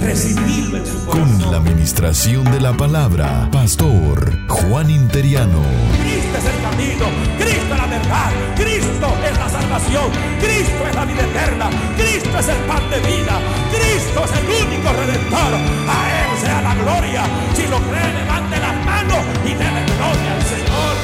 Recibirlo 0.00 0.78
en 0.78 0.86
su 0.86 1.04
corazón. 1.04 1.40
Con 1.40 1.50
la 1.50 1.58
administración 1.58 2.44
de 2.44 2.60
la 2.60 2.72
palabra, 2.72 3.48
Pastor 3.50 4.46
Juan 4.48 4.90
Interiano. 4.90 5.60
Cristo 6.00 6.38
es 6.38 6.44
el 6.44 6.62
camino, 6.62 7.04
Cristo 7.36 7.74
es 7.74 7.80
la 7.80 7.86
verdad, 7.86 8.30
Cristo 8.54 9.08
es 9.24 9.38
la 9.38 9.48
salvación, 9.48 10.10
Cristo 10.40 10.86
es 10.88 10.94
la 10.94 11.04
vida 11.04 11.22
eterna, 11.22 11.70
Cristo 11.96 12.38
es 12.38 12.48
el 12.48 12.56
pan 12.58 12.90
de 12.90 13.00
vida, 13.00 13.40
Cristo 13.70 14.24
es 14.24 14.32
el 14.38 14.66
único 14.66 14.92
redentor. 14.92 15.54
A 15.88 15.98
Él 16.22 16.38
sea 16.38 16.62
la 16.62 16.74
gloria. 16.76 17.22
Si 17.54 17.66
lo 17.66 17.78
cree, 17.78 18.12
levante 18.22 18.58
las 18.60 18.84
manos 18.84 19.18
y 19.44 19.48
déle 19.48 19.84
gloria 19.96 20.34
al 20.34 20.42
Señor. 20.42 20.96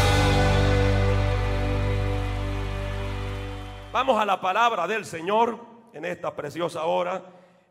Vamos 3.92 4.20
a 4.20 4.24
la 4.24 4.40
palabra 4.40 4.86
del 4.86 5.04
Señor 5.04 5.58
en 5.92 6.04
esta 6.04 6.34
preciosa 6.34 6.84
hora, 6.84 7.22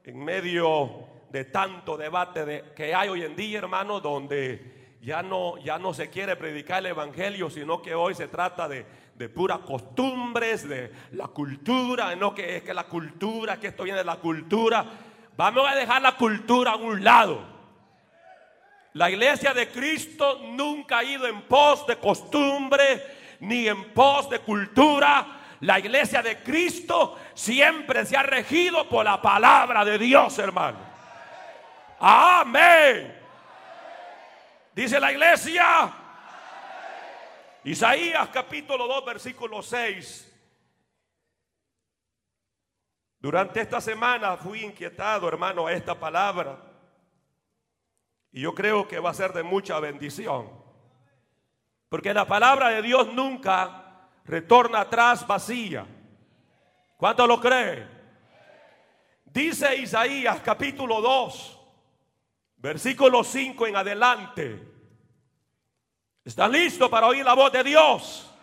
en 0.04 0.24
medio 0.24 1.13
de 1.34 1.46
tanto 1.46 1.98
debate 1.98 2.46
de, 2.46 2.64
que 2.76 2.94
hay 2.94 3.10
hoy 3.10 3.24
en 3.24 3.36
día, 3.36 3.58
hermano, 3.58 4.00
donde 4.00 4.98
ya 5.02 5.24
no, 5.24 5.58
ya 5.58 5.80
no 5.80 5.92
se 5.92 6.12
quiere 6.12 6.36
predicar 6.36 6.78
el 6.82 6.92
Evangelio, 6.92 7.50
sino 7.50 7.82
que 7.82 7.96
hoy 7.96 8.14
se 8.14 8.28
trata 8.28 8.68
de, 8.68 8.86
de 9.16 9.30
puras 9.30 9.58
costumbres, 9.66 10.70
de 10.70 10.92
la 11.14 11.28
cultura, 11.30 12.16
no 12.16 12.36
que 12.36 12.58
es 12.58 12.62
que 12.62 12.72
la 12.72 12.84
cultura, 12.84 13.60
que 13.60 13.70
esto 13.70 13.82
viene 13.82 13.98
de 13.98 14.06
la 14.06 14.18
cultura. 14.18 14.86
Vamos 15.36 15.68
a 15.68 15.74
dejar 15.74 16.04
la 16.04 16.16
cultura 16.18 16.74
a 16.74 16.76
un 16.76 17.04
lado. 17.04 17.44
La 18.94 19.10
iglesia 19.10 19.56
de 19.56 19.70
Cristo 19.70 20.40
nunca 20.52 21.00
ha 21.00 21.04
ido 21.04 21.26
en 21.26 21.42
pos 21.42 21.88
de 21.88 21.96
costumbre 21.96 23.04
ni 23.40 23.68
en 23.68 23.92
pos 23.92 24.30
de 24.30 24.38
cultura. 24.38 25.56
La 25.62 25.80
iglesia 25.80 26.22
de 26.22 26.44
Cristo 26.44 27.18
siempre 27.34 28.06
se 28.06 28.16
ha 28.16 28.22
regido 28.22 28.88
por 28.88 29.04
la 29.04 29.20
palabra 29.20 29.84
de 29.84 29.98
Dios, 29.98 30.38
hermano. 30.38 30.93
Amén. 32.06 33.18
Dice 34.76 35.00
la 35.00 35.14
iglesia. 35.14 35.90
Isaías 37.64 38.28
capítulo 38.28 38.88
2, 38.88 39.06
versículo 39.06 39.62
6. 39.62 40.30
Durante 43.20 43.62
esta 43.62 43.80
semana 43.80 44.36
fui 44.36 44.66
inquietado, 44.66 45.30
hermano, 45.30 45.66
a 45.66 45.72
esta 45.72 45.98
palabra. 45.98 46.60
Y 48.34 48.42
yo 48.42 48.54
creo 48.54 48.86
que 48.86 49.00
va 49.00 49.12
a 49.12 49.14
ser 49.14 49.32
de 49.32 49.44
mucha 49.44 49.80
bendición. 49.80 50.52
Porque 51.88 52.14
la 52.14 52.26
palabra 52.26 52.68
de 52.68 52.82
Dios 52.82 53.14
nunca 53.14 54.10
retorna 54.26 54.82
atrás 54.82 55.26
vacía. 55.26 55.86
¿Cuánto 56.98 57.26
lo 57.26 57.40
cree? 57.40 57.88
Dice 59.24 59.78
Isaías 59.78 60.42
capítulo 60.42 61.00
2, 61.00 61.63
versículo 62.64 63.26
5 63.26 63.68
en 63.68 63.76
adelante. 63.76 64.68
¿Están 66.24 66.54
listos 66.54 66.90
para 66.90 67.08
oír 67.08 67.26
la 67.26 67.34
voz 67.34 67.52
de 67.52 67.62
Dios? 67.62 68.34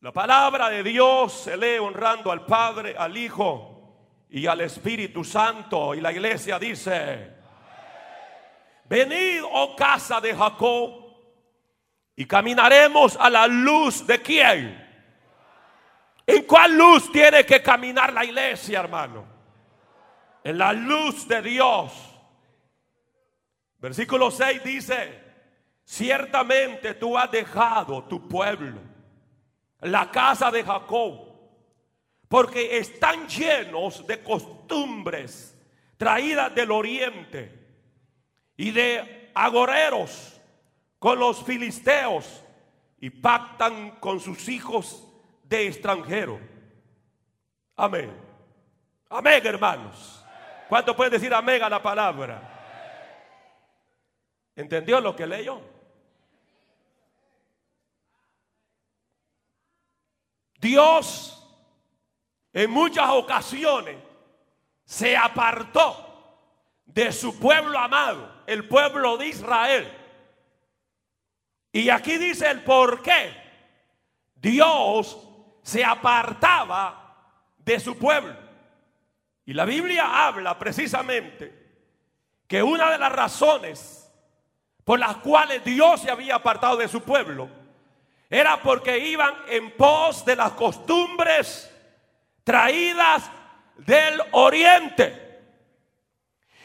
La 0.00 0.12
palabra 0.12 0.70
de 0.70 0.82
Dios 0.82 1.34
se 1.34 1.58
lee 1.58 1.78
honrando 1.78 2.32
al 2.32 2.46
Padre, 2.46 2.96
al 2.98 3.14
Hijo 3.14 4.24
y 4.30 4.46
al 4.46 4.62
Espíritu 4.62 5.24
Santo. 5.24 5.94
Y 5.94 6.00
la 6.00 6.10
iglesia 6.10 6.58
dice, 6.58 7.34
venid, 8.86 9.42
oh 9.44 9.76
casa 9.76 10.18
de 10.18 10.34
Jacob 10.34 11.14
y 12.16 12.24
caminaremos 12.24 13.18
a 13.20 13.28
la 13.28 13.46
luz 13.46 14.06
de 14.06 14.22
quién. 14.22 14.86
¿En 16.26 16.44
cuál 16.44 16.78
luz 16.78 17.12
tiene 17.12 17.44
que 17.44 17.62
caminar 17.62 18.10
la 18.10 18.24
iglesia, 18.24 18.80
hermano? 18.80 19.35
En 20.46 20.58
la 20.58 20.72
luz 20.72 21.26
de 21.26 21.42
Dios. 21.42 21.92
Versículo 23.78 24.30
6 24.30 24.62
dice, 24.62 25.20
ciertamente 25.82 26.94
tú 26.94 27.18
has 27.18 27.28
dejado 27.32 28.04
tu 28.04 28.28
pueblo, 28.28 28.80
la 29.80 30.08
casa 30.08 30.52
de 30.52 30.62
Jacob, 30.62 31.18
porque 32.28 32.78
están 32.78 33.26
llenos 33.26 34.06
de 34.06 34.22
costumbres 34.22 35.58
traídas 35.96 36.54
del 36.54 36.70
oriente 36.70 37.66
y 38.56 38.70
de 38.70 39.32
agoreros 39.34 40.40
con 41.00 41.18
los 41.18 41.42
filisteos 41.42 42.44
y 43.00 43.10
pactan 43.10 43.96
con 43.98 44.20
sus 44.20 44.48
hijos 44.48 45.08
de 45.42 45.66
extranjero. 45.66 46.38
Amén. 47.74 48.12
Amén, 49.10 49.44
hermanos. 49.44 50.15
¿Cuánto 50.68 50.96
pueden 50.96 51.12
decir 51.12 51.32
amén 51.32 51.62
a 51.62 51.68
la 51.68 51.82
palabra? 51.82 52.40
¿Entendió 54.54 55.00
lo 55.00 55.14
que 55.14 55.26
leyó? 55.26 55.60
Dios 60.58 61.32
en 62.52 62.70
muchas 62.70 63.08
ocasiones 63.10 63.96
se 64.84 65.16
apartó 65.16 66.02
de 66.86 67.12
su 67.12 67.38
pueblo 67.38 67.78
amado, 67.78 68.42
el 68.46 68.66
pueblo 68.66 69.16
de 69.16 69.28
Israel 69.28 70.06
y 71.76 71.90
aquí 71.90 72.16
dice 72.16 72.50
el 72.50 72.64
por 72.64 73.02
qué 73.02 73.36
Dios 74.34 75.18
se 75.62 75.84
apartaba 75.84 77.34
de 77.58 77.78
su 77.78 77.98
pueblo. 77.98 78.34
Y 79.46 79.54
la 79.54 79.64
Biblia 79.64 80.26
habla 80.26 80.58
precisamente 80.58 81.66
que 82.46 82.62
una 82.62 82.90
de 82.90 82.98
las 82.98 83.12
razones 83.12 84.12
por 84.84 84.98
las 84.98 85.16
cuales 85.16 85.64
Dios 85.64 86.02
se 86.02 86.10
había 86.10 86.34
apartado 86.36 86.76
de 86.76 86.88
su 86.88 87.00
pueblo 87.00 87.48
era 88.28 88.60
porque 88.60 88.98
iban 88.98 89.34
en 89.48 89.70
pos 89.76 90.24
de 90.24 90.36
las 90.36 90.52
costumbres 90.52 91.72
traídas 92.44 93.30
del 93.78 94.20
oriente. 94.32 95.22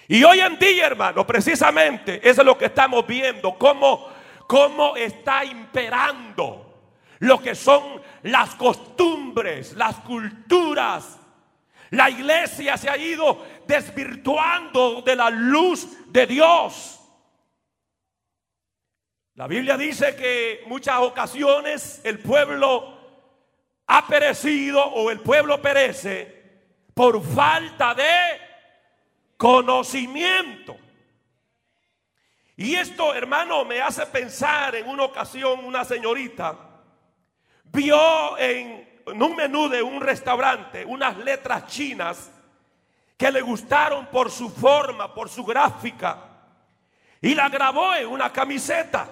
Y 0.07 0.23
hoy 0.23 0.41
en 0.41 0.59
día, 0.59 0.87
hermano, 0.87 1.25
precisamente 1.25 2.19
eso 2.27 2.41
es 2.41 2.45
lo 2.45 2.57
que 2.57 2.65
estamos 2.65 3.07
viendo, 3.07 3.57
cómo 3.57 4.11
cómo 4.51 4.97
está 4.97 5.45
imperando 5.45 6.89
lo 7.19 7.41
que 7.41 7.55
son 7.55 8.01
las 8.23 8.53
costumbres, 8.55 9.71
las 9.77 9.95
culturas. 9.99 11.20
La 11.91 12.09
iglesia 12.09 12.77
se 12.77 12.89
ha 12.89 12.97
ido 12.97 13.45
desvirtuando 13.67 15.01
de 15.01 15.15
la 15.15 15.29
luz 15.29 15.87
de 16.07 16.25
Dios. 16.25 16.99
La 19.35 19.47
Biblia 19.47 19.77
dice 19.77 20.15
que 20.15 20.63
muchas 20.67 20.99
ocasiones 20.99 22.01
el 22.03 22.19
pueblo 22.19 22.97
ha 23.87 24.07
perecido 24.07 24.83
o 24.83 25.11
el 25.11 25.19
pueblo 25.19 25.61
perece 25.61 26.41
por 26.93 27.23
falta 27.23 27.93
de 27.93 28.11
conocimiento. 29.37 30.77
Y 32.55 32.75
esto, 32.75 33.13
hermano, 33.13 33.65
me 33.65 33.81
hace 33.81 34.05
pensar 34.05 34.75
en 34.75 34.87
una 34.87 35.03
ocasión 35.03 35.65
una 35.65 35.83
señorita 35.83 36.71
vio 37.71 38.37
en, 38.37 38.90
un 39.05 39.35
menú 39.35 39.69
de 39.69 39.81
un 39.81 40.01
restaurante 40.01 40.85
unas 40.85 41.17
letras 41.17 41.67
chinas 41.67 42.31
que 43.17 43.31
le 43.31 43.41
gustaron 43.41 44.07
por 44.07 44.31
su 44.31 44.49
forma, 44.49 45.13
por 45.13 45.29
su 45.29 45.45
gráfica, 45.45 46.17
y 47.21 47.35
la 47.35 47.49
grabó 47.49 47.93
en 47.93 48.07
una 48.07 48.33
camiseta. 48.33 49.07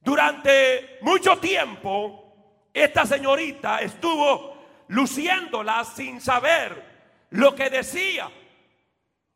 Durante 0.00 0.98
mucho 1.00 1.38
tiempo, 1.38 2.68
esta 2.74 3.06
señorita 3.06 3.80
estuvo 3.80 4.58
luciéndola 4.88 5.84
sin 5.84 6.20
saber 6.20 7.26
lo 7.30 7.54
que 7.54 7.70
decía, 7.70 8.30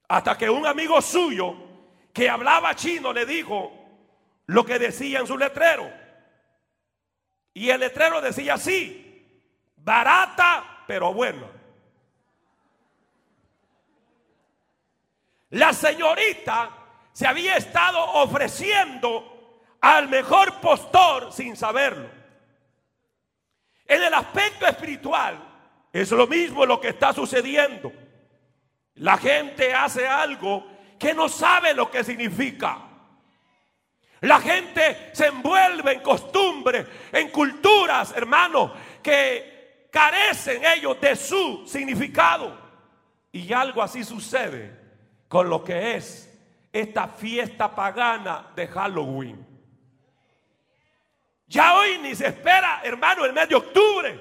hasta 0.08 0.36
que 0.36 0.50
un 0.50 0.66
amigo 0.66 1.00
suyo 1.00 1.54
que 2.12 2.28
hablaba 2.28 2.74
chino 2.74 3.12
le 3.12 3.24
dijo 3.24 3.72
lo 4.46 4.64
que 4.64 4.78
decía 4.78 5.20
en 5.20 5.26
su 5.26 5.38
letrero. 5.38 6.01
Y 7.54 7.70
el 7.70 7.80
letrero 7.80 8.20
decía 8.20 8.54
así, 8.54 9.42
barata 9.76 10.84
pero 10.86 11.12
bueno. 11.12 11.48
La 15.50 15.72
señorita 15.72 16.70
se 17.12 17.26
había 17.26 17.56
estado 17.56 18.02
ofreciendo 18.14 19.60
al 19.80 20.08
mejor 20.08 20.60
postor 20.60 21.32
sin 21.32 21.56
saberlo. 21.56 22.08
En 23.86 24.02
el 24.02 24.14
aspecto 24.14 24.66
espiritual 24.66 25.38
es 25.92 26.10
lo 26.10 26.26
mismo 26.26 26.64
lo 26.64 26.80
que 26.80 26.88
está 26.88 27.12
sucediendo. 27.12 27.92
La 28.94 29.18
gente 29.18 29.74
hace 29.74 30.06
algo 30.06 30.66
que 30.98 31.12
no 31.12 31.28
sabe 31.28 31.74
lo 31.74 31.90
que 31.90 32.04
significa. 32.04 32.91
La 34.22 34.40
gente 34.40 35.10
se 35.12 35.26
envuelve 35.26 35.94
en 35.94 36.00
costumbres, 36.00 36.86
en 37.10 37.28
culturas, 37.30 38.14
hermano, 38.16 38.72
que 39.02 39.88
carecen 39.90 40.64
ellos 40.64 41.00
de 41.00 41.16
su 41.16 41.66
significado. 41.66 42.56
Y 43.32 43.52
algo 43.52 43.82
así 43.82 44.04
sucede 44.04 44.78
con 45.26 45.50
lo 45.50 45.64
que 45.64 45.96
es 45.96 46.32
esta 46.72 47.08
fiesta 47.08 47.74
pagana 47.74 48.52
de 48.54 48.68
Halloween. 48.68 49.44
Ya 51.48 51.74
hoy 51.74 51.98
ni 51.98 52.14
se 52.14 52.28
espera, 52.28 52.80
hermano, 52.84 53.24
el 53.24 53.32
mes 53.32 53.48
de 53.48 53.56
octubre, 53.56 54.20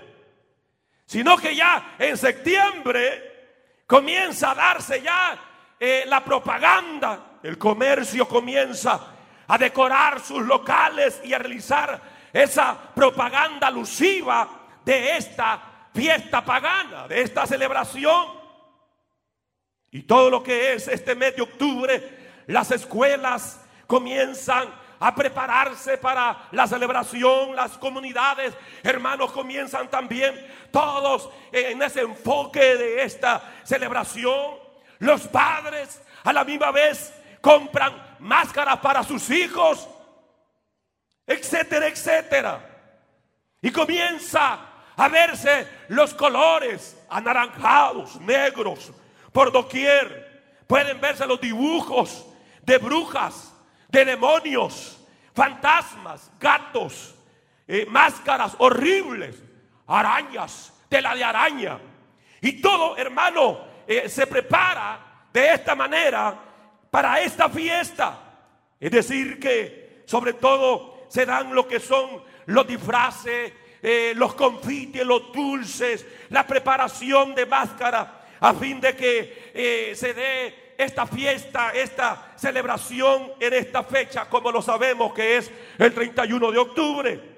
sino 1.05 1.37
que 1.37 1.55
ya 1.55 1.95
en 1.99 2.17
septiembre 2.17 3.83
comienza 3.85 4.51
a 4.51 4.55
darse 4.55 4.99
ya 5.03 5.39
eh, 5.79 6.05
la 6.07 6.23
propaganda, 6.23 7.37
el 7.43 7.59
comercio 7.59 8.27
comienza 8.27 9.19
a 9.47 9.57
decorar 9.57 10.19
sus 10.19 10.45
locales 10.45 11.21
y 11.23 11.33
a 11.33 11.39
realizar 11.39 12.01
esa 12.31 12.77
propaganda 12.93 13.67
alusiva 13.67 14.47
de 14.83 15.17
esta 15.17 15.61
fiesta 15.93 16.43
pagana, 16.43 17.07
de 17.07 17.21
esta 17.21 17.45
celebración. 17.45 18.39
Y 19.91 20.03
todo 20.03 20.29
lo 20.29 20.41
que 20.41 20.73
es 20.73 20.87
este 20.87 21.15
mes 21.15 21.35
de 21.35 21.41
octubre 21.41 22.19
las 22.47 22.71
escuelas 22.71 23.61
comienzan 23.87 24.69
a 24.99 25.15
prepararse 25.15 25.97
para 25.97 26.47
la 26.51 26.67
celebración, 26.67 27.55
las 27.55 27.77
comunidades, 27.77 28.53
hermanos, 28.83 29.31
comienzan 29.31 29.89
también 29.89 30.35
todos 30.69 31.29
en 31.51 31.81
ese 31.81 32.01
enfoque 32.01 32.77
de 32.77 33.03
esta 33.03 33.41
celebración. 33.63 34.57
Los 34.99 35.21
padres 35.27 36.01
a 36.23 36.31
la 36.31 36.43
misma 36.43 36.71
vez 36.71 37.13
compran 37.41 38.10
máscaras 38.21 38.79
para 38.79 39.03
sus 39.03 39.29
hijos, 39.29 39.87
etcétera, 41.25 41.87
etcétera. 41.87 42.69
Y 43.61 43.71
comienza 43.71 44.59
a 44.95 45.07
verse 45.07 45.67
los 45.89 46.13
colores 46.13 46.97
anaranjados, 47.09 48.19
negros, 48.21 48.91
por 49.31 49.51
doquier. 49.51 50.63
Pueden 50.67 51.01
verse 51.01 51.25
los 51.25 51.41
dibujos 51.41 52.25
de 52.61 52.77
brujas, 52.77 53.53
de 53.89 54.05
demonios, 54.05 54.99
fantasmas, 55.33 56.31
gatos, 56.39 57.15
eh, 57.67 57.85
máscaras 57.89 58.55
horribles, 58.59 59.35
arañas, 59.87 60.73
tela 60.89 61.15
de 61.15 61.23
araña. 61.23 61.79
Y 62.39 62.61
todo, 62.61 62.97
hermano, 62.97 63.59
eh, 63.87 64.07
se 64.07 64.27
prepara 64.27 65.25
de 65.33 65.53
esta 65.53 65.75
manera 65.75 66.50
para 66.91 67.19
esta 67.21 67.49
fiesta. 67.49 68.19
Es 68.79 68.91
decir, 68.91 69.39
que 69.39 70.03
sobre 70.05 70.33
todo 70.33 71.07
se 71.09 71.25
dan 71.25 71.55
lo 71.55 71.67
que 71.67 71.79
son 71.79 72.21
los 72.45 72.67
disfraces, 72.67 73.53
eh, 73.81 74.13
los 74.15 74.35
confites, 74.35 75.03
los 75.03 75.33
dulces, 75.33 76.05
la 76.29 76.45
preparación 76.45 77.33
de 77.33 77.47
máscara, 77.47 78.25
a 78.39 78.53
fin 78.53 78.79
de 78.79 78.95
que 78.95 79.93
se 79.95 80.13
dé 80.13 80.61
esta 80.77 81.05
fiesta, 81.05 81.71
esta 81.71 82.33
celebración 82.35 83.33
en 83.39 83.53
esta 83.53 83.83
fecha, 83.83 84.27
como 84.29 84.51
lo 84.51 84.61
sabemos 84.61 85.13
que 85.13 85.37
es 85.37 85.51
el 85.77 85.93
31 85.93 86.51
de 86.51 86.57
octubre. 86.57 87.31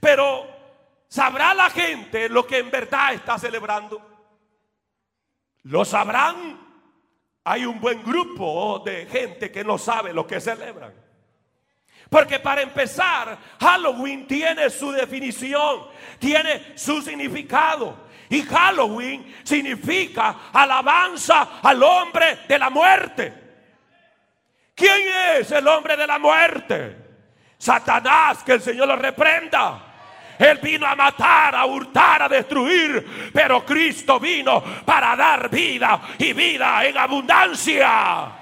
Pero 0.00 0.46
¿sabrá 1.08 1.54
la 1.54 1.70
gente 1.70 2.28
lo 2.28 2.46
que 2.46 2.58
en 2.58 2.70
verdad 2.70 3.14
está 3.14 3.38
celebrando? 3.38 4.00
¿Lo 5.64 5.84
sabrán? 5.84 6.71
Hay 7.44 7.64
un 7.64 7.80
buen 7.80 8.02
grupo 8.02 8.82
de 8.84 9.06
gente 9.06 9.50
que 9.50 9.64
no 9.64 9.78
sabe 9.78 10.12
lo 10.12 10.26
que 10.26 10.40
celebran. 10.40 10.92
Porque 12.08 12.38
para 12.38 12.60
empezar, 12.62 13.38
Halloween 13.58 14.26
tiene 14.26 14.68
su 14.70 14.92
definición, 14.92 15.86
tiene 16.18 16.76
su 16.76 17.00
significado. 17.00 18.06
Y 18.28 18.42
Halloween 18.42 19.34
significa 19.42 20.50
alabanza 20.52 21.60
al 21.62 21.82
hombre 21.82 22.40
de 22.46 22.58
la 22.58 22.70
muerte. 22.70 23.34
¿Quién 24.74 25.02
es 25.36 25.50
el 25.50 25.66
hombre 25.66 25.96
de 25.96 26.06
la 26.06 26.18
muerte? 26.18 26.96
Satanás, 27.58 28.42
que 28.42 28.52
el 28.52 28.62
Señor 28.62 28.88
lo 28.88 28.96
reprenda. 28.96 29.91
Él 30.38 30.58
vino 30.62 30.86
a 30.86 30.94
matar, 30.94 31.54
a 31.54 31.64
hurtar, 31.66 32.22
a 32.22 32.28
destruir, 32.28 33.30
pero 33.32 33.64
Cristo 33.64 34.18
vino 34.18 34.62
para 34.84 35.14
dar 35.16 35.48
vida 35.48 36.00
y 36.18 36.32
vida 36.32 36.84
en 36.84 36.98
abundancia. 36.98 38.41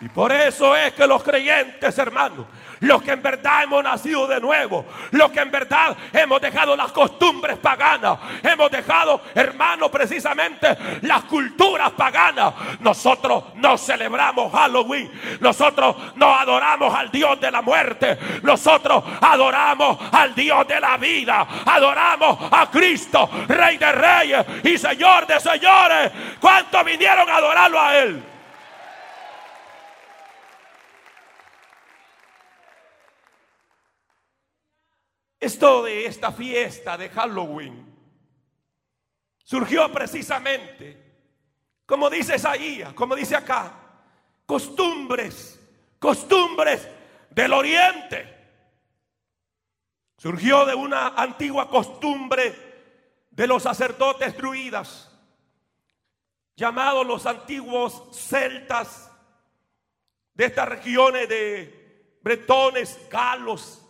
Y 0.00 0.08
por 0.08 0.30
eso 0.30 0.76
es 0.76 0.92
que 0.92 1.08
los 1.08 1.24
creyentes, 1.24 1.98
hermanos, 1.98 2.46
los 2.80 3.02
que 3.02 3.10
en 3.10 3.20
verdad 3.20 3.64
hemos 3.64 3.82
nacido 3.82 4.28
de 4.28 4.40
nuevo, 4.40 4.86
los 5.10 5.32
que 5.32 5.40
en 5.40 5.50
verdad 5.50 5.96
hemos 6.12 6.40
dejado 6.40 6.76
las 6.76 6.92
costumbres 6.92 7.58
paganas, 7.58 8.16
hemos 8.44 8.70
dejado, 8.70 9.20
hermano, 9.34 9.90
precisamente 9.90 10.76
las 11.02 11.24
culturas 11.24 11.90
paganas. 11.92 12.54
Nosotros 12.78 13.42
no 13.56 13.76
celebramos 13.76 14.52
Halloween, 14.52 15.10
nosotros 15.40 15.96
no 16.14 16.32
adoramos 16.32 16.94
al 16.94 17.10
Dios 17.10 17.40
de 17.40 17.50
la 17.50 17.60
muerte, 17.60 18.16
nosotros 18.42 19.02
adoramos 19.20 19.98
al 20.12 20.32
Dios 20.32 20.68
de 20.68 20.80
la 20.80 20.96
vida, 20.96 21.44
adoramos 21.66 22.38
a 22.52 22.70
Cristo, 22.70 23.28
Rey 23.48 23.76
de 23.78 23.90
Reyes 23.90 24.46
y 24.62 24.78
Señor 24.78 25.26
de 25.26 25.40
Señores. 25.40 26.12
¿Cuántos 26.38 26.84
vinieron 26.84 27.28
a 27.28 27.36
adorarlo 27.36 27.80
a 27.80 27.98
Él? 27.98 28.37
Esto 35.40 35.84
de 35.84 36.06
esta 36.06 36.32
fiesta 36.32 36.96
de 36.96 37.08
Halloween 37.10 37.86
surgió 39.44 39.90
precisamente, 39.92 40.96
como 41.86 42.10
dice 42.10 42.36
Isaías, 42.36 42.92
como 42.92 43.14
dice 43.14 43.36
acá, 43.36 43.72
costumbres, 44.44 45.60
costumbres 45.98 46.88
del 47.30 47.52
oriente. 47.52 48.36
Surgió 50.16 50.66
de 50.66 50.74
una 50.74 51.08
antigua 51.08 51.70
costumbre 51.70 52.54
de 53.30 53.46
los 53.46 53.62
sacerdotes 53.62 54.36
druidas, 54.36 55.16
llamados 56.56 57.06
los 57.06 57.24
antiguos 57.24 58.02
celtas 58.12 59.08
de 60.34 60.44
estas 60.44 60.68
regiones 60.68 61.28
de 61.28 62.18
bretones, 62.20 62.98
galos, 63.08 63.87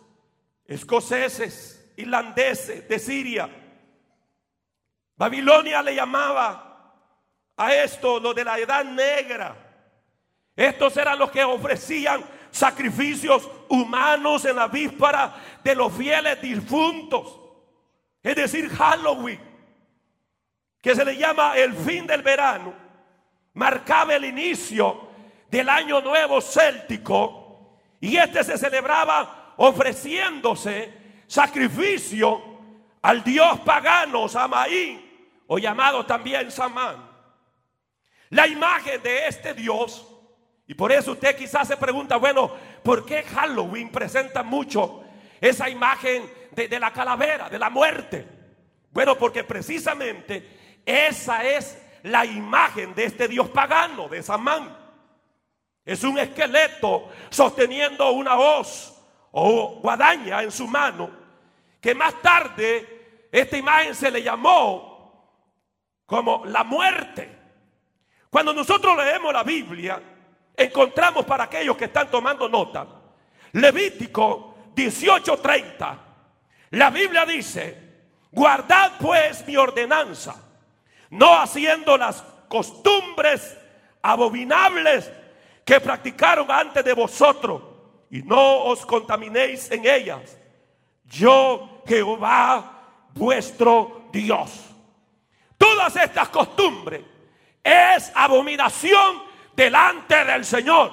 escoceses, 0.69 1.91
irlandeses 1.97 2.87
de 2.87 2.99
Siria. 2.99 3.49
Babilonia 5.17 5.81
le 5.81 5.95
llamaba 5.95 6.93
a 7.57 7.73
esto 7.73 8.19
lo 8.19 8.33
de 8.33 8.45
la 8.45 8.57
edad 8.59 8.85
negra. 8.85 9.55
Estos 10.55 10.95
eran 10.95 11.17
los 11.17 11.31
que 11.31 11.43
ofrecían 11.43 12.23
sacrificios 12.51 13.49
humanos 13.67 14.45
en 14.45 14.55
la 14.55 14.67
víspera 14.67 15.35
de 15.63 15.73
los 15.73 15.91
fieles 15.91 16.39
difuntos. 16.39 17.39
Es 18.21 18.35
decir, 18.35 18.69
Halloween, 18.69 19.39
que 20.81 20.95
se 20.95 21.03
le 21.03 21.17
llama 21.17 21.57
el 21.57 21.73
fin 21.73 22.05
del 22.05 22.21
verano, 22.21 22.73
marcaba 23.55 24.13
el 24.15 24.25
inicio 24.25 25.09
del 25.49 25.67
año 25.67 25.99
nuevo 25.99 26.39
céltico 26.41 27.79
y 27.99 28.17
este 28.17 28.43
se 28.43 28.57
celebraba 28.57 29.38
ofreciéndose 29.59 30.93
sacrificio 31.27 32.41
al 33.01 33.23
dios 33.23 33.59
pagano 33.59 34.27
Samaí, 34.27 35.05
o 35.47 35.57
llamado 35.57 36.05
también 36.05 36.51
Samán. 36.51 37.09
La 38.29 38.47
imagen 38.47 39.01
de 39.03 39.27
este 39.27 39.53
dios, 39.53 40.07
y 40.65 40.73
por 40.75 40.91
eso 40.91 41.11
usted 41.11 41.35
quizás 41.35 41.67
se 41.67 41.75
pregunta, 41.75 42.15
bueno, 42.17 42.51
¿por 42.83 43.05
qué 43.05 43.23
Halloween 43.23 43.91
presenta 43.91 44.43
mucho 44.43 45.03
esa 45.41 45.69
imagen 45.69 46.29
de, 46.51 46.67
de 46.67 46.79
la 46.79 46.93
calavera, 46.93 47.49
de 47.49 47.59
la 47.59 47.69
muerte? 47.69 48.25
Bueno, 48.91 49.17
porque 49.17 49.43
precisamente 49.43 50.81
esa 50.85 51.43
es 51.43 51.81
la 52.03 52.25
imagen 52.25 52.95
de 52.95 53.05
este 53.05 53.27
dios 53.27 53.49
pagano, 53.49 54.07
de 54.07 54.23
Samán. 54.23 54.77
Es 55.83 56.03
un 56.03 56.17
esqueleto 56.17 57.09
sosteniendo 57.29 58.11
una 58.11 58.37
hoz 58.37 58.98
o 59.31 59.79
guadaña 59.81 60.41
en 60.43 60.51
su 60.51 60.67
mano, 60.67 61.09
que 61.79 61.95
más 61.95 62.21
tarde 62.21 63.27
esta 63.31 63.57
imagen 63.57 63.95
se 63.95 64.11
le 64.11 64.23
llamó 64.23 64.89
como 66.05 66.45
la 66.45 66.63
muerte. 66.63 67.37
Cuando 68.29 68.53
nosotros 68.53 68.97
leemos 68.97 69.33
la 69.33 69.43
Biblia, 69.43 70.01
encontramos 70.55 71.25
para 71.25 71.45
aquellos 71.45 71.77
que 71.77 71.85
están 71.85 72.09
tomando 72.09 72.49
nota, 72.49 72.87
Levítico 73.53 74.55
18:30. 74.75 75.97
La 76.71 76.89
Biblia 76.89 77.25
dice, 77.25 77.89
guardad 78.31 78.93
pues 78.99 79.45
mi 79.47 79.57
ordenanza, 79.57 80.35
no 81.09 81.39
haciendo 81.39 81.97
las 81.97 82.21
costumbres 82.47 83.57
abominables 84.01 85.11
que 85.65 85.79
practicaron 85.79 86.49
antes 86.51 86.83
de 86.83 86.93
vosotros, 86.93 87.61
y 88.09 88.21
no 88.23 88.63
os 88.63 88.85
contaminéis 88.85 89.69
en 89.71 89.85
ellas. 89.85 90.37
Yo, 91.05 91.83
Jehová, 91.87 93.07
vuestro 93.13 94.09
Dios. 94.11 94.65
Todas 95.57 95.95
estas 95.95 96.29
costumbres 96.29 97.01
es 97.63 98.11
abominación 98.15 99.23
delante 99.55 100.23
del 100.25 100.45
Señor. 100.45 100.91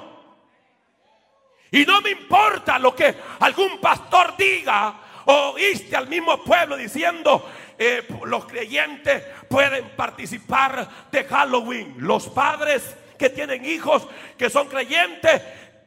Y 1.70 1.84
no 1.84 2.00
me 2.00 2.10
importa 2.10 2.78
lo 2.78 2.94
que 2.94 3.14
algún 3.40 3.78
pastor 3.80 4.34
diga 4.36 5.00
o 5.26 5.52
oíste 5.54 5.96
al 5.96 6.08
mismo 6.08 6.42
pueblo 6.42 6.76
diciendo, 6.76 7.48
eh, 7.78 8.06
los 8.24 8.46
creyentes 8.46 9.22
pueden 9.48 9.90
participar 9.96 10.88
de 11.10 11.24
Halloween. 11.24 11.94
Los 11.98 12.28
padres 12.28 12.96
que 13.18 13.30
tienen 13.30 13.64
hijos 13.64 14.06
que 14.38 14.50
son 14.50 14.68
creyentes 14.68 15.42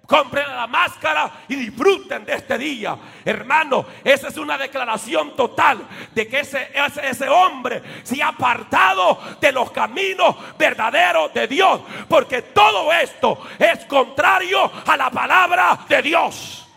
compren 0.09 0.47
la 0.47 0.65
máscara 0.65 1.43
y 1.47 1.55
disfruten 1.55 2.25
de 2.25 2.33
este 2.33 2.57
día. 2.57 2.97
Hermano, 3.23 3.85
esa 4.03 4.29
es 4.29 4.37
una 4.37 4.57
declaración 4.57 5.35
total 5.35 5.87
de 6.15 6.27
que 6.27 6.39
ese, 6.39 6.71
ese, 6.73 7.07
ese, 7.07 7.29
hombre 7.29 7.83
se 8.01 8.21
ha 8.21 8.29
apartado 8.29 9.19
de 9.39 9.51
los 9.51 9.69
caminos 9.71 10.35
verdaderos 10.57 11.31
de 11.31 11.47
Dios. 11.47 11.81
Porque 12.09 12.41
todo 12.41 12.91
esto 12.91 13.47
es 13.59 13.85
contrario 13.85 14.71
a 14.83 14.97
la 14.97 15.11
palabra 15.11 15.79
de 15.87 16.01
Dios. 16.01 16.67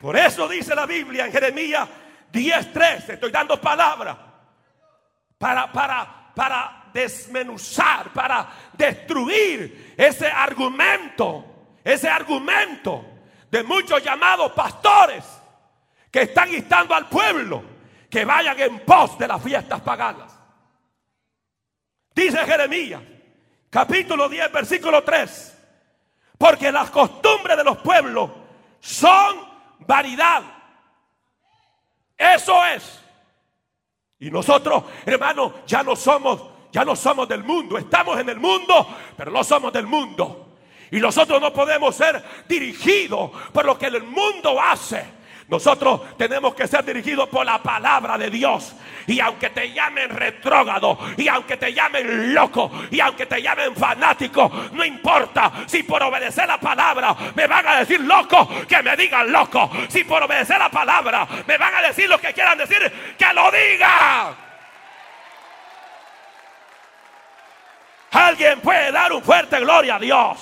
Por 0.00 0.16
eso 0.16 0.46
dice 0.46 0.76
la 0.76 0.86
Biblia 0.86 1.26
en 1.26 1.32
Jeremías 1.32 1.88
10:3, 2.32 3.14
estoy 3.14 3.32
dando 3.32 3.60
palabra 3.60 4.27
para, 5.38 5.72
para, 5.72 6.32
para 6.34 6.90
desmenuzar, 6.92 8.12
para 8.12 8.48
destruir 8.72 9.94
ese 9.96 10.26
argumento, 10.26 11.44
ese 11.84 12.08
argumento 12.08 13.04
de 13.50 13.62
muchos 13.62 14.02
llamados 14.02 14.52
pastores 14.52 15.24
que 16.10 16.22
están 16.22 16.52
instando 16.52 16.94
al 16.94 17.08
pueblo 17.08 17.62
que 18.10 18.24
vayan 18.24 18.58
en 18.58 18.80
pos 18.80 19.18
de 19.18 19.28
las 19.28 19.42
fiestas 19.42 19.80
paganas. 19.80 20.34
Dice 22.14 22.38
Jeremías, 22.38 23.02
capítulo 23.70 24.28
10, 24.28 24.50
versículo 24.50 25.04
3, 25.04 25.56
porque 26.36 26.72
las 26.72 26.90
costumbres 26.90 27.56
de 27.56 27.64
los 27.64 27.78
pueblos 27.78 28.30
son 28.80 29.36
vanidad. 29.80 30.42
Eso 32.16 32.64
es. 32.66 33.04
Y 34.20 34.30
nosotros, 34.30 34.84
hermanos, 35.06 35.52
ya 35.66 35.82
no 35.82 35.94
somos, 35.94 36.42
ya 36.72 36.84
no 36.84 36.96
somos 36.96 37.28
del 37.28 37.44
mundo. 37.44 37.78
Estamos 37.78 38.18
en 38.18 38.28
el 38.28 38.40
mundo, 38.40 38.86
pero 39.16 39.30
no 39.30 39.44
somos 39.44 39.72
del 39.72 39.86
mundo. 39.86 40.56
Y 40.90 40.98
nosotros 40.98 41.40
no 41.40 41.52
podemos 41.52 41.94
ser 41.94 42.22
dirigidos 42.48 43.30
por 43.52 43.64
lo 43.64 43.78
que 43.78 43.86
el 43.86 44.02
mundo 44.02 44.60
hace. 44.60 45.17
Nosotros 45.48 46.14
tenemos 46.18 46.54
que 46.54 46.68
ser 46.68 46.84
dirigidos 46.84 47.26
por 47.30 47.44
la 47.44 47.62
palabra 47.62 48.18
de 48.18 48.28
Dios. 48.28 48.74
Y 49.06 49.18
aunque 49.18 49.48
te 49.48 49.72
llamen 49.72 50.10
retrógrado, 50.10 50.98
y 51.16 51.26
aunque 51.26 51.56
te 51.56 51.72
llamen 51.72 52.34
loco, 52.34 52.70
y 52.90 53.00
aunque 53.00 53.24
te 53.24 53.40
llamen 53.40 53.74
fanático, 53.74 54.50
no 54.72 54.84
importa. 54.84 55.50
Si 55.66 55.82
por 55.84 56.02
obedecer 56.02 56.46
la 56.46 56.60
palabra 56.60 57.16
me 57.34 57.46
van 57.46 57.66
a 57.66 57.76
decir 57.76 57.98
loco, 58.00 58.46
que 58.68 58.82
me 58.82 58.94
digan 58.94 59.32
loco. 59.32 59.70
Si 59.88 60.04
por 60.04 60.22
obedecer 60.22 60.58
la 60.58 60.68
palabra 60.68 61.26
me 61.46 61.56
van 61.56 61.74
a 61.76 61.80
decir 61.80 62.10
lo 62.10 62.18
que 62.18 62.34
quieran 62.34 62.58
decir, 62.58 63.14
que 63.16 63.32
lo 63.32 63.50
digan. 63.50 64.36
Alguien 68.10 68.60
puede 68.60 68.92
dar 68.92 69.10
un 69.14 69.22
fuerte 69.22 69.60
gloria 69.60 69.96
a 69.96 69.98
Dios. 69.98 70.38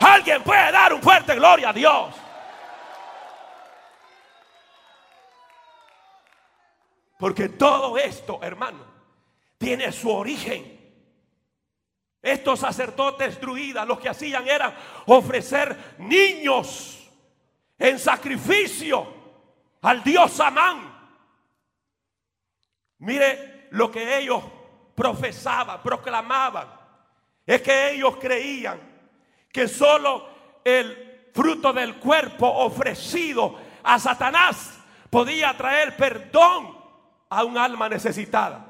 Alguien 0.00 0.42
puede 0.42 0.72
dar 0.72 0.94
un 0.94 1.02
fuerte 1.02 1.34
gloria 1.34 1.68
a 1.68 1.72
Dios. 1.74 2.14
Porque 7.20 7.50
todo 7.50 7.98
esto, 7.98 8.40
hermano, 8.42 8.82
tiene 9.58 9.92
su 9.92 10.10
origen. 10.10 10.80
Estos 12.22 12.60
sacerdotes 12.60 13.38
druidas 13.38 13.86
lo 13.86 13.98
que 13.98 14.08
hacían 14.08 14.48
era 14.48 14.74
ofrecer 15.06 15.96
niños 15.98 17.06
en 17.78 17.98
sacrificio 17.98 19.06
al 19.82 20.02
dios 20.02 20.40
Amán. 20.40 20.98
Mire 23.00 23.68
lo 23.72 23.90
que 23.90 24.18
ellos 24.18 24.42
profesaban, 24.94 25.82
proclamaban. 25.82 26.68
Es 27.44 27.60
que 27.60 27.92
ellos 27.92 28.16
creían 28.16 28.80
que 29.52 29.68
solo 29.68 30.26
el 30.64 31.28
fruto 31.34 31.70
del 31.74 31.96
cuerpo 31.96 32.46
ofrecido 32.46 33.58
a 33.82 33.98
Satanás 33.98 34.78
podía 35.10 35.54
traer 35.54 35.94
perdón 35.98 36.79
a 37.30 37.44
un 37.44 37.56
alma 37.56 37.88
necesitada. 37.88 38.66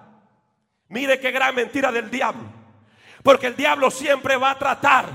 Mire 0.88 1.18
qué 1.18 1.30
gran 1.30 1.54
mentira 1.54 1.90
del 1.90 2.10
diablo. 2.10 2.44
Porque 3.22 3.48
el 3.48 3.56
diablo 3.56 3.90
siempre 3.90 4.36
va 4.36 4.50
a 4.50 4.58
tratar 4.58 5.06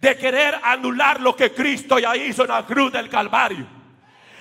de 0.00 0.16
querer 0.16 0.58
anular 0.62 1.20
lo 1.20 1.36
que 1.36 1.52
Cristo 1.52 1.98
ya 1.98 2.16
hizo 2.16 2.42
en 2.42 2.48
la 2.48 2.66
cruz 2.66 2.92
del 2.92 3.08
Calvario. 3.08 3.66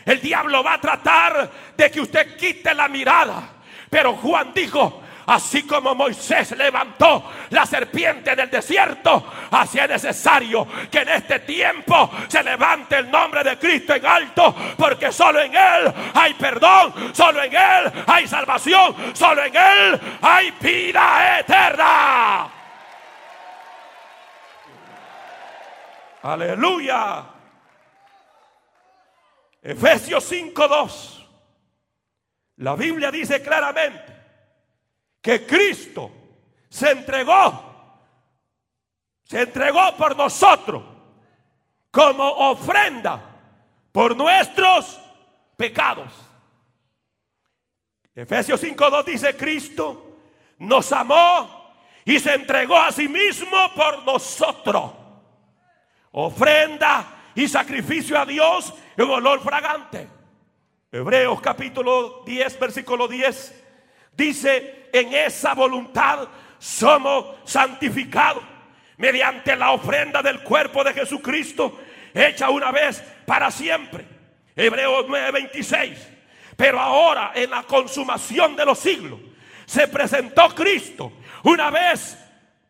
El 0.05 0.19
diablo 0.19 0.63
va 0.63 0.73
a 0.73 0.81
tratar 0.81 1.51
de 1.77 1.91
que 1.91 2.01
usted 2.01 2.35
quite 2.35 2.73
la 2.73 2.87
mirada. 2.87 3.43
Pero 3.89 4.13
Juan 4.15 4.51
dijo, 4.53 5.00
Así 5.31 5.63
como 5.63 5.95
Moisés 5.95 6.51
levantó 6.57 7.23
la 7.51 7.65
serpiente 7.65 8.35
del 8.35 8.49
desierto, 8.49 9.31
así 9.51 9.79
es 9.79 9.87
necesario 9.87 10.67
que 10.91 10.99
en 10.99 11.07
este 11.07 11.39
tiempo 11.39 12.11
se 12.27 12.43
levante 12.43 12.97
el 12.97 13.09
nombre 13.09 13.41
de 13.41 13.57
Cristo 13.57 13.93
en 13.93 14.05
alto, 14.05 14.53
porque 14.77 15.09
solo 15.13 15.39
en 15.39 15.55
Él 15.55 15.93
hay 16.13 16.33
perdón, 16.33 17.15
solo 17.15 17.41
en 17.43 17.55
Él 17.55 17.93
hay 18.07 18.27
salvación, 18.27 18.93
solo 19.13 19.45
en 19.45 19.55
Él 19.55 20.01
hay 20.21 20.51
vida 20.59 21.39
eterna. 21.39 22.51
Aleluya. 26.23 27.23
Efesios 29.61 30.29
5:2. 30.29 31.25
La 32.57 32.75
Biblia 32.75 33.09
dice 33.09 33.41
claramente 33.41 34.20
que 35.21 35.45
Cristo 35.45 36.11
se 36.69 36.91
entregó, 36.91 37.69
se 39.23 39.41
entregó 39.41 39.95
por 39.97 40.15
nosotros 40.15 40.83
como 41.91 42.23
ofrenda 42.23 43.21
por 43.91 44.15
nuestros 44.15 44.99
pecados. 45.57 46.11
Efesios 48.15 48.61
5.2 48.61 49.03
dice, 49.05 49.37
Cristo 49.37 50.17
nos 50.59 50.91
amó 50.91 51.75
y 52.03 52.19
se 52.19 52.33
entregó 52.33 52.77
a 52.77 52.91
sí 52.91 53.07
mismo 53.07 53.57
por 53.75 54.03
nosotros. 54.03 54.91
Ofrenda 56.11 57.31
y 57.35 57.47
sacrificio 57.47 58.19
a 58.19 58.25
Dios 58.25 58.73
en 58.97 59.09
olor 59.09 59.41
fragante. 59.41 60.07
Hebreos 60.91 61.39
capítulo 61.39 62.23
10, 62.25 62.59
versículo 62.59 63.07
10 63.07 63.61
Dice, 64.13 64.80
en 64.93 65.13
esa 65.13 65.53
voluntad 65.53 66.27
somos 66.59 67.37
santificados 67.45 68.43
mediante 68.97 69.55
la 69.55 69.71
ofrenda 69.71 70.21
del 70.21 70.41
cuerpo 70.41 70.83
de 70.83 70.93
Jesucristo, 70.93 71.79
hecha 72.13 72.49
una 72.49 72.71
vez 72.71 73.03
para 73.25 73.49
siempre. 73.49 74.05
Hebreos 74.55 75.05
9:26. 75.07 75.97
Pero 76.55 76.79
ahora, 76.79 77.31
en 77.33 77.49
la 77.49 77.63
consumación 77.63 78.55
de 78.55 78.65
los 78.65 78.77
siglos, 78.77 79.19
se 79.65 79.87
presentó 79.87 80.53
Cristo 80.53 81.13
una 81.43 81.71
vez 81.71 82.17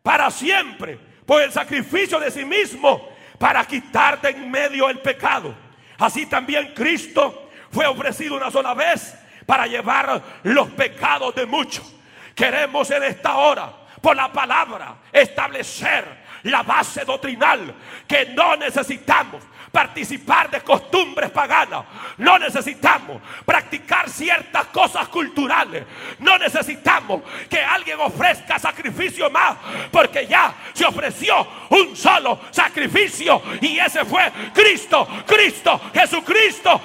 para 0.02 0.30
siempre 0.30 0.98
por 1.26 1.42
el 1.42 1.52
sacrificio 1.52 2.18
de 2.18 2.30
sí 2.30 2.44
mismo 2.44 3.08
para 3.38 3.64
quitarte 3.66 4.30
en 4.30 4.50
medio 4.50 4.88
el 4.88 5.00
pecado. 5.00 5.54
Así 5.98 6.26
también 6.26 6.72
Cristo 6.74 7.50
fue 7.70 7.86
ofrecido 7.86 8.36
una 8.36 8.50
sola 8.50 8.74
vez 8.74 9.14
para 9.46 9.66
llevar 9.66 10.22
los 10.44 10.70
pecados 10.70 11.34
de 11.34 11.44
muchos. 11.44 11.92
Queremos 12.34 12.90
en 12.90 13.02
esta 13.04 13.36
hora, 13.36 13.72
por 14.00 14.16
la 14.16 14.32
palabra, 14.32 14.96
establecer 15.12 16.22
la 16.44 16.62
base 16.62 17.04
doctrinal 17.04 17.74
que 18.06 18.26
no 18.26 18.56
necesitamos 18.56 19.42
participar 19.72 20.50
de 20.50 20.60
costumbres 20.60 21.30
paganas. 21.30 21.84
No 22.18 22.38
necesitamos 22.38 23.20
practicar 23.44 24.08
ciertas 24.08 24.66
cosas 24.66 25.08
culturales. 25.08 25.84
No 26.18 26.38
necesitamos 26.38 27.22
que 27.48 27.58
alguien 27.58 27.98
ofrezca 27.98 28.58
sacrificio 28.58 29.30
más. 29.30 29.56
Porque 29.90 30.26
ya 30.26 30.54
se 30.74 30.84
ofreció 30.84 31.46
un 31.70 31.96
solo 31.96 32.38
sacrificio. 32.50 33.42
Y 33.60 33.78
ese 33.78 34.04
fue 34.04 34.30
Cristo, 34.52 35.08
Cristo, 35.26 35.80
Jesucristo. 35.92 36.80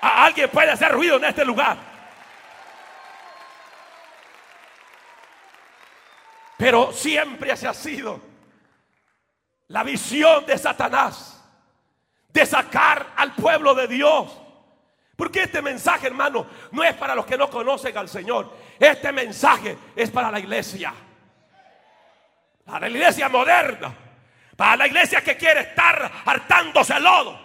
alguien 0.00 0.48
puede 0.48 0.70
hacer 0.70 0.92
ruido 0.92 1.16
en 1.16 1.24
este 1.24 1.44
lugar. 1.44 1.91
Pero 6.62 6.92
siempre 6.92 7.56
se 7.56 7.66
ha 7.66 7.74
sido 7.74 8.20
la 9.66 9.82
visión 9.82 10.46
de 10.46 10.56
Satanás 10.56 11.44
de 12.28 12.46
sacar 12.46 13.14
al 13.16 13.34
pueblo 13.34 13.74
de 13.74 13.88
Dios. 13.88 14.30
Porque 15.16 15.42
este 15.42 15.60
mensaje, 15.60 16.06
hermano, 16.06 16.46
no 16.70 16.84
es 16.84 16.94
para 16.94 17.16
los 17.16 17.26
que 17.26 17.36
no 17.36 17.50
conocen 17.50 17.98
al 17.98 18.08
Señor. 18.08 18.56
Este 18.78 19.10
mensaje 19.10 19.76
es 19.96 20.08
para 20.12 20.30
la 20.30 20.38
iglesia. 20.38 20.94
Para 22.64 22.88
la 22.88 22.90
iglesia 22.90 23.28
moderna. 23.28 23.92
Para 24.56 24.76
la 24.76 24.86
iglesia 24.86 25.20
que 25.20 25.36
quiere 25.36 25.62
estar 25.62 26.12
hartándose 26.24 27.00
lodo. 27.00 27.40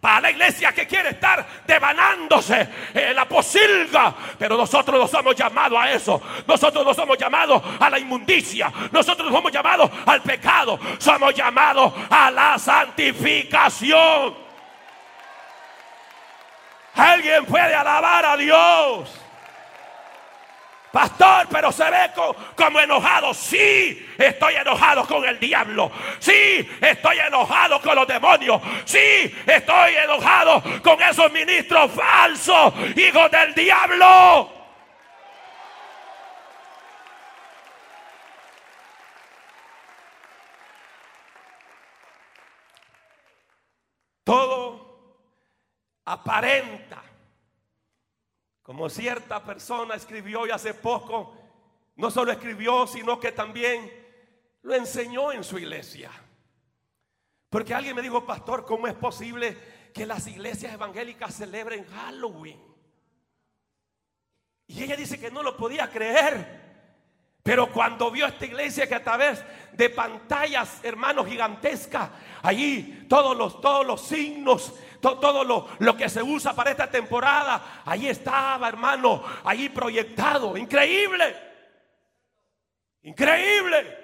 Para 0.00 0.22
la 0.22 0.30
iglesia 0.30 0.72
que 0.72 0.86
quiere 0.86 1.10
estar 1.10 1.46
devanándose 1.66 2.68
en 2.94 3.14
la 3.14 3.26
posilga. 3.28 4.14
Pero 4.38 4.56
nosotros 4.56 4.98
no 4.98 5.06
somos 5.06 5.36
llamados 5.36 5.78
a 5.78 5.90
eso. 5.92 6.22
Nosotros 6.46 6.86
no 6.86 6.94
somos 6.94 7.18
llamados 7.18 7.62
a 7.78 7.90
la 7.90 7.98
inmundicia. 7.98 8.72
Nosotros 8.90 9.30
no 9.30 9.36
somos 9.36 9.52
llamados 9.52 9.90
al 10.06 10.22
pecado. 10.22 10.80
Somos 10.98 11.34
llamados 11.34 11.92
a 12.08 12.30
la 12.30 12.58
santificación. 12.58 14.34
Alguien 16.94 17.44
puede 17.44 17.74
alabar 17.74 18.24
a 18.24 18.36
Dios. 18.38 19.20
Pastor, 20.92 21.46
pero 21.50 21.70
se 21.70 21.84
ve 21.84 22.10
como 22.56 22.80
enojado. 22.80 23.32
Sí, 23.32 24.08
estoy 24.18 24.54
enojado 24.54 25.06
con 25.06 25.24
el 25.24 25.38
diablo. 25.38 25.90
Sí, 26.18 26.68
estoy 26.80 27.18
enojado 27.18 27.80
con 27.80 27.94
los 27.94 28.08
demonios. 28.08 28.60
Sí, 28.84 29.34
estoy 29.46 29.94
enojado 29.94 30.62
con 30.82 31.00
esos 31.00 31.30
ministros 31.30 31.92
falsos, 31.92 32.74
hijos 32.96 33.30
del 33.30 33.54
diablo. 33.54 34.52
Todo 44.24 44.80
aparenta 46.04 47.09
como 48.70 48.88
cierta 48.88 49.42
persona 49.42 49.96
escribió 49.96 50.46
y 50.46 50.52
hace 50.52 50.74
poco, 50.74 51.36
no 51.96 52.08
solo 52.08 52.30
escribió, 52.30 52.86
sino 52.86 53.18
que 53.18 53.32
también 53.32 53.90
lo 54.62 54.76
enseñó 54.76 55.32
en 55.32 55.42
su 55.42 55.58
iglesia. 55.58 56.08
Porque 57.48 57.74
alguien 57.74 57.96
me 57.96 58.02
dijo, 58.02 58.24
pastor, 58.24 58.64
¿cómo 58.64 58.86
es 58.86 58.94
posible 58.94 59.58
que 59.92 60.06
las 60.06 60.28
iglesias 60.28 60.72
evangélicas 60.72 61.34
celebren 61.34 61.84
Halloween? 61.84 62.60
Y 64.68 64.84
ella 64.84 64.94
dice 64.94 65.18
que 65.18 65.32
no 65.32 65.42
lo 65.42 65.56
podía 65.56 65.90
creer. 65.90 66.60
Pero 67.42 67.72
cuando 67.72 68.08
vio 68.12 68.24
esta 68.24 68.46
iglesia 68.46 68.86
que 68.86 68.94
a 68.94 69.02
través 69.02 69.44
de 69.72 69.90
pantallas, 69.90 70.78
hermanos, 70.84 71.26
gigantescas, 71.26 72.08
allí 72.40 73.06
todos 73.08 73.36
los, 73.36 73.60
todos 73.60 73.84
los 73.84 74.00
signos, 74.00 74.74
todo 75.00 75.44
lo, 75.44 75.68
lo, 75.78 75.96
que 75.96 76.08
se 76.08 76.22
usa 76.22 76.54
para 76.54 76.70
esta 76.70 76.90
temporada, 76.90 77.82
allí 77.84 78.08
estaba, 78.08 78.68
hermano, 78.68 79.22
allí 79.44 79.68
proyectado. 79.68 80.56
Increíble. 80.56 81.36
Increíble. 83.02 83.98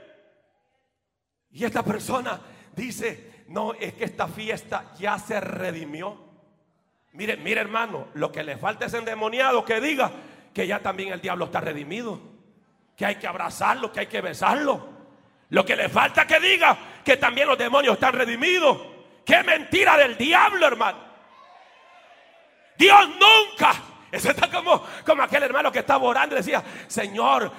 Y 1.50 1.64
esta 1.64 1.82
persona 1.82 2.40
dice, 2.74 3.44
no, 3.48 3.74
es 3.74 3.94
que 3.94 4.04
esta 4.04 4.28
fiesta 4.28 4.92
ya 4.98 5.18
se 5.18 5.40
redimió. 5.40 6.24
Mire, 7.12 7.37
mire 7.37 7.61
hermano, 7.61 8.09
lo 8.14 8.32
que 8.32 8.42
le 8.42 8.56
falta 8.56 8.87
es 8.87 8.94
endemoniado 8.94 9.64
que 9.64 9.80
diga 9.80 10.11
que 10.52 10.66
ya 10.66 10.80
también 10.80 11.12
el 11.12 11.20
diablo 11.20 11.46
está 11.46 11.61
redimido 11.61 12.37
que 12.96 13.04
hay 13.04 13.16
que 13.16 13.26
abrazarlo, 13.26 13.92
que 13.92 14.00
hay 14.00 14.06
que 14.06 14.20
besarlo. 14.20 14.96
Lo 15.50 15.64
que 15.64 15.76
le 15.76 15.88
falta 15.88 16.26
que 16.26 16.40
diga 16.40 16.76
que 17.04 17.16
también 17.18 17.46
los 17.46 17.59
demonios 17.59 17.94
están 17.94 18.14
redimidos. 18.14 18.78
Qué 19.26 19.42
mentira 19.42 19.96
del 19.98 20.16
diablo, 20.16 20.66
hermano. 20.68 20.98
Dios 22.78 23.08
nunca. 23.08 23.74
Eso 24.12 24.30
está 24.30 24.48
como, 24.48 24.82
como 25.04 25.22
aquel 25.24 25.42
hermano 25.42 25.72
que 25.72 25.80
estaba 25.80 26.04
orando 26.04 26.36
y 26.36 26.38
decía, 26.38 26.62
Señor, 26.86 27.50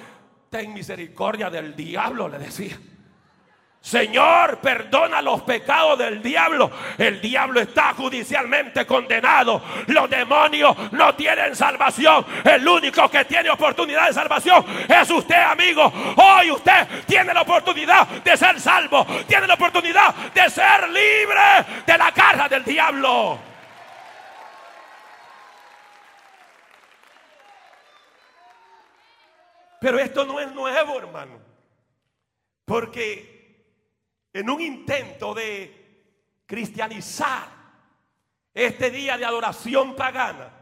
ten 0.48 0.72
misericordia 0.72 1.50
del 1.50 1.76
diablo, 1.76 2.26
le 2.26 2.38
decía. 2.38 2.78
Señor, 3.80 4.58
perdona 4.58 5.22
los 5.22 5.42
pecados 5.42 5.98
del 5.98 6.20
diablo. 6.20 6.70
El 6.98 7.20
diablo 7.20 7.60
está 7.60 7.94
judicialmente 7.94 8.84
condenado. 8.84 9.62
Los 9.86 10.10
demonios 10.10 10.76
no 10.92 11.14
tienen 11.14 11.54
salvación. 11.54 12.26
El 12.44 12.66
único 12.66 13.08
que 13.08 13.24
tiene 13.24 13.48
oportunidad 13.50 14.08
de 14.08 14.12
salvación 14.12 14.64
es 14.88 15.10
usted, 15.10 15.40
amigo. 15.42 15.92
Hoy 16.16 16.50
usted 16.50 16.86
tiene 17.06 17.32
la 17.32 17.42
oportunidad 17.42 18.06
de 18.08 18.36
ser 18.36 18.60
salvo. 18.60 19.06
Tiene 19.26 19.46
la 19.46 19.54
oportunidad 19.54 20.14
de 20.34 20.50
ser 20.50 20.88
libre 20.88 21.82
de 21.86 21.98
la 21.98 22.12
carga 22.12 22.48
del 22.48 22.64
diablo. 22.64 23.38
Pero 29.80 29.98
esto 30.00 30.26
no 30.26 30.40
es 30.40 30.50
nuevo, 30.52 30.98
hermano. 30.98 31.38
Porque 32.64 33.37
en 34.32 34.50
un 34.50 34.60
intento 34.60 35.34
de 35.34 36.04
cristianizar 36.46 37.48
este 38.54 38.90
día 38.90 39.16
de 39.16 39.24
adoración 39.24 39.94
pagana, 39.94 40.52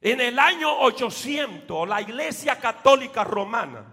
en 0.00 0.20
el 0.20 0.38
año 0.38 0.72
800 0.80 1.88
la 1.88 2.00
Iglesia 2.00 2.58
Católica 2.58 3.24
Romana 3.24 3.84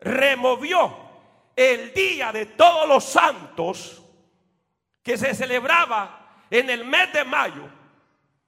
removió 0.00 1.08
el 1.56 1.92
día 1.92 2.30
de 2.32 2.46
todos 2.46 2.86
los 2.88 3.04
santos 3.04 4.02
que 5.02 5.16
se 5.16 5.34
celebraba 5.34 6.44
en 6.50 6.70
el 6.70 6.84
mes 6.84 7.12
de 7.12 7.24
mayo 7.24 7.68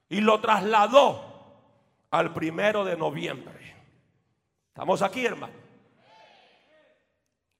y 0.09 0.21
lo 0.21 0.41
trasladó 0.41 1.31
al 2.11 2.35
primero 2.35 2.85
de 2.85 2.97
noviembre. 2.97 3.77
Estamos 4.69 5.03
aquí, 5.03 5.25
hermano. 5.25 5.55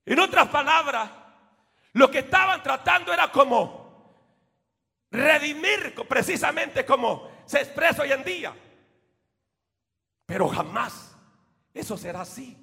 En 0.05 0.19
otras 0.19 0.47
palabras, 0.49 1.09
lo 1.93 2.09
que 2.09 2.19
estaban 2.19 2.63
tratando 2.63 3.13
era 3.13 3.31
como 3.31 3.81
redimir 5.11 5.93
precisamente 6.07 6.85
como 6.85 7.29
se 7.45 7.59
expresa 7.59 8.03
hoy 8.03 8.11
en 8.11 8.23
día. 8.23 8.55
Pero 10.25 10.47
jamás 10.47 11.15
eso 11.73 11.97
será 11.97 12.21
así. 12.21 12.57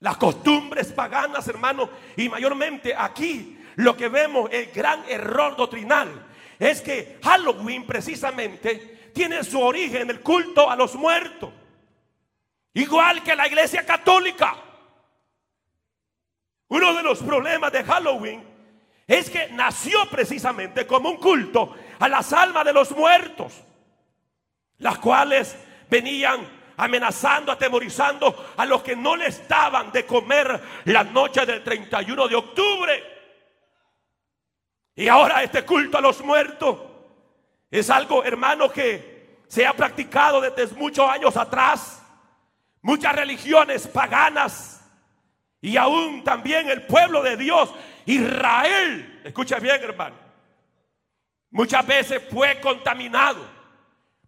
Las 0.00 0.18
costumbres 0.18 0.92
paganas, 0.92 1.48
hermano, 1.48 1.88
y 2.16 2.28
mayormente 2.28 2.94
aquí 2.94 3.58
lo 3.76 3.96
que 3.96 4.08
vemos, 4.08 4.50
el 4.52 4.70
gran 4.72 5.04
error 5.08 5.56
doctrinal, 5.56 6.26
es 6.58 6.82
que 6.82 7.18
Halloween 7.22 7.86
precisamente 7.86 9.10
tiene 9.14 9.42
su 9.42 9.60
origen 9.60 10.02
en 10.02 10.10
el 10.10 10.20
culto 10.20 10.70
a 10.70 10.76
los 10.76 10.94
muertos. 10.94 11.50
Igual 12.74 13.22
que 13.22 13.34
la 13.34 13.46
iglesia 13.46 13.86
católica. 13.86 14.65
Uno 16.68 16.94
de 16.94 17.02
los 17.02 17.22
problemas 17.22 17.72
de 17.72 17.84
Halloween 17.84 18.44
es 19.06 19.30
que 19.30 19.48
nació 19.48 20.08
precisamente 20.10 20.86
como 20.86 21.10
un 21.10 21.16
culto 21.18 21.74
a 21.98 22.08
las 22.08 22.32
almas 22.32 22.64
de 22.64 22.72
los 22.72 22.90
muertos, 22.90 23.52
las 24.78 24.98
cuales 24.98 25.56
venían 25.88 26.46
amenazando, 26.76 27.52
atemorizando 27.52 28.52
a 28.56 28.66
los 28.66 28.82
que 28.82 28.96
no 28.96 29.16
les 29.16 29.46
daban 29.48 29.92
de 29.92 30.04
comer 30.04 30.60
la 30.86 31.04
noche 31.04 31.46
del 31.46 31.62
31 31.62 32.28
de 32.28 32.34
octubre. 32.34 33.16
Y 34.96 35.08
ahora 35.08 35.42
este 35.42 35.64
culto 35.64 35.98
a 35.98 36.00
los 36.00 36.20
muertos 36.22 36.78
es 37.70 37.88
algo, 37.90 38.24
hermano, 38.24 38.70
que 38.70 39.44
se 39.46 39.64
ha 39.64 39.72
practicado 39.72 40.40
desde 40.40 40.74
muchos 40.74 41.08
años 41.08 41.36
atrás. 41.36 42.02
Muchas 42.82 43.14
religiones 43.14 43.86
paganas 43.86 44.75
y 45.66 45.76
aún 45.76 46.22
también 46.22 46.70
el 46.70 46.82
pueblo 46.82 47.24
de 47.24 47.36
Dios, 47.36 47.74
Israel, 48.04 49.20
escucha 49.24 49.58
bien 49.58 49.82
hermano, 49.82 50.14
muchas 51.50 51.84
veces 51.84 52.22
fue 52.30 52.60
contaminado 52.60 53.44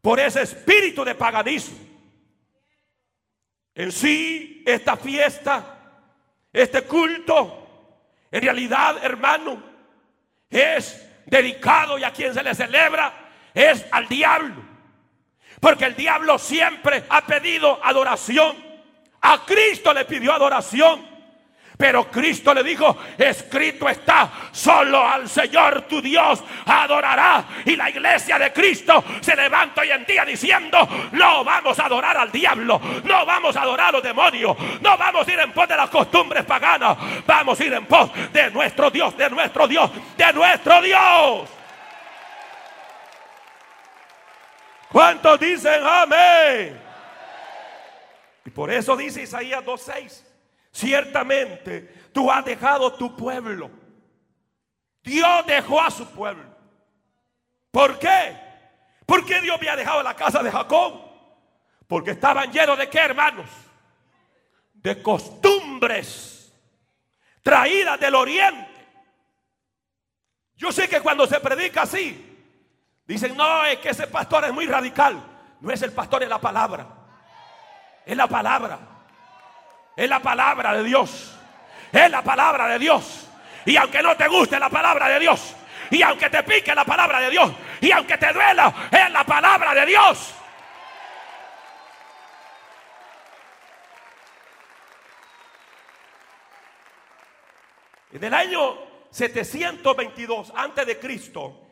por 0.02 0.18
ese 0.18 0.42
espíritu 0.42 1.04
de 1.04 1.14
paganismo. 1.14 1.78
En 3.72 3.92
sí, 3.92 4.64
esta 4.66 4.96
fiesta 4.96 5.76
Este 6.52 6.82
culto, 6.82 7.94
en 8.32 8.42
realidad, 8.42 8.96
hermano, 9.04 9.62
es 10.50 11.08
dedicado 11.26 11.98
y 11.98 12.04
a 12.04 12.10
quien 12.10 12.34
se 12.34 12.42
le 12.42 12.52
celebra 12.52 13.12
es 13.54 13.86
al 13.92 14.08
diablo. 14.08 14.56
Porque 15.60 15.84
el 15.84 15.94
diablo 15.94 16.36
siempre 16.36 17.04
ha 17.08 17.24
pedido 17.24 17.78
adoración. 17.84 18.56
A 19.20 19.44
Cristo 19.44 19.92
le 19.92 20.04
pidió 20.04 20.32
adoración. 20.32 21.07
Pero 21.78 22.10
Cristo 22.10 22.52
le 22.52 22.64
dijo, 22.64 22.98
escrito 23.16 23.88
está, 23.88 24.28
solo 24.50 25.00
al 25.00 25.28
Señor 25.28 25.82
tu 25.82 26.02
Dios 26.02 26.42
adorará. 26.66 27.44
Y 27.64 27.76
la 27.76 27.88
iglesia 27.88 28.36
de 28.36 28.52
Cristo 28.52 29.04
se 29.20 29.36
levanta 29.36 29.82
hoy 29.82 29.92
en 29.92 30.04
día 30.04 30.24
diciendo, 30.24 30.88
no 31.12 31.44
vamos 31.44 31.78
a 31.78 31.86
adorar 31.86 32.16
al 32.16 32.32
diablo, 32.32 32.80
no 33.04 33.24
vamos 33.24 33.54
a 33.56 33.62
adorar 33.62 33.90
a 33.90 33.92
los 33.92 34.02
demonios, 34.02 34.56
no 34.80 34.98
vamos 34.98 35.28
a 35.28 35.32
ir 35.32 35.38
en 35.38 35.52
pos 35.52 35.68
de 35.68 35.76
las 35.76 35.88
costumbres 35.88 36.44
paganas, 36.44 36.98
vamos 37.24 37.60
a 37.60 37.64
ir 37.64 37.72
en 37.72 37.86
pos 37.86 38.10
de 38.32 38.50
nuestro 38.50 38.90
Dios, 38.90 39.16
de 39.16 39.30
nuestro 39.30 39.68
Dios, 39.68 39.88
de 40.16 40.32
nuestro 40.32 40.82
Dios. 40.82 41.48
¿Cuántos 44.90 45.38
dicen 45.38 45.80
amén? 45.86 46.82
Y 48.44 48.50
por 48.50 48.68
eso 48.68 48.96
dice 48.96 49.22
Isaías 49.22 49.64
2.6. 49.64 50.27
Ciertamente 50.78 52.10
tú 52.12 52.30
has 52.30 52.44
dejado 52.44 52.92
tu 52.92 53.16
pueblo. 53.16 53.68
Dios 55.02 55.44
dejó 55.44 55.80
a 55.80 55.90
su 55.90 56.06
pueblo. 56.06 56.44
¿Por 57.72 57.98
qué? 57.98 58.36
¿Por 59.04 59.26
qué 59.26 59.40
Dios 59.40 59.56
había 59.56 59.74
dejado 59.74 60.04
la 60.04 60.14
casa 60.14 60.40
de 60.40 60.52
Jacob? 60.52 61.02
Porque 61.88 62.12
estaban 62.12 62.52
llenos 62.52 62.78
de 62.78 62.88
qué, 62.88 62.98
hermanos? 63.00 63.46
De 64.74 65.02
costumbres 65.02 66.54
traídas 67.42 67.98
del 67.98 68.14
oriente. 68.14 68.86
Yo 70.54 70.70
sé 70.70 70.88
que 70.88 71.00
cuando 71.00 71.26
se 71.26 71.40
predica 71.40 71.82
así, 71.82 72.46
dicen, 73.04 73.36
no, 73.36 73.64
es 73.64 73.80
que 73.80 73.88
ese 73.88 74.06
pastor 74.06 74.44
es 74.44 74.52
muy 74.52 74.66
radical. 74.66 75.20
No 75.60 75.72
es 75.72 75.82
el 75.82 75.90
pastor, 75.90 76.22
es 76.22 76.28
la 76.28 76.40
palabra. 76.40 76.86
Es 78.06 78.16
la 78.16 78.28
palabra. 78.28 78.97
Es 79.98 80.08
la 80.08 80.20
palabra 80.20 80.74
de 80.74 80.84
Dios. 80.84 81.36
Es 81.90 82.08
la 82.08 82.22
palabra 82.22 82.68
de 82.68 82.78
Dios. 82.78 83.28
Y 83.64 83.76
aunque 83.76 84.00
no 84.00 84.16
te 84.16 84.28
guste 84.28 84.56
la 84.56 84.70
palabra 84.70 85.08
de 85.08 85.18
Dios, 85.18 85.56
y 85.90 86.00
aunque 86.02 86.30
te 86.30 86.44
pique 86.44 86.72
la 86.72 86.84
palabra 86.84 87.18
de 87.18 87.30
Dios, 87.30 87.50
y 87.80 87.90
aunque 87.90 88.16
te 88.16 88.32
duela, 88.32 88.72
es 88.92 89.10
la 89.10 89.24
palabra 89.24 89.74
de 89.74 89.86
Dios. 89.86 90.34
En 98.12 98.22
el 98.22 98.34
año 98.34 98.78
722 99.10 100.52
antes 100.54 100.86
de 100.86 100.96
Cristo, 101.00 101.66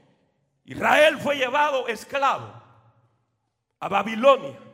Israel 0.65 1.21
fue 1.21 1.37
llevado 1.37 1.87
esclavo 1.87 2.61
a 3.79 3.89
Babilonia. 3.89 4.66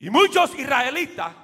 Y 0.00 0.08
muchos 0.08 0.58
israelitas 0.58 1.34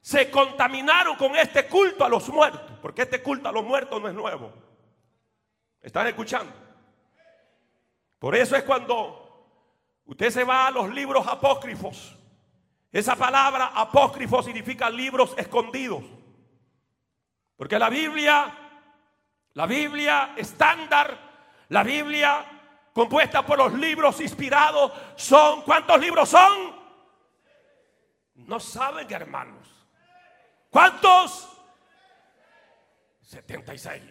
se 0.00 0.30
contaminaron 0.30 1.16
con 1.16 1.34
este 1.34 1.66
culto 1.66 2.04
a 2.04 2.08
los 2.08 2.28
muertos, 2.28 2.78
porque 2.82 3.02
este 3.02 3.22
culto 3.22 3.48
a 3.48 3.52
los 3.52 3.64
muertos 3.64 4.00
no 4.00 4.08
es 4.08 4.14
nuevo. 4.14 4.52
¿Están 5.80 6.06
escuchando? 6.06 6.52
Por 8.18 8.36
eso 8.36 8.56
es 8.56 8.62
cuando 8.64 10.02
usted 10.04 10.30
se 10.30 10.44
va 10.44 10.66
a 10.66 10.70
los 10.70 10.90
libros 10.90 11.26
apócrifos. 11.26 12.14
Esa 12.92 13.16
palabra 13.16 13.72
apócrifo 13.74 14.42
significa 14.42 14.90
libros 14.90 15.34
escondidos. 15.38 16.04
Porque 17.56 17.78
la 17.78 17.88
Biblia, 17.88 18.54
la 19.54 19.66
Biblia 19.66 20.34
estándar, 20.36 21.18
la 21.70 21.82
Biblia 21.82 22.44
compuesta 22.92 23.44
por 23.46 23.56
los 23.56 23.72
libros 23.72 24.20
inspirados, 24.20 24.92
son, 25.16 25.62
¿cuántos 25.62 25.98
libros 26.00 26.28
son? 26.28 26.73
No 28.34 28.58
saben, 28.60 29.10
hermanos. 29.12 29.68
¿Cuántos? 30.70 31.48
76. 33.22 34.02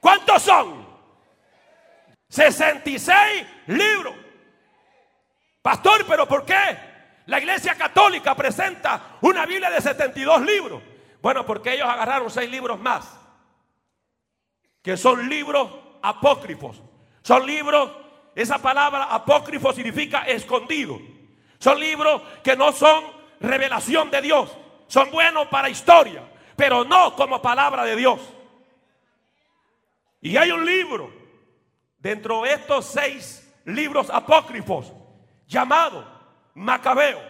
¿Cuántos 0.00 0.42
son? 0.42 0.86
66 2.28 3.46
libros. 3.68 4.14
Pastor, 5.62 6.04
pero 6.06 6.28
¿por 6.28 6.44
qué? 6.44 6.54
La 7.26 7.38
iglesia 7.38 7.74
católica 7.74 8.34
presenta 8.34 9.18
una 9.22 9.46
Biblia 9.46 9.70
de 9.70 9.80
72 9.80 10.42
libros. 10.42 10.82
Bueno, 11.20 11.44
porque 11.44 11.74
ellos 11.74 11.88
agarraron 11.88 12.30
seis 12.30 12.48
libros 12.50 12.78
más. 12.78 13.18
Que 14.80 14.96
son 14.96 15.28
libros 15.28 15.70
apócrifos. 16.02 16.80
Son 17.22 17.44
libros, 17.44 17.90
esa 18.36 18.58
palabra 18.58 19.04
apócrifo 19.04 19.72
significa 19.72 20.20
escondido. 20.22 21.00
Son 21.58 21.78
libros 21.80 22.22
que 22.42 22.56
no 22.56 22.72
son 22.72 23.04
revelación 23.40 24.10
de 24.10 24.22
Dios. 24.22 24.50
Son 24.86 25.10
buenos 25.10 25.48
para 25.48 25.68
historia, 25.68 26.22
pero 26.54 26.84
no 26.84 27.14
como 27.16 27.42
palabra 27.42 27.84
de 27.84 27.96
Dios. 27.96 28.20
Y 30.20 30.36
hay 30.36 30.50
un 30.50 30.64
libro 30.64 31.12
dentro 31.98 32.42
de 32.42 32.54
estos 32.54 32.86
seis 32.86 33.52
libros 33.64 34.10
apócrifos 34.10 34.92
llamado 35.46 36.04
Macabeo. 36.54 37.20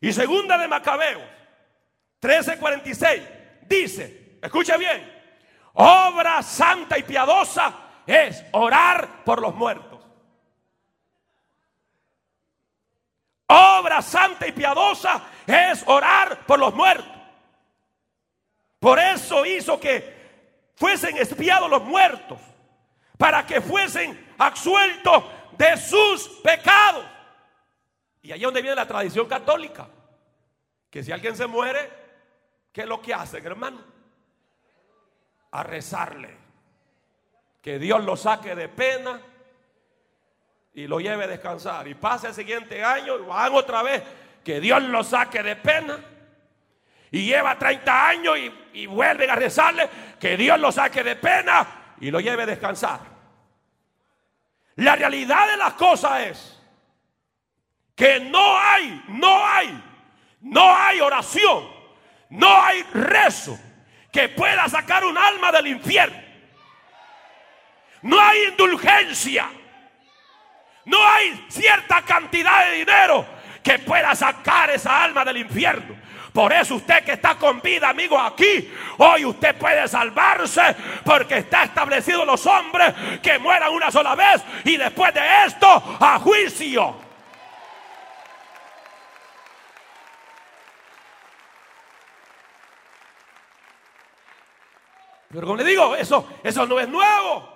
Y 0.00 0.12
segunda 0.12 0.58
de 0.58 0.66
Macabeo, 0.66 1.20
1346, 2.20 3.22
dice, 3.68 4.38
escuche 4.42 4.76
bien, 4.76 5.10
obra 5.74 6.42
santa 6.42 6.98
y 6.98 7.02
piadosa 7.02 7.72
es 8.06 8.44
orar 8.52 9.24
por 9.24 9.40
los 9.40 9.54
muertos. 9.54 9.91
Obra 13.52 14.00
santa 14.00 14.46
y 14.46 14.52
piadosa 14.52 15.22
es 15.46 15.84
orar 15.86 16.46
por 16.46 16.58
los 16.58 16.74
muertos. 16.74 17.06
Por 18.78 18.98
eso 18.98 19.44
hizo 19.44 19.78
que 19.78 20.72
fuesen 20.74 21.18
espiados 21.18 21.68
los 21.68 21.84
muertos, 21.84 22.40
para 23.18 23.46
que 23.46 23.60
fuesen 23.60 24.34
absueltos 24.38 25.24
de 25.52 25.76
sus 25.76 26.28
pecados. 26.42 27.04
Y 28.22 28.32
ahí 28.32 28.40
es 28.40 28.44
donde 28.44 28.62
viene 28.62 28.74
la 28.74 28.88
tradición 28.88 29.28
católica, 29.28 29.86
que 30.90 31.02
si 31.02 31.12
alguien 31.12 31.36
se 31.36 31.46
muere, 31.46 31.90
¿qué 32.72 32.82
es 32.82 32.86
lo 32.86 33.02
que 33.02 33.12
hacen, 33.12 33.44
hermano? 33.44 33.84
A 35.50 35.62
rezarle. 35.62 36.36
Que 37.60 37.78
Dios 37.78 38.02
lo 38.02 38.16
saque 38.16 38.54
de 38.54 38.68
pena 38.68 39.20
y 40.74 40.86
lo 40.86 41.00
lleve 41.00 41.24
a 41.24 41.28
descansar. 41.28 41.86
Y 41.88 41.94
pasa 41.94 42.28
el 42.28 42.34
siguiente 42.34 42.82
año 42.82 43.18
y 43.18 43.22
van 43.22 43.52
otra 43.54 43.82
vez. 43.82 44.02
Que 44.44 44.60
Dios 44.60 44.82
lo 44.82 45.04
saque 45.04 45.42
de 45.42 45.56
pena. 45.56 45.98
Y 47.10 47.26
lleva 47.26 47.58
30 47.58 48.08
años 48.08 48.38
y, 48.38 48.80
y 48.80 48.86
vuelven 48.86 49.30
a 49.30 49.36
rezarle. 49.36 49.88
Que 50.18 50.36
Dios 50.36 50.58
lo 50.58 50.72
saque 50.72 51.02
de 51.02 51.16
pena 51.16 51.94
y 52.00 52.10
lo 52.10 52.20
lleve 52.20 52.44
a 52.44 52.46
descansar. 52.46 53.00
La 54.76 54.96
realidad 54.96 55.48
de 55.48 55.56
las 55.58 55.74
cosas 55.74 56.20
es 56.22 56.62
que 57.94 58.20
no 58.20 58.58
hay, 58.58 59.04
no 59.08 59.46
hay, 59.46 59.84
no 60.40 60.74
hay 60.74 61.00
oración, 61.00 61.68
no 62.30 62.62
hay 62.62 62.82
rezo 62.94 63.58
que 64.10 64.30
pueda 64.30 64.66
sacar 64.68 65.04
un 65.04 65.16
alma 65.16 65.52
del 65.52 65.66
infierno. 65.66 66.20
No 68.00 68.18
hay 68.18 68.48
indulgencia 68.48 69.48
no 70.84 71.06
hay 71.06 71.46
cierta 71.48 72.02
cantidad 72.02 72.66
de 72.66 72.78
dinero 72.78 73.26
que 73.62 73.78
pueda 73.78 74.14
sacar 74.14 74.70
esa 74.70 75.04
alma 75.04 75.24
del 75.24 75.38
infierno. 75.38 75.96
Por 76.32 76.52
eso 76.52 76.76
usted 76.76 77.04
que 77.04 77.12
está 77.12 77.34
con 77.36 77.60
vida, 77.60 77.90
amigo, 77.90 78.18
aquí, 78.18 78.72
hoy 78.98 79.24
usted 79.26 79.54
puede 79.56 79.86
salvarse 79.86 80.74
porque 81.04 81.38
está 81.38 81.64
establecido 81.64 82.24
los 82.24 82.46
hombres 82.46 82.94
que 83.22 83.38
mueran 83.38 83.72
una 83.72 83.90
sola 83.90 84.14
vez 84.14 84.42
y 84.64 84.76
después 84.78 85.12
de 85.12 85.20
esto 85.46 85.96
a 86.00 86.18
juicio. 86.18 86.96
Pero 95.28 95.46
como 95.46 95.56
le 95.56 95.64
digo, 95.64 95.96
eso, 95.96 96.28
eso 96.42 96.66
no 96.66 96.78
es 96.78 96.88
nuevo. 96.88 97.48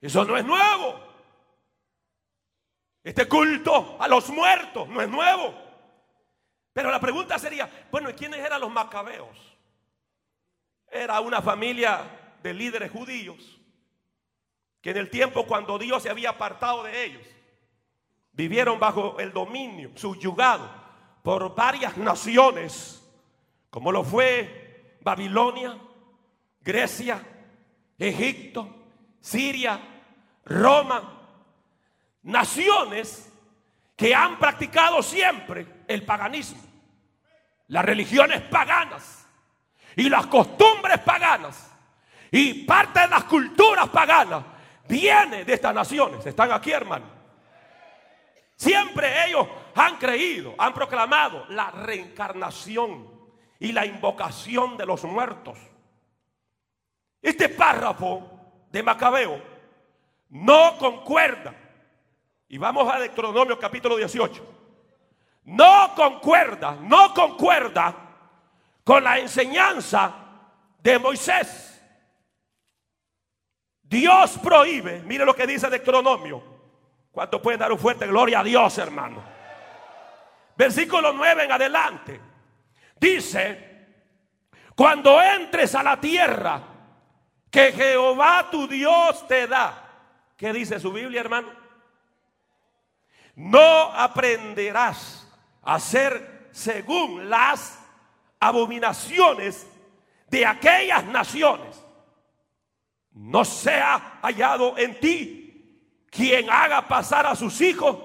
Eso 0.00 0.24
no 0.24 0.36
es 0.36 0.44
nuevo. 0.44 1.07
Este 3.08 3.26
culto 3.26 3.96
a 3.98 4.06
los 4.06 4.28
muertos 4.28 4.86
no 4.86 5.00
es 5.00 5.08
nuevo. 5.08 5.54
Pero 6.74 6.90
la 6.90 7.00
pregunta 7.00 7.38
sería, 7.38 7.86
bueno, 7.90 8.10
¿y 8.10 8.12
quiénes 8.12 8.38
eran 8.40 8.60
los 8.60 8.70
macabeos? 8.70 9.56
Era 10.90 11.18
una 11.20 11.40
familia 11.40 12.36
de 12.42 12.52
líderes 12.52 12.90
judíos 12.90 13.58
que 14.82 14.90
en 14.90 14.98
el 14.98 15.08
tiempo 15.08 15.46
cuando 15.46 15.78
Dios 15.78 16.02
se 16.02 16.10
había 16.10 16.28
apartado 16.28 16.82
de 16.82 17.02
ellos, 17.02 17.26
vivieron 18.32 18.78
bajo 18.78 19.18
el 19.18 19.32
dominio, 19.32 19.90
subyugado 19.94 20.70
por 21.22 21.54
varias 21.54 21.96
naciones, 21.96 23.02
como 23.70 23.90
lo 23.90 24.04
fue 24.04 24.98
Babilonia, 25.00 25.78
Grecia, 26.60 27.22
Egipto, 27.98 28.68
Siria, 29.18 29.80
Roma, 30.44 31.17
naciones 32.28 33.32
que 33.96 34.14
han 34.14 34.38
practicado 34.38 35.02
siempre 35.02 35.66
el 35.88 36.04
paganismo, 36.04 36.62
las 37.68 37.84
religiones 37.84 38.42
paganas 38.42 39.26
y 39.96 40.08
las 40.08 40.26
costumbres 40.26 40.98
paganas 41.00 41.70
y 42.30 42.64
parte 42.64 43.00
de 43.00 43.08
las 43.08 43.24
culturas 43.24 43.88
paganas 43.88 44.44
viene 44.86 45.44
de 45.44 45.54
estas 45.54 45.74
naciones. 45.74 46.24
Están 46.26 46.52
aquí, 46.52 46.70
hermano. 46.70 47.06
Siempre 48.56 49.26
ellos 49.26 49.46
han 49.74 49.96
creído, 49.96 50.54
han 50.58 50.74
proclamado 50.74 51.46
la 51.48 51.70
reencarnación 51.70 53.08
y 53.58 53.72
la 53.72 53.86
invocación 53.86 54.76
de 54.76 54.84
los 54.84 55.02
muertos. 55.04 55.56
Este 57.22 57.48
párrafo 57.48 58.30
de 58.70 58.82
Macabeo 58.82 59.42
no 60.28 60.76
concuerda. 60.78 61.67
Y 62.48 62.56
vamos 62.56 62.92
a 62.92 62.98
Deuteronomio 62.98 63.58
capítulo 63.58 63.96
18. 63.96 64.54
No 65.44 65.92
concuerda, 65.94 66.76
no 66.80 67.12
concuerda 67.12 67.94
con 68.84 69.04
la 69.04 69.18
enseñanza 69.18 70.14
de 70.78 70.98
Moisés. 70.98 71.82
Dios 73.82 74.38
prohíbe, 74.42 75.02
mire 75.02 75.24
lo 75.24 75.34
que 75.34 75.46
dice 75.46 75.68
Deuteronomio. 75.68 76.42
¿Cuánto 77.10 77.40
pueden 77.42 77.60
dar 77.60 77.72
un 77.72 77.78
fuerte 77.78 78.06
gloria 78.06 78.40
a 78.40 78.44
Dios, 78.44 78.78
hermano? 78.78 79.22
Versículo 80.56 81.12
9 81.12 81.44
en 81.44 81.52
adelante. 81.52 82.20
Dice, 82.98 83.68
cuando 84.74 85.20
entres 85.20 85.74
a 85.74 85.82
la 85.82 86.00
tierra 86.00 86.62
que 87.50 87.72
Jehová 87.72 88.48
tu 88.50 88.66
Dios 88.66 89.26
te 89.26 89.46
da. 89.46 89.84
¿Qué 90.36 90.52
dice 90.52 90.78
su 90.78 90.92
Biblia, 90.92 91.20
hermano? 91.20 91.67
No 93.38 93.92
aprenderás 93.94 95.24
a 95.62 95.76
hacer 95.76 96.48
según 96.50 97.30
las 97.30 97.78
abominaciones 98.40 99.64
de 100.28 100.44
aquellas 100.44 101.04
naciones. 101.04 101.80
No 103.12 103.44
sea 103.44 104.18
hallado 104.22 104.76
en 104.76 104.98
ti 104.98 106.04
quien 106.10 106.50
haga 106.50 106.88
pasar 106.88 107.26
a 107.26 107.36
sus 107.36 107.60
hijos 107.60 107.96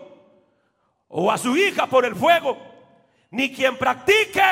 o 1.07 1.31
a 1.31 1.39
su 1.39 1.57
hija 1.57 1.87
por 1.87 2.05
el 2.05 2.15
fuego, 2.15 2.55
ni 3.31 3.51
quien 3.51 3.75
practique 3.75 4.43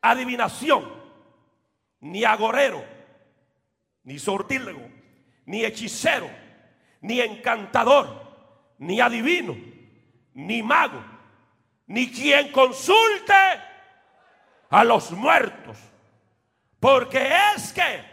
adivinación, 0.00 0.90
ni 2.00 2.24
agorero, 2.24 2.82
ni 4.04 4.18
sortílego, 4.18 4.90
ni 5.44 5.62
hechicero, 5.62 6.30
ni 7.02 7.20
encantador, 7.20 8.27
ni 8.78 9.00
adivino, 9.00 9.56
ni 10.34 10.62
mago, 10.62 11.02
ni 11.86 12.10
quien 12.10 12.52
consulte 12.52 13.34
a 14.70 14.84
los 14.84 15.10
muertos, 15.10 15.78
porque 16.80 17.30
es 17.54 17.72
que 17.72 18.04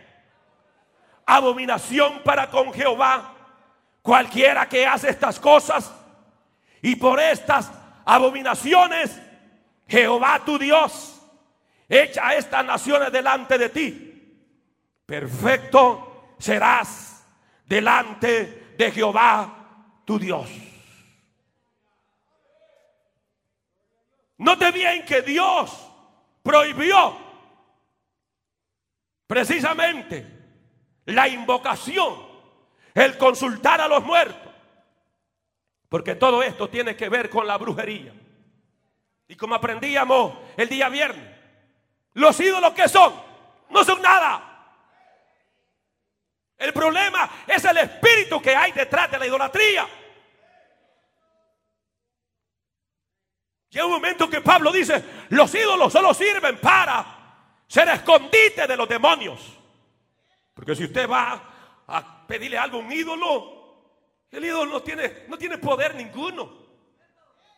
abominación 1.25 2.21
para 2.23 2.49
con 2.49 2.73
Jehová 2.73 3.33
cualquiera 4.01 4.67
que 4.69 4.85
hace 4.85 5.09
estas 5.09 5.39
cosas. 5.39 5.91
Y 6.81 6.95
por 6.95 7.19
estas 7.19 7.71
abominaciones, 8.05 9.19
Jehová 9.87 10.41
tu 10.45 10.57
Dios 10.59 11.19
echa 11.89 12.27
a 12.27 12.35
estas 12.35 12.63
naciones 12.63 13.11
delante 13.11 13.57
de 13.57 13.69
ti. 13.69 14.01
Perfecto 15.05 16.35
serás 16.39 17.25
delante 17.65 18.75
de 18.77 18.91
Jehová 18.91 19.64
tu 20.05 20.19
Dios. 20.19 20.49
Note 24.37 24.71
bien 24.71 25.05
que 25.05 25.21
Dios 25.21 25.71
prohibió 26.43 27.17
precisamente 29.27 30.25
la 31.05 31.27
invocación, 31.27 32.15
el 32.93 33.17
consultar 33.17 33.81
a 33.81 33.87
los 33.87 34.03
muertos. 34.03 34.51
Porque 35.89 36.15
todo 36.15 36.43
esto 36.43 36.69
tiene 36.69 36.95
que 36.95 37.09
ver 37.09 37.29
con 37.29 37.47
la 37.47 37.57
brujería. 37.57 38.13
Y 39.27 39.35
como 39.35 39.55
aprendíamos 39.55 40.37
el 40.57 40.69
día 40.69 40.89
viernes, 40.89 41.35
los 42.13 42.39
ídolos 42.39 42.73
que 42.73 42.87
son, 42.87 43.13
no 43.69 43.83
son 43.83 44.01
nada. 44.01 44.54
El 46.57 46.73
problema 46.73 47.43
es 47.47 47.63
el 47.65 47.77
espíritu 47.77 48.41
que 48.41 48.55
hay 48.55 48.71
detrás 48.71 49.11
de 49.11 49.19
la 49.19 49.27
idolatría. 49.27 49.87
Llega 53.69 53.85
un 53.85 53.91
momento 53.91 54.29
que 54.29 54.39
Pablo 54.39 54.71
dice, 54.71 55.03
los 55.29 55.53
ídolos 55.53 55.91
solo 55.91 56.13
sirven 56.13 56.57
para 56.59 57.05
ser 57.67 57.89
escondite 57.89 58.67
de 58.67 58.77
los 58.77 58.87
demonios. 58.87 59.41
Porque 60.53 60.75
si 60.75 60.85
usted 60.85 61.09
va 61.09 61.83
a 61.87 62.25
pedirle 62.25 62.57
algo 62.57 62.77
a 62.77 62.81
un 62.81 62.91
ídolo, 62.91 63.55
el 64.31 64.45
ídolo 64.45 64.71
no 64.71 64.81
tiene, 64.81 65.25
no 65.27 65.37
tiene 65.37 65.57
poder 65.57 65.93
ninguno. 65.95 66.65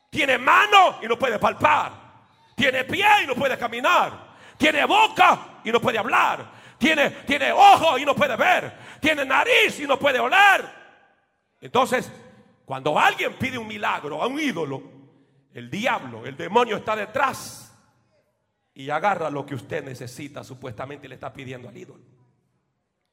Tiene 0.09 0.39
mano 0.39 0.99
y 1.03 1.07
no 1.07 1.19
puede 1.19 1.37
palpar. 1.37 1.91
Tiene 2.55 2.83
pie 2.85 3.05
y 3.23 3.27
no 3.27 3.35
puede 3.35 3.55
caminar. 3.55 4.35
Tiene 4.57 4.85
boca 4.85 5.59
y 5.63 5.71
no 5.71 5.79
puede 5.79 5.99
hablar. 5.99 6.57
Tiene, 6.79 7.11
tiene 7.27 7.51
ojo 7.51 7.97
y 7.97 8.05
no 8.05 8.15
puede 8.15 8.35
ver. 8.35 8.86
Tiene 8.99 9.25
nariz 9.25 9.79
y 9.79 9.87
no 9.87 9.97
puede 9.97 10.19
oler. 10.19 10.65
Entonces, 11.61 12.11
cuando 12.65 12.97
alguien 12.99 13.33
pide 13.37 13.57
un 13.57 13.67
milagro 13.67 14.21
a 14.21 14.27
un 14.27 14.39
ídolo, 14.39 14.83
el 15.53 15.69
diablo, 15.69 16.25
el 16.25 16.37
demonio 16.37 16.77
está 16.77 16.95
detrás 16.95 17.73
y 18.73 18.89
agarra 18.89 19.29
lo 19.29 19.45
que 19.45 19.55
usted 19.55 19.83
necesita 19.83 20.43
supuestamente 20.43 21.07
le 21.07 21.15
está 21.15 21.33
pidiendo 21.33 21.69
al 21.69 21.75
ídolo. 21.77 22.03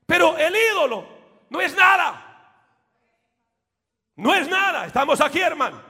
Pero 0.06 0.36
el 0.36 0.54
ídolo 0.54 1.06
no 1.48 1.60
es 1.60 1.74
nada. 1.74 2.34
No 4.16 4.34
es 4.34 4.48
nada. 4.48 4.86
Estamos 4.86 5.20
aquí, 5.20 5.40
hermano. 5.40 5.80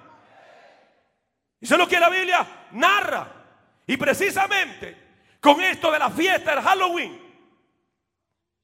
Eso 1.61 1.75
es 1.75 1.81
lo 1.81 1.89
que 1.89 1.99
la 1.99 2.09
Biblia 2.09 2.47
narra. 2.73 3.27
Y 3.87 3.97
precisamente 3.97 5.05
con 5.41 5.61
esto 5.61 5.91
de 5.91 5.99
la 5.99 6.11
fiesta 6.11 6.55
del 6.55 6.63
Halloween 6.63 7.21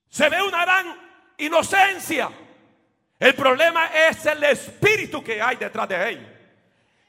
se 0.09 0.29
ve 0.29 0.43
una 0.43 0.63
gran 0.63 1.10
inocencia. 1.41 2.31
El 3.19 3.35
problema 3.35 3.87
es 3.87 4.25
el 4.27 4.43
espíritu 4.45 5.23
que 5.23 5.41
hay 5.41 5.57
detrás 5.57 5.89
de 5.89 6.11
ellos. 6.11 6.29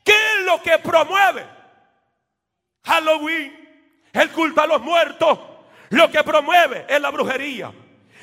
¿Qué 0.03 0.11
es 0.11 0.45
lo 0.45 0.61
que 0.61 0.77
promueve 0.79 1.45
Halloween? 2.83 3.57
El 4.11 4.29
culto 4.31 4.61
a 4.61 4.67
los 4.67 4.81
muertos. 4.81 5.39
Lo 5.89 6.09
que 6.09 6.23
promueve 6.23 6.85
es 6.89 6.99
la 6.99 7.11
brujería 7.11 7.71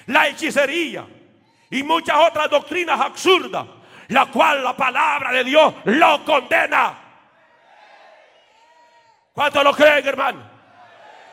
la 0.09 0.27
hechicería 0.29 1.07
y 1.71 1.83
muchas 1.83 2.17
otras 2.17 2.51
doctrinas 2.51 3.01
absurdas, 3.01 3.67
la 4.09 4.27
cual 4.27 4.65
la 4.65 4.77
palabra 4.77 5.33
de 5.33 5.45
Dios 5.45 5.75
lo 5.85 6.25
condena. 6.25 6.99
¿Cuántos 9.33 9.63
lo 9.63 9.73
creen, 9.73 10.07
hermano? 10.07 10.51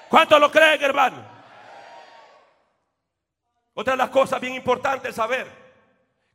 ¿Cuántos 0.10 0.40
lo 0.40 0.52
creen, 0.52 0.84
hermano? 0.84 1.35
Otra 3.76 3.94
de 3.94 3.98
las 3.98 4.10
cosas 4.10 4.42
bien 4.42 4.56
importantes 4.56 5.10
es 5.10 5.16
saber 5.16 5.48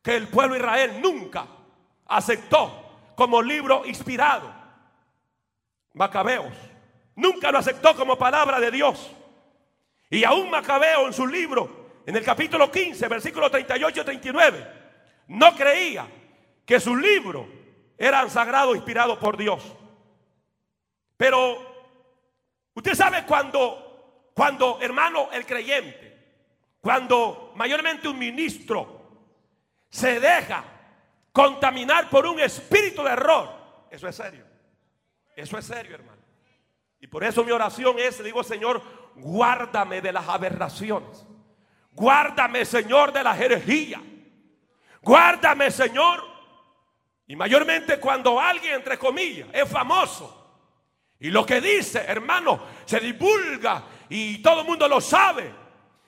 que 0.01 0.15
el 0.15 0.27
pueblo 0.27 0.53
de 0.53 0.59
Israel 0.59 1.01
nunca 1.01 1.45
aceptó 2.05 3.11
como 3.15 3.41
libro 3.41 3.83
inspirado 3.85 4.53
Macabeos. 5.93 6.53
Nunca 7.15 7.51
lo 7.51 7.57
aceptó 7.57 7.95
como 7.95 8.17
palabra 8.17 8.59
de 8.59 8.71
Dios. 8.71 9.11
Y 10.09 10.23
aún 10.23 10.49
Macabeo 10.49 11.07
en 11.07 11.13
su 11.13 11.25
libro 11.27 11.81
en 12.05 12.15
el 12.15 12.23
capítulo 12.23 12.71
15, 12.71 13.07
versículo 13.07 13.49
38 13.49 14.01
y 14.01 14.03
39, 14.03 14.67
no 15.27 15.55
creía 15.55 16.07
que 16.65 16.79
sus 16.79 16.97
libros 16.99 17.45
eran 17.97 18.29
sagrados, 18.29 18.75
inspirados 18.75 19.17
por 19.17 19.37
Dios. 19.37 19.63
Pero 21.17 21.57
usted 22.73 22.95
sabe 22.95 23.25
cuando, 23.25 24.31
cuando 24.33 24.79
hermano 24.81 25.29
el 25.31 25.45
creyente, 25.45 26.10
cuando 26.81 27.53
mayormente 27.55 28.07
un 28.07 28.17
ministro 28.17 29.01
se 29.89 30.19
deja 30.19 30.63
contaminar 31.31 32.09
por 32.09 32.25
un 32.25 32.39
espíritu 32.39 33.03
de 33.03 33.11
error, 33.11 33.49
eso 33.89 34.07
es 34.07 34.15
serio. 34.15 34.45
Eso 35.35 35.57
es 35.57 35.65
serio, 35.65 35.95
hermano. 35.95 36.21
Y 36.99 37.07
por 37.07 37.23
eso 37.23 37.43
mi 37.43 37.51
oración 37.51 37.97
es, 37.99 38.23
digo, 38.23 38.43
Señor, 38.43 38.81
guárdame 39.15 40.01
de 40.01 40.11
las 40.11 40.27
aberraciones. 40.27 41.25
Guárdame, 41.91 42.65
Señor, 42.65 43.11
de 43.11 43.23
la 43.23 43.37
herejía. 43.37 44.01
Guárdame, 45.01 45.71
Señor. 45.71 46.23
Y 47.27 47.35
mayormente 47.35 47.99
cuando 47.99 48.39
alguien, 48.39 48.75
entre 48.75 48.97
comillas, 48.97 49.47
es 49.53 49.67
famoso. 49.69 50.37
Y 51.19 51.29
lo 51.29 51.45
que 51.45 51.61
dice, 51.61 52.03
hermano, 52.07 52.61
se 52.85 52.99
divulga 52.99 53.83
y 54.09 54.41
todo 54.41 54.61
el 54.61 54.67
mundo 54.67 54.87
lo 54.87 54.99
sabe. 55.01 55.60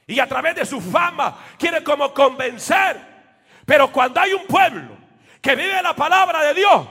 Y 0.07 0.19
a 0.19 0.27
través 0.27 0.55
de 0.55 0.65
su 0.65 0.81
fama 0.81 1.37
quiere 1.57 1.83
como 1.83 2.13
convencer. 2.13 2.99
Pero 3.65 3.91
cuando 3.91 4.19
hay 4.19 4.33
un 4.33 4.45
pueblo 4.45 4.97
que 5.41 5.55
vive 5.55 5.81
la 5.81 5.95
palabra 5.95 6.43
de 6.43 6.53
Dios, 6.53 6.87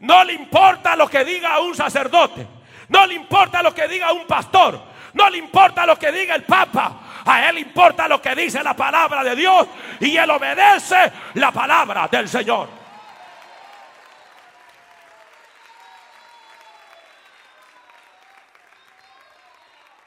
no 0.00 0.24
le 0.24 0.32
importa 0.34 0.96
lo 0.96 1.08
que 1.08 1.24
diga 1.24 1.60
un 1.60 1.74
sacerdote, 1.74 2.46
no 2.88 3.06
le 3.06 3.14
importa 3.14 3.62
lo 3.62 3.74
que 3.74 3.88
diga 3.88 4.12
un 4.12 4.26
pastor, 4.26 4.80
no 5.14 5.30
le 5.30 5.38
importa 5.38 5.86
lo 5.86 5.98
que 5.98 6.10
diga 6.12 6.34
el 6.34 6.44
papa, 6.44 7.22
a 7.24 7.48
él 7.48 7.58
importa 7.58 8.08
lo 8.08 8.20
que 8.20 8.34
dice 8.34 8.62
la 8.62 8.74
palabra 8.74 9.22
de 9.22 9.36
Dios 9.36 9.66
y 10.00 10.16
él 10.16 10.30
obedece 10.30 11.12
la 11.34 11.52
palabra 11.52 12.08
del 12.08 12.28
Señor. 12.28 12.82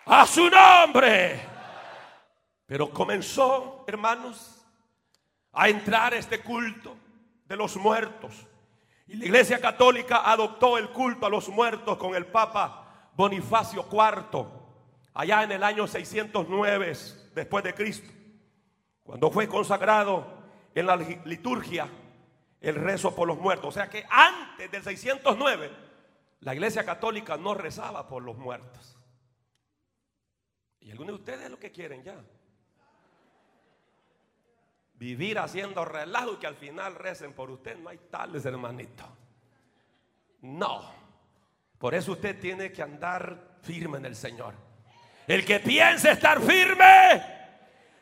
a 0.05 0.25
su 0.25 0.49
nombre. 0.49 1.54
Pero 2.65 2.89
comenzó, 2.89 3.83
hermanos, 3.87 4.65
a 5.51 5.69
entrar 5.69 6.13
este 6.13 6.41
culto 6.41 6.95
de 7.45 7.55
los 7.55 7.77
muertos. 7.77 8.47
Y 9.07 9.15
la 9.15 9.25
Iglesia 9.25 9.59
Católica 9.59 10.29
adoptó 10.29 10.77
el 10.77 10.89
culto 10.89 11.25
a 11.25 11.29
los 11.29 11.47
muertos 11.49 11.97
con 11.97 12.15
el 12.15 12.25
Papa 12.25 13.11
Bonifacio 13.15 13.87
IV, 13.91 14.47
allá 15.13 15.43
en 15.43 15.51
el 15.51 15.63
año 15.63 15.87
609 15.87 16.93
después 17.33 17.63
de 17.63 17.73
Cristo, 17.73 18.11
cuando 19.03 19.29
fue 19.31 19.47
consagrado 19.47 20.25
en 20.73 20.87
la 20.87 20.95
liturgia 20.97 21.87
el 22.59 22.75
rezo 22.75 23.15
por 23.15 23.27
los 23.27 23.37
muertos. 23.37 23.67
O 23.67 23.71
sea 23.71 23.89
que 23.89 24.05
antes 24.09 24.71
del 24.71 24.83
609, 24.83 25.71
la 26.41 26.53
Iglesia 26.53 26.83
Católica 26.83 27.37
no 27.37 27.53
rezaba 27.53 28.07
por 28.07 28.23
los 28.23 28.37
muertos. 28.37 28.97
Y 30.79 30.91
algunos 30.91 31.15
de 31.15 31.21
ustedes 31.21 31.45
es 31.45 31.51
lo 31.51 31.59
que 31.59 31.71
quieren 31.71 32.03
ya. 32.03 32.15
Vivir 34.97 35.39
haciendo 35.39 35.83
relajo 35.83 36.33
y 36.33 36.37
que 36.37 36.47
al 36.47 36.55
final 36.55 36.95
recen 36.95 37.33
por 37.33 37.51
usted. 37.51 37.77
No 37.77 37.89
hay 37.89 37.97
tales, 38.09 38.45
hermanito. 38.45 39.05
No. 40.41 40.89
Por 41.77 41.93
eso 41.93 42.13
usted 42.13 42.39
tiene 42.39 42.71
que 42.71 42.81
andar 42.81 43.57
firme 43.61 43.97
en 43.97 44.05
el 44.05 44.15
Señor. 44.15 44.53
El 45.27 45.43
que 45.43 45.59
piense 45.59 46.11
estar 46.11 46.39
firme, 46.39 47.23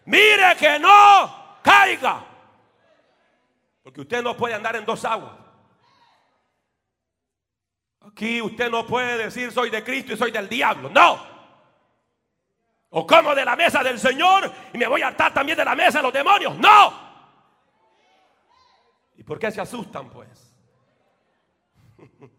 mire 0.06 0.56
que 0.60 0.78
no 0.78 1.60
caiga. 1.64 2.26
Porque 3.82 4.02
usted 4.02 4.22
no 4.22 4.36
puede 4.38 4.54
andar 4.54 4.76
en 4.76 4.86
dos 4.86 5.04
aguas. 5.06 5.38
Aquí 8.02 8.42
usted 8.42 8.70
no 8.70 8.86
puede 8.86 9.18
decir 9.18 9.52
soy 9.52 9.70
de 9.70 9.84
Cristo 9.84 10.14
y 10.14 10.18
soy 10.18 10.32
del 10.32 10.50
diablo. 10.50 10.90
No. 10.90 11.33
O 12.96 13.08
como 13.08 13.34
de 13.34 13.44
la 13.44 13.56
mesa 13.56 13.82
del 13.84 13.98
Señor 13.98 14.52
y 14.72 14.78
me 14.78 14.88
voy 14.88 15.02
a 15.02 15.08
hartar 15.08 15.34
también 15.34 15.58
de 15.58 15.66
la 15.66 15.76
mesa 15.76 15.98
de 15.98 16.04
los 16.04 16.14
demonios. 16.14 16.56
No. 16.60 17.02
¿Y 19.16 19.24
por 19.24 19.40
qué 19.40 19.50
se 19.50 19.62
asustan 19.62 20.12
pues? 20.12 20.54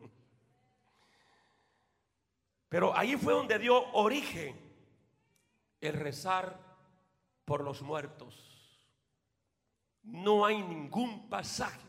Pero 2.68 2.96
ahí 2.96 3.16
fue 3.16 3.32
donde 3.32 3.58
dio 3.58 3.92
origen 3.94 4.56
el 5.80 5.94
rezar 5.94 6.56
por 7.44 7.64
los 7.64 7.82
muertos. 7.82 8.80
No 10.04 10.46
hay 10.46 10.62
ningún 10.62 11.28
pasaje 11.28 11.80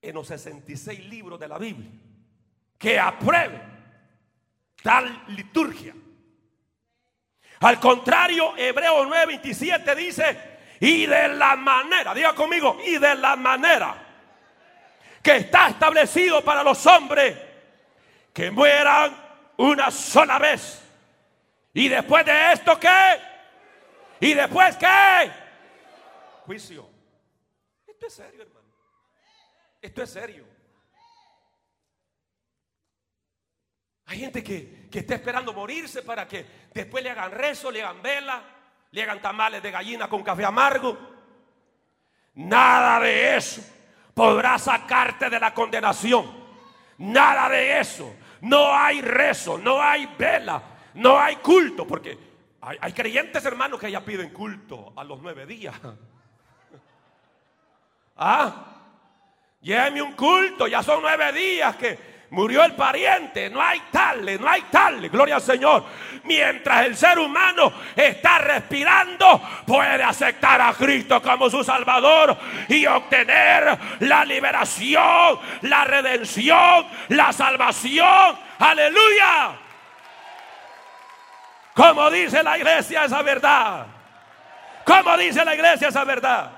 en 0.00 0.14
los 0.14 0.28
66 0.28 1.04
libros 1.06 1.40
de 1.40 1.48
la 1.48 1.58
Biblia 1.58 1.90
que 2.78 3.00
apruebe 3.00 3.60
tal 4.80 5.24
liturgia. 5.28 5.94
Al 7.60 7.80
contrario, 7.80 8.54
Hebreo 8.56 9.06
9:27 9.06 9.94
dice, 9.94 10.56
y 10.80 11.06
de 11.06 11.28
la 11.28 11.56
manera, 11.56 12.14
diga 12.14 12.34
conmigo, 12.34 12.78
y 12.84 12.98
de 12.98 13.14
la 13.14 13.36
manera 13.36 13.96
que 15.22 15.36
está 15.36 15.68
establecido 15.68 16.44
para 16.44 16.62
los 16.62 16.86
hombres 16.86 17.36
que 18.32 18.50
mueran 18.50 19.16
una 19.56 19.90
sola 19.90 20.38
vez. 20.38 20.82
Y 21.72 21.88
después 21.88 22.24
de 22.24 22.52
esto, 22.52 22.78
¿qué? 22.78 23.20
Y 24.20 24.34
después, 24.34 24.76
¿qué? 24.76 25.30
Juicio. 26.44 26.88
Esto 27.86 28.06
es 28.06 28.14
serio, 28.14 28.42
hermano. 28.42 28.68
Esto 29.82 30.02
es 30.02 30.10
serio. 30.10 30.45
Hay 34.06 34.20
gente 34.20 34.42
que, 34.42 34.86
está 34.92 35.14
esperando 35.14 35.52
morirse 35.52 36.02
para 36.02 36.26
que 36.26 36.46
después 36.72 37.04
le 37.04 37.10
hagan 37.10 37.30
rezo, 37.32 37.70
le 37.70 37.82
hagan 37.82 38.00
vela, 38.00 38.42
le 38.90 39.02
hagan 39.02 39.20
tamales 39.20 39.62
de 39.62 39.70
gallina 39.70 40.08
con 40.08 40.22
café 40.22 40.44
amargo. 40.44 40.96
Nada 42.34 43.00
de 43.00 43.36
eso 43.36 43.62
podrá 44.14 44.58
sacarte 44.58 45.28
de 45.28 45.38
la 45.38 45.52
condenación. 45.52 46.46
Nada 46.98 47.50
de 47.50 47.78
eso. 47.78 48.14
No 48.40 48.74
hay 48.74 49.02
rezo, 49.02 49.58
no 49.58 49.82
hay 49.82 50.06
vela, 50.18 50.62
no 50.94 51.20
hay 51.20 51.36
culto, 51.36 51.86
porque 51.86 52.18
hay, 52.62 52.92
creyentes 52.94 53.44
hermanos 53.44 53.78
que 53.78 53.90
ya 53.90 54.02
piden 54.02 54.30
culto 54.30 54.94
a 54.96 55.04
los 55.04 55.20
nueve 55.20 55.46
días. 55.46 55.74
Ah, 58.18 58.78
lléveme 59.60 60.00
un 60.00 60.14
culto, 60.14 60.66
ya 60.66 60.82
son 60.82 61.02
nueve 61.02 61.30
días 61.34 61.76
que 61.76 62.15
murió 62.30 62.64
el 62.64 62.74
pariente, 62.74 63.48
no 63.50 63.60
hay 63.62 63.80
tal, 63.90 64.40
no 64.40 64.48
hay 64.48 64.62
tal, 64.70 65.08
gloria 65.08 65.36
al 65.36 65.42
Señor. 65.42 65.84
Mientras 66.24 66.86
el 66.86 66.96
ser 66.96 67.18
humano 67.18 67.72
está 67.94 68.38
respirando, 68.38 69.40
puede 69.66 70.02
aceptar 70.02 70.60
a 70.60 70.72
Cristo 70.74 71.22
como 71.22 71.48
su 71.48 71.62
Salvador 71.62 72.36
y 72.68 72.84
obtener 72.86 73.78
la 74.00 74.24
liberación, 74.24 75.38
la 75.62 75.84
redención, 75.84 76.86
la 77.08 77.32
salvación. 77.32 78.36
Aleluya. 78.58 79.58
Como 81.74 82.10
dice 82.10 82.42
la 82.42 82.58
iglesia 82.58 83.04
esa 83.04 83.22
verdad. 83.22 83.86
Como 84.84 85.16
dice 85.16 85.44
la 85.44 85.54
iglesia 85.54 85.88
esa 85.88 86.04
verdad. 86.04 86.50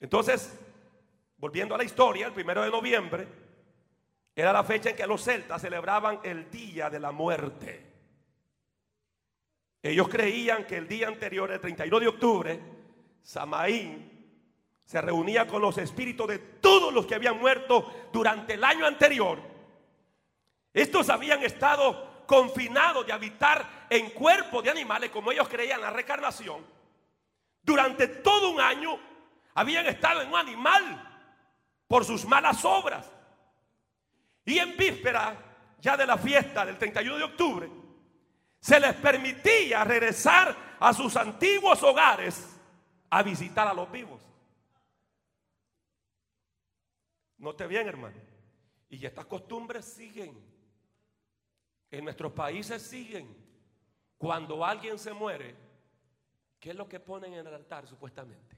Entonces, 0.00 0.58
Volviendo 1.42 1.74
a 1.74 1.78
la 1.78 1.82
historia, 1.82 2.28
el 2.28 2.32
primero 2.32 2.62
de 2.62 2.70
noviembre 2.70 3.26
era 4.32 4.52
la 4.52 4.62
fecha 4.62 4.90
en 4.90 4.96
que 4.96 5.08
los 5.08 5.24
celtas 5.24 5.60
celebraban 5.60 6.20
el 6.22 6.48
día 6.48 6.88
de 6.88 7.00
la 7.00 7.10
muerte. 7.10 7.84
Ellos 9.82 10.08
creían 10.08 10.64
que 10.64 10.76
el 10.76 10.86
día 10.86 11.08
anterior, 11.08 11.50
el 11.50 11.58
31 11.58 11.98
de 11.98 12.06
octubre, 12.06 12.60
Samaín 13.22 14.24
se 14.84 15.00
reunía 15.00 15.48
con 15.48 15.60
los 15.60 15.78
espíritus 15.78 16.28
de 16.28 16.38
todos 16.38 16.94
los 16.94 17.06
que 17.06 17.16
habían 17.16 17.40
muerto 17.40 18.08
durante 18.12 18.54
el 18.54 18.62
año 18.62 18.86
anterior. 18.86 19.40
Estos 20.72 21.10
habían 21.10 21.42
estado 21.42 22.24
confinados 22.24 23.04
de 23.04 23.14
habitar 23.14 23.88
en 23.90 24.10
cuerpos 24.10 24.62
de 24.62 24.70
animales, 24.70 25.10
como 25.10 25.32
ellos 25.32 25.48
creían 25.48 25.80
la 25.80 25.90
reencarnación. 25.90 26.64
Durante 27.64 28.06
todo 28.06 28.50
un 28.50 28.60
año 28.60 28.96
habían 29.54 29.86
estado 29.86 30.22
en 30.22 30.28
un 30.28 30.36
animal 30.36 31.08
por 31.92 32.06
sus 32.06 32.24
malas 32.24 32.64
obras. 32.64 33.12
Y 34.46 34.56
en 34.56 34.74
víspera 34.78 35.76
ya 35.78 35.94
de 35.94 36.06
la 36.06 36.16
fiesta 36.16 36.64
del 36.64 36.78
31 36.78 37.18
de 37.18 37.22
octubre, 37.22 37.70
se 38.58 38.80
les 38.80 38.94
permitía 38.94 39.84
regresar 39.84 40.56
a 40.80 40.94
sus 40.94 41.14
antiguos 41.16 41.82
hogares 41.82 42.58
a 43.10 43.22
visitar 43.22 43.68
a 43.68 43.74
los 43.74 43.92
vivos. 43.92 44.22
Note 47.36 47.66
bien, 47.66 47.86
hermano. 47.86 48.16
Y 48.88 49.04
estas 49.04 49.26
costumbres 49.26 49.84
siguen. 49.84 50.34
En 51.90 52.04
nuestros 52.04 52.32
países 52.32 52.80
siguen. 52.80 53.36
Cuando 54.16 54.64
alguien 54.64 54.98
se 54.98 55.12
muere, 55.12 55.54
¿qué 56.58 56.70
es 56.70 56.76
lo 56.76 56.88
que 56.88 57.00
ponen 57.00 57.34
en 57.34 57.46
el 57.46 57.52
altar 57.52 57.86
supuestamente? 57.86 58.56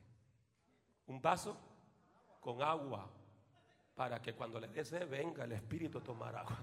Un 1.08 1.20
vaso 1.20 1.58
con 2.40 2.62
agua 2.62 3.10
para 3.94 4.20
que 4.20 4.34
cuando 4.34 4.58
le 4.58 4.68
desee 4.68 5.04
venga 5.04 5.44
el 5.44 5.52
Espíritu 5.52 5.98
a 5.98 6.02
tomar 6.02 6.34
agua. 6.36 6.58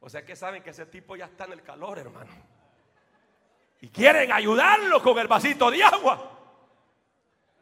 O 0.00 0.08
sea 0.08 0.24
que 0.24 0.34
saben 0.34 0.62
que 0.62 0.70
ese 0.70 0.86
tipo 0.86 1.14
ya 1.14 1.26
está 1.26 1.44
en 1.44 1.52
el 1.52 1.62
calor, 1.62 1.98
hermano. 1.98 2.30
Y 3.82 3.88
quieren 3.88 4.32
ayudarlo 4.32 5.02
con 5.02 5.18
el 5.18 5.28
vasito 5.28 5.70
de 5.70 5.84
agua. 5.84 6.38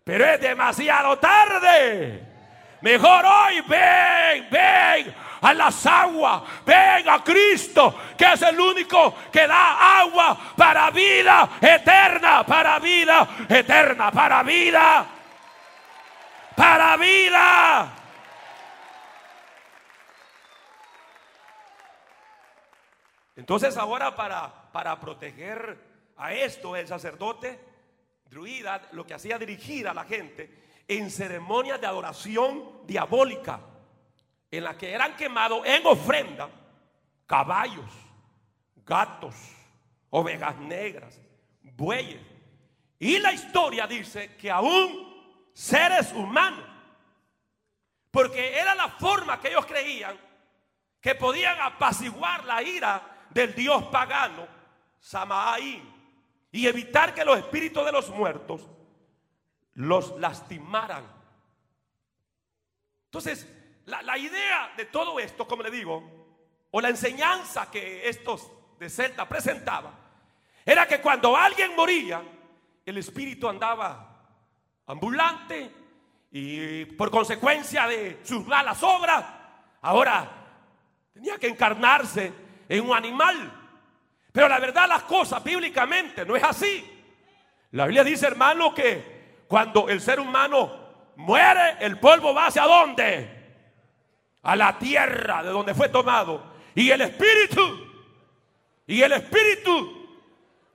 Pero 0.04 0.24
es 0.24 0.40
demasiado 0.40 1.18
tarde. 1.18 2.26
Mejor 2.80 3.24
hoy 3.24 3.60
ven, 3.62 4.48
ven 4.50 5.14
a 5.40 5.52
las 5.52 5.84
aguas, 5.84 6.42
ven 6.64 7.08
a 7.08 7.22
Cristo, 7.22 7.94
que 8.16 8.32
es 8.32 8.42
el 8.42 8.58
único 8.58 9.14
que 9.32 9.46
da 9.46 10.00
agua 10.00 10.54
para 10.56 10.90
vida 10.90 11.58
eterna, 11.60 12.44
para 12.44 12.78
vida 12.78 13.28
eterna, 13.48 14.10
para 14.12 14.42
vida 14.44 15.17
para 16.58 16.96
vida. 16.96 17.94
Entonces 23.36 23.76
ahora 23.76 24.16
para, 24.16 24.72
para 24.72 24.98
proteger 24.98 25.78
a 26.16 26.34
esto, 26.34 26.74
el 26.74 26.88
sacerdote 26.88 27.60
druida 28.28 28.88
lo 28.90 29.06
que 29.06 29.14
hacía 29.14 29.38
dirigir 29.38 29.86
a 29.86 29.94
la 29.94 30.04
gente 30.04 30.82
en 30.88 31.12
ceremonias 31.12 31.80
de 31.80 31.86
adoración 31.86 32.84
diabólica, 32.84 33.60
en 34.50 34.64
la 34.64 34.76
que 34.76 34.92
eran 34.92 35.14
quemados 35.14 35.64
en 35.64 35.86
ofrenda 35.86 36.50
caballos, 37.26 37.90
gatos, 38.84 39.36
ovejas 40.10 40.58
negras, 40.58 41.20
bueyes. 41.62 42.20
Y 42.98 43.20
la 43.20 43.32
historia 43.32 43.86
dice 43.86 44.34
que 44.34 44.50
aún 44.50 45.07
seres 45.58 46.12
humanos, 46.12 46.64
porque 48.12 48.56
era 48.56 48.76
la 48.76 48.90
forma 48.90 49.40
que 49.40 49.48
ellos 49.48 49.66
creían 49.66 50.16
que 51.00 51.16
podían 51.16 51.60
apaciguar 51.60 52.44
la 52.44 52.62
ira 52.62 53.26
del 53.30 53.56
dios 53.56 53.82
pagano, 53.86 54.46
Samaín, 55.00 55.82
y 56.52 56.68
evitar 56.68 57.12
que 57.12 57.24
los 57.24 57.36
espíritus 57.36 57.84
de 57.84 57.90
los 57.90 58.08
muertos 58.10 58.68
los 59.74 60.16
lastimaran. 60.20 61.04
Entonces, 63.06 63.48
la, 63.86 64.00
la 64.02 64.16
idea 64.16 64.72
de 64.76 64.84
todo 64.84 65.18
esto, 65.18 65.48
como 65.48 65.64
le 65.64 65.72
digo, 65.72 66.68
o 66.70 66.80
la 66.80 66.88
enseñanza 66.88 67.68
que 67.68 68.08
estos 68.08 68.48
de 68.78 68.88
Celta 68.88 69.28
presentaban, 69.28 69.92
era 70.64 70.86
que 70.86 71.00
cuando 71.00 71.36
alguien 71.36 71.74
moría, 71.74 72.22
el 72.86 72.96
espíritu 72.96 73.48
andaba 73.48 74.07
ambulante 74.88 75.70
y 76.30 76.84
por 76.86 77.10
consecuencia 77.10 77.86
de 77.86 78.20
sus 78.24 78.46
malas 78.46 78.82
obras, 78.82 79.24
ahora 79.82 80.28
tenía 81.12 81.38
que 81.38 81.48
encarnarse 81.48 82.32
en 82.68 82.84
un 82.84 82.96
animal. 82.96 83.52
Pero 84.32 84.48
la 84.48 84.58
verdad 84.58 84.88
las 84.88 85.04
cosas 85.04 85.42
bíblicamente 85.42 86.24
no 86.24 86.36
es 86.36 86.42
así. 86.42 86.84
La 87.72 87.84
Biblia 87.84 88.04
dice, 88.04 88.26
hermano, 88.26 88.74
que 88.74 89.44
cuando 89.46 89.88
el 89.88 90.00
ser 90.00 90.20
humano 90.20 90.70
muere, 91.16 91.76
el 91.80 91.98
polvo 91.98 92.34
va 92.34 92.46
hacia 92.46 92.62
dónde? 92.64 93.36
A 94.42 94.56
la 94.56 94.78
tierra 94.78 95.42
de 95.42 95.50
donde 95.50 95.74
fue 95.74 95.88
tomado. 95.88 96.54
Y 96.74 96.90
el 96.90 97.00
espíritu, 97.02 97.86
y 98.86 99.02
el 99.02 99.12
espíritu 99.12 100.18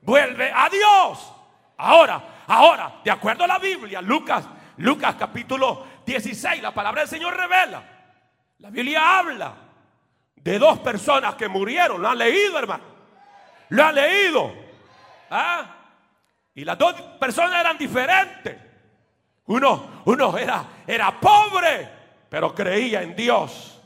vuelve 0.01 0.51
a 0.53 0.70
Dios. 0.70 1.34
Ahora, 1.78 2.33
ahora, 2.48 3.02
de 3.04 3.12
acuerdo 3.12 3.44
a 3.44 3.48
la 3.48 3.60
Biblia, 3.60 4.02
Lucas, 4.02 4.46
Lucas 4.78 5.16
capítulo 5.18 5.86
16, 6.06 6.62
la 6.62 6.74
palabra 6.74 7.02
del 7.02 7.10
Señor 7.10 7.36
revela. 7.36 7.84
La 8.60 8.70
Biblia 8.70 9.20
habla 9.20 9.54
de 10.36 10.60
dos 10.60 10.80
personas 10.80 11.36
que 11.36 11.48
murieron. 11.48 12.02
¿Lo 12.02 12.10
han 12.10 12.18
leído, 12.18 12.58
hermano? 12.58 12.84
¿Lo 13.70 13.84
han 13.84 13.96
leído? 13.96 14.54
¿Ah? 15.30 15.76
Y 16.56 16.64
las 16.64 16.78
dos 16.78 16.94
personas 17.20 17.60
eran 17.60 17.78
diferentes. 17.78 18.58
Uno, 19.46 20.02
uno 20.06 20.38
era, 20.38 20.66
era 20.88 21.20
pobre, 21.20 21.89
pero 22.30 22.54
creía 22.54 23.02
en 23.02 23.16
Dios. 23.16 23.82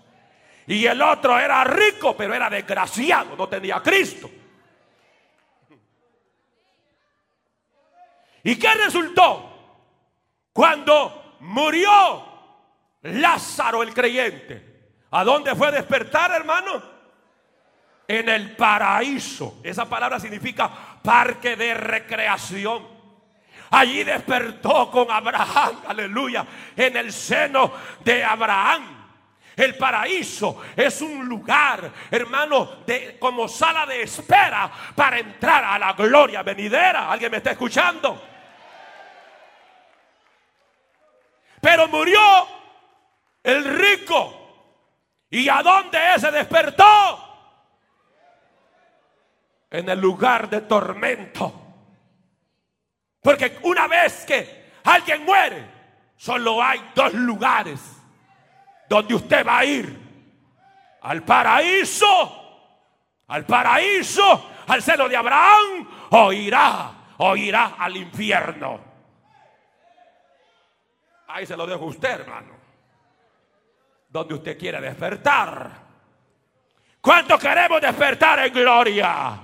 Y 0.68 0.86
el 0.86 1.02
otro 1.02 1.40
era 1.40 1.64
rico, 1.64 2.16
pero 2.16 2.34
era 2.34 2.50
desgraciado, 2.50 3.36
no 3.36 3.48
tenía 3.48 3.82
Cristo. 3.82 4.30
¿Y 8.48 8.56
qué 8.56 8.74
resultó? 8.76 9.44
Cuando 10.54 11.36
murió 11.42 11.92
Lázaro 13.02 13.84
el 13.84 13.94
creyente, 13.94 14.94
¿a 15.12 15.26
dónde 15.26 15.54
fue 15.54 15.68
a 15.68 15.72
despertar, 15.72 16.32
hermano? 16.32 16.82
En 18.08 18.30
el 18.30 18.56
paraíso. 18.56 19.60
Esa 19.62 19.84
palabra 19.90 20.18
significa 20.18 20.72
parque 21.04 21.58
de 21.58 21.74
recreación. 21.74 22.88
Allí 23.72 24.06
despertó 24.06 24.90
con 24.92 25.12
Abraham, 25.12 25.82
aleluya, 25.90 26.48
en 26.74 26.96
el 26.96 27.12
seno 27.12 27.74
de 28.06 28.24
Abraham. 28.24 29.10
El 29.58 29.76
paraíso 29.76 30.62
es 30.74 31.02
un 31.02 31.28
lugar, 31.28 31.92
hermano, 32.10 32.78
de, 32.86 33.18
como 33.20 33.50
sala 33.50 33.86
de 33.86 34.04
espera 34.04 34.72
para 34.96 35.20
entrar 35.20 35.66
a 35.66 35.78
la 35.78 35.92
gloria 35.92 36.44
venidera. 36.44 37.12
¿Alguien 37.12 37.32
me 37.32 37.38
está 37.38 37.52
escuchando? 37.52 38.37
Pero 41.62 41.88
murió 41.88 42.20
el 43.44 43.64
rico. 43.64 44.34
¿Y 45.30 45.50
a 45.50 45.62
dónde 45.62 46.00
se 46.18 46.32
despertó? 46.32 47.24
En 49.70 49.90
el 49.90 50.00
lugar 50.00 50.50
de 50.50 50.62
tormento. 50.62 51.68
Porque 53.22 53.60
una 53.64 53.88
vez 53.88 54.26
que 54.26 54.72
alguien 54.86 55.26
muere, 55.26 55.66
solo 56.16 56.64
hay 56.64 56.92
dos 56.96 57.14
lugares 57.14 57.82
donde 58.88 59.16
usted 59.16 59.46
va 59.46 59.60
a 59.60 59.66
ir. 59.66 60.08
Al 61.02 61.24
paraíso, 61.24 62.06
al 63.28 63.46
paraíso, 63.46 64.50
al 64.68 64.82
seno 64.82 65.10
de 65.10 65.18
Abraham, 65.18 65.90
o 66.12 66.32
irá, 66.32 66.92
o 67.18 67.36
irá 67.36 67.76
al 67.78 67.98
infierno. 67.98 68.87
Ahí 71.28 71.46
se 71.46 71.58
lo 71.58 71.66
dejo 71.66 71.84
a 71.84 71.88
usted, 71.88 72.10
hermano. 72.10 72.56
Donde 74.10 74.34
usted 74.34 74.58
quiere 74.58 74.80
despertar. 74.80 75.72
¿Cuánto 77.02 77.38
queremos 77.38 77.82
despertar 77.82 78.40
en 78.40 78.54
gloria? 78.54 79.40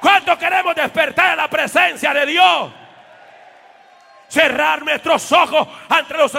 ¿Cuánto 0.00 0.38
queremos 0.38 0.74
despertar 0.74 1.32
en 1.32 1.36
la 1.38 1.48
presencia 1.48 2.12
de 2.12 2.26
Dios? 2.26 2.72
cerrar 4.34 4.82
nuestros 4.82 5.30
ojos 5.30 5.68
ante 5.88 6.14
los, 6.16 6.32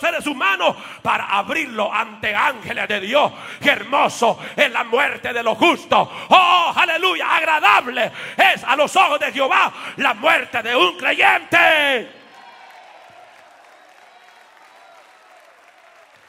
seres 0.00 0.26
humanos 0.26 0.76
para 1.02 1.26
abrirlo 1.26 1.92
ante 1.92 2.34
ángeles 2.34 2.88
de 2.88 3.00
Dios. 3.00 3.32
Qué 3.60 3.70
hermoso 3.70 4.38
es 4.56 4.70
la 4.72 4.84
muerte 4.84 5.32
de 5.32 5.42
los 5.42 5.58
justos. 5.58 6.08
Oh, 6.30 6.72
aleluya, 6.74 7.36
agradable 7.36 8.10
es 8.36 8.64
a 8.64 8.74
los 8.76 8.96
ojos 8.96 9.20
de 9.20 9.30
Jehová 9.30 9.70
la 9.96 10.14
muerte 10.14 10.62
de 10.62 10.74
un 10.74 10.96
creyente. 10.96 12.23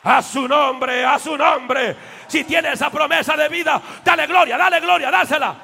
A 0.06 0.22
su 0.22 0.48
nombre, 0.48 1.04
a 1.04 1.18
su 1.18 1.36
nombre. 1.36 1.96
Si 2.28 2.44
tiene 2.44 2.74
esa 2.74 2.92
promesa 2.92 3.36
de 3.36 3.50
vida, 3.50 3.82
dale 4.04 4.28
gloria, 4.28 4.58
dale 4.58 4.80
gloria, 4.80 5.10
dásela. 5.10 5.58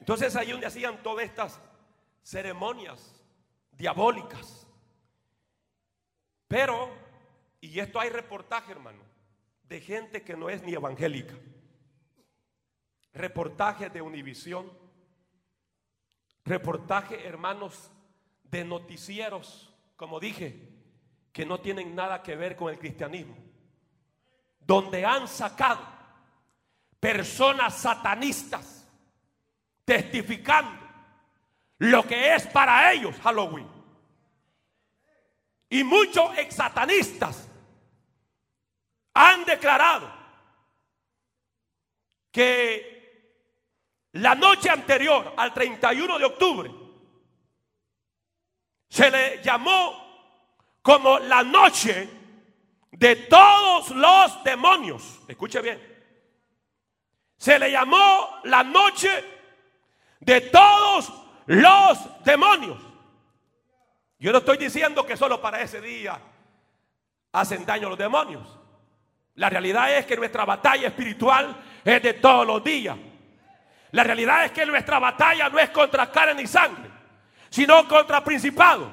Entonces 0.00 0.36
ahí 0.36 0.52
donde 0.52 0.66
hacían 0.66 1.02
todas 1.02 1.24
estas 1.24 1.60
ceremonias 2.22 3.22
diabólicas. 3.72 4.66
Pero, 6.48 6.94
y 7.60 7.78
esto 7.80 8.00
hay 8.00 8.10
reportaje, 8.10 8.72
hermano, 8.72 9.02
de 9.64 9.80
gente 9.80 10.22
que 10.22 10.36
no 10.36 10.48
es 10.48 10.62
ni 10.62 10.74
evangélica. 10.74 11.34
Reportaje 13.12 13.90
de 13.90 14.02
Univisión. 14.02 14.83
Reportaje, 16.44 17.26
hermanos, 17.26 17.90
de 18.44 18.64
noticieros, 18.64 19.72
como 19.96 20.20
dije, 20.20 20.68
que 21.32 21.46
no 21.46 21.60
tienen 21.60 21.94
nada 21.94 22.22
que 22.22 22.36
ver 22.36 22.54
con 22.54 22.72
el 22.72 22.78
cristianismo. 22.78 23.36
Donde 24.60 25.04
han 25.04 25.26
sacado 25.26 25.84
personas 27.00 27.74
satanistas 27.74 28.86
testificando 29.84 30.84
lo 31.78 32.06
que 32.06 32.34
es 32.34 32.46
para 32.46 32.92
ellos 32.92 33.14
Halloween. 33.22 33.68
Y 35.68 35.82
muchos 35.82 36.38
exsatanistas 36.38 37.48
han 39.12 39.44
declarado 39.44 40.10
que 42.30 42.93
la 44.14 44.34
noche 44.34 44.70
anterior 44.70 45.34
al 45.36 45.52
31 45.52 46.18
de 46.18 46.24
octubre 46.24 46.70
se 48.88 49.10
le 49.10 49.42
llamó 49.42 50.78
como 50.82 51.18
la 51.18 51.42
noche 51.42 52.08
de 52.92 53.16
todos 53.16 53.90
los 53.90 54.44
demonios. 54.44 55.20
Escuche 55.26 55.60
bien. 55.60 55.82
Se 57.36 57.58
le 57.58 57.72
llamó 57.72 58.38
la 58.44 58.62
noche 58.62 59.24
de 60.20 60.42
todos 60.42 61.12
los 61.46 62.24
demonios. 62.24 62.78
Yo 64.20 64.30
no 64.30 64.38
estoy 64.38 64.58
diciendo 64.58 65.04
que 65.04 65.16
solo 65.16 65.40
para 65.40 65.60
ese 65.60 65.80
día 65.80 66.20
hacen 67.32 67.66
daño 67.66 67.88
los 67.88 67.98
demonios. 67.98 68.46
La 69.34 69.50
realidad 69.50 69.92
es 69.96 70.06
que 70.06 70.16
nuestra 70.16 70.44
batalla 70.44 70.86
espiritual 70.86 71.56
es 71.84 72.00
de 72.00 72.14
todos 72.14 72.46
los 72.46 72.62
días. 72.62 72.96
La 73.94 74.02
realidad 74.02 74.44
es 74.44 74.50
que 74.50 74.66
nuestra 74.66 74.98
batalla 74.98 75.48
no 75.48 75.56
es 75.60 75.70
contra 75.70 76.10
carne 76.10 76.34
ni 76.34 76.48
sangre, 76.48 76.90
sino 77.48 77.86
contra 77.86 78.24
principados, 78.24 78.88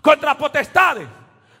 contra 0.00 0.38
potestades, 0.38 1.06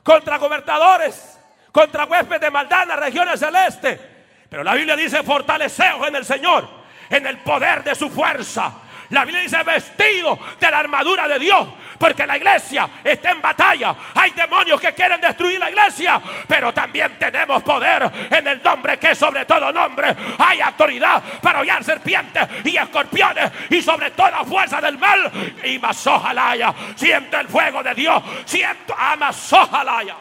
contra 0.02 0.38
gobernadores, 0.38 1.38
contra 1.70 2.06
huéspedes 2.06 2.40
de 2.40 2.50
maldad 2.50 2.84
en 2.84 2.88
las 2.88 2.98
regiones 2.98 3.40
celestes. 3.40 4.00
Pero 4.48 4.64
la 4.64 4.74
Biblia 4.74 4.96
dice, 4.96 5.22
fortaleceos 5.22 6.08
en 6.08 6.16
el 6.16 6.24
Señor, 6.24 6.66
en 7.10 7.26
el 7.26 7.36
poder 7.40 7.84
de 7.84 7.94
su 7.94 8.08
fuerza. 8.08 8.72
La 9.10 9.24
Biblia 9.24 9.42
dice 9.42 9.62
vestido 9.62 10.38
de 10.60 10.70
la 10.70 10.78
armadura 10.78 11.26
de 11.28 11.38
Dios. 11.38 11.68
Porque 11.98 12.26
la 12.26 12.36
iglesia 12.36 12.88
está 13.02 13.30
en 13.30 13.42
batalla. 13.42 13.94
Hay 14.14 14.30
demonios 14.30 14.80
que 14.80 14.92
quieren 14.92 15.20
destruir 15.20 15.58
la 15.58 15.70
iglesia. 15.70 16.20
Pero 16.46 16.72
también 16.72 17.18
tenemos 17.18 17.62
poder 17.62 18.10
en 18.30 18.46
el 18.46 18.62
nombre 18.62 18.98
que 18.98 19.10
es 19.10 19.18
sobre 19.18 19.44
todo 19.46 19.72
nombre. 19.72 20.14
Hay 20.38 20.60
autoridad 20.60 21.22
para 21.42 21.60
hollar 21.60 21.82
serpientes 21.82 22.46
y 22.64 22.76
escorpiones. 22.76 23.50
Y 23.70 23.82
sobre 23.82 24.10
toda 24.12 24.44
fuerza 24.44 24.80
del 24.80 24.98
mal. 24.98 25.30
Y 25.64 25.78
masojalaya. 25.78 26.72
Siento 26.94 27.40
el 27.40 27.48
fuego 27.48 27.82
de 27.82 27.94
Dios. 27.94 28.22
Siento 28.44 28.94
a 28.96 29.16
masojalaya. 29.16 30.14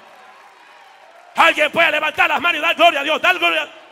Alguien 1.36 1.72
puede 1.72 1.92
levantar 1.92 2.28
las 2.28 2.42
manos 2.42 2.58
y 2.58 2.62
dar 2.62 2.76
gloria 2.76 3.02
a 3.02 3.04
Dios. 3.04 3.22
Dar 3.22 3.38
gloria 3.38 3.62
a 3.62 3.66
Dios. 3.66 3.87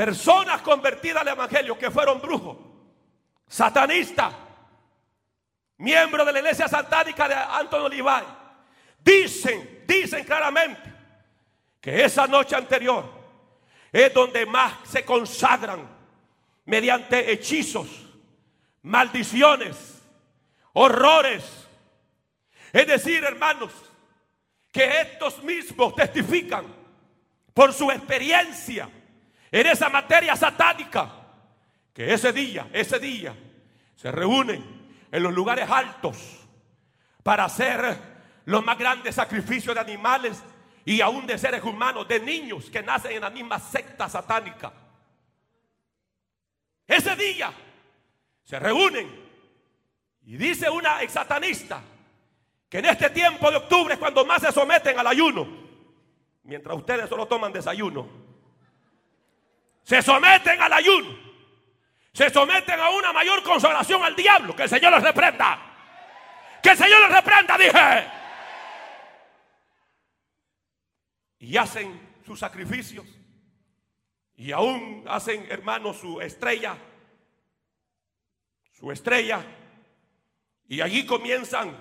Personas 0.00 0.62
convertidas 0.62 1.20
al 1.20 1.28
Evangelio 1.28 1.76
que 1.76 1.90
fueron 1.90 2.22
brujos, 2.22 2.56
satanistas, 3.46 4.32
miembros 5.76 6.24
de 6.24 6.32
la 6.32 6.38
iglesia 6.38 6.66
satánica 6.68 7.28
de 7.28 7.34
Antonio 7.34 7.84
Olivay, 7.84 8.24
dicen, 9.04 9.84
dicen 9.86 10.24
claramente 10.24 10.90
que 11.82 12.02
esa 12.02 12.26
noche 12.26 12.56
anterior 12.56 13.04
es 13.92 14.14
donde 14.14 14.46
más 14.46 14.72
se 14.84 15.04
consagran 15.04 15.86
mediante 16.64 17.30
hechizos, 17.30 17.86
maldiciones, 18.80 20.00
horrores. 20.72 21.44
Es 22.72 22.86
decir, 22.86 23.22
hermanos, 23.22 23.70
que 24.72 25.02
estos 25.02 25.42
mismos 25.42 25.94
testifican 25.94 26.64
por 27.52 27.74
su 27.74 27.90
experiencia 27.90 28.88
en 29.50 29.66
esa 29.66 29.88
materia 29.88 30.36
satánica, 30.36 31.10
que 31.92 32.12
ese 32.12 32.32
día, 32.32 32.68
ese 32.72 32.98
día, 32.98 33.34
se 33.96 34.10
reúnen 34.12 34.64
en 35.10 35.22
los 35.22 35.32
lugares 35.32 35.68
altos 35.68 36.16
para 37.22 37.44
hacer 37.44 37.98
los 38.44 38.64
más 38.64 38.78
grandes 38.78 39.16
sacrificios 39.16 39.74
de 39.74 39.80
animales 39.80 40.42
y 40.84 41.00
aún 41.00 41.26
de 41.26 41.36
seres 41.36 41.62
humanos, 41.64 42.06
de 42.08 42.20
niños 42.20 42.70
que 42.70 42.82
nacen 42.82 43.12
en 43.12 43.22
la 43.22 43.30
misma 43.30 43.58
secta 43.58 44.08
satánica. 44.08 44.72
Ese 46.86 47.14
día 47.16 47.52
se 48.44 48.58
reúnen 48.58 49.08
y 50.22 50.36
dice 50.36 50.70
una 50.70 51.02
ex 51.02 51.12
satanista 51.12 51.82
que 52.68 52.78
en 52.78 52.86
este 52.86 53.10
tiempo 53.10 53.50
de 53.50 53.56
octubre 53.58 53.94
es 53.94 54.00
cuando 54.00 54.24
más 54.24 54.42
se 54.42 54.52
someten 54.52 54.98
al 54.98 55.06
ayuno, 55.08 55.46
mientras 56.44 56.76
ustedes 56.76 57.08
solo 57.08 57.26
toman 57.26 57.52
desayuno 57.52 58.19
se 59.90 60.02
someten 60.02 60.62
al 60.62 60.72
ayuno, 60.72 61.18
se 62.12 62.30
someten 62.30 62.78
a 62.78 62.90
una 62.90 63.12
mayor 63.12 63.42
consagración 63.42 64.04
al 64.04 64.14
diablo. 64.14 64.54
Que 64.54 64.62
el 64.62 64.68
Señor 64.68 64.92
les 64.92 65.02
reprenda. 65.02 65.58
Que 66.62 66.70
el 66.70 66.76
Señor 66.76 67.00
les 67.00 67.10
reprenda, 67.10 67.58
dije. 67.58 68.10
Y 71.40 71.56
hacen 71.56 72.20
sus 72.24 72.38
sacrificios. 72.38 73.04
Y 74.36 74.52
aún 74.52 75.04
hacen, 75.08 75.44
hermanos, 75.50 75.98
su 75.98 76.20
estrella. 76.20 76.76
Su 78.70 78.92
estrella. 78.92 79.44
Y 80.68 80.82
allí 80.82 81.04
comienzan 81.04 81.76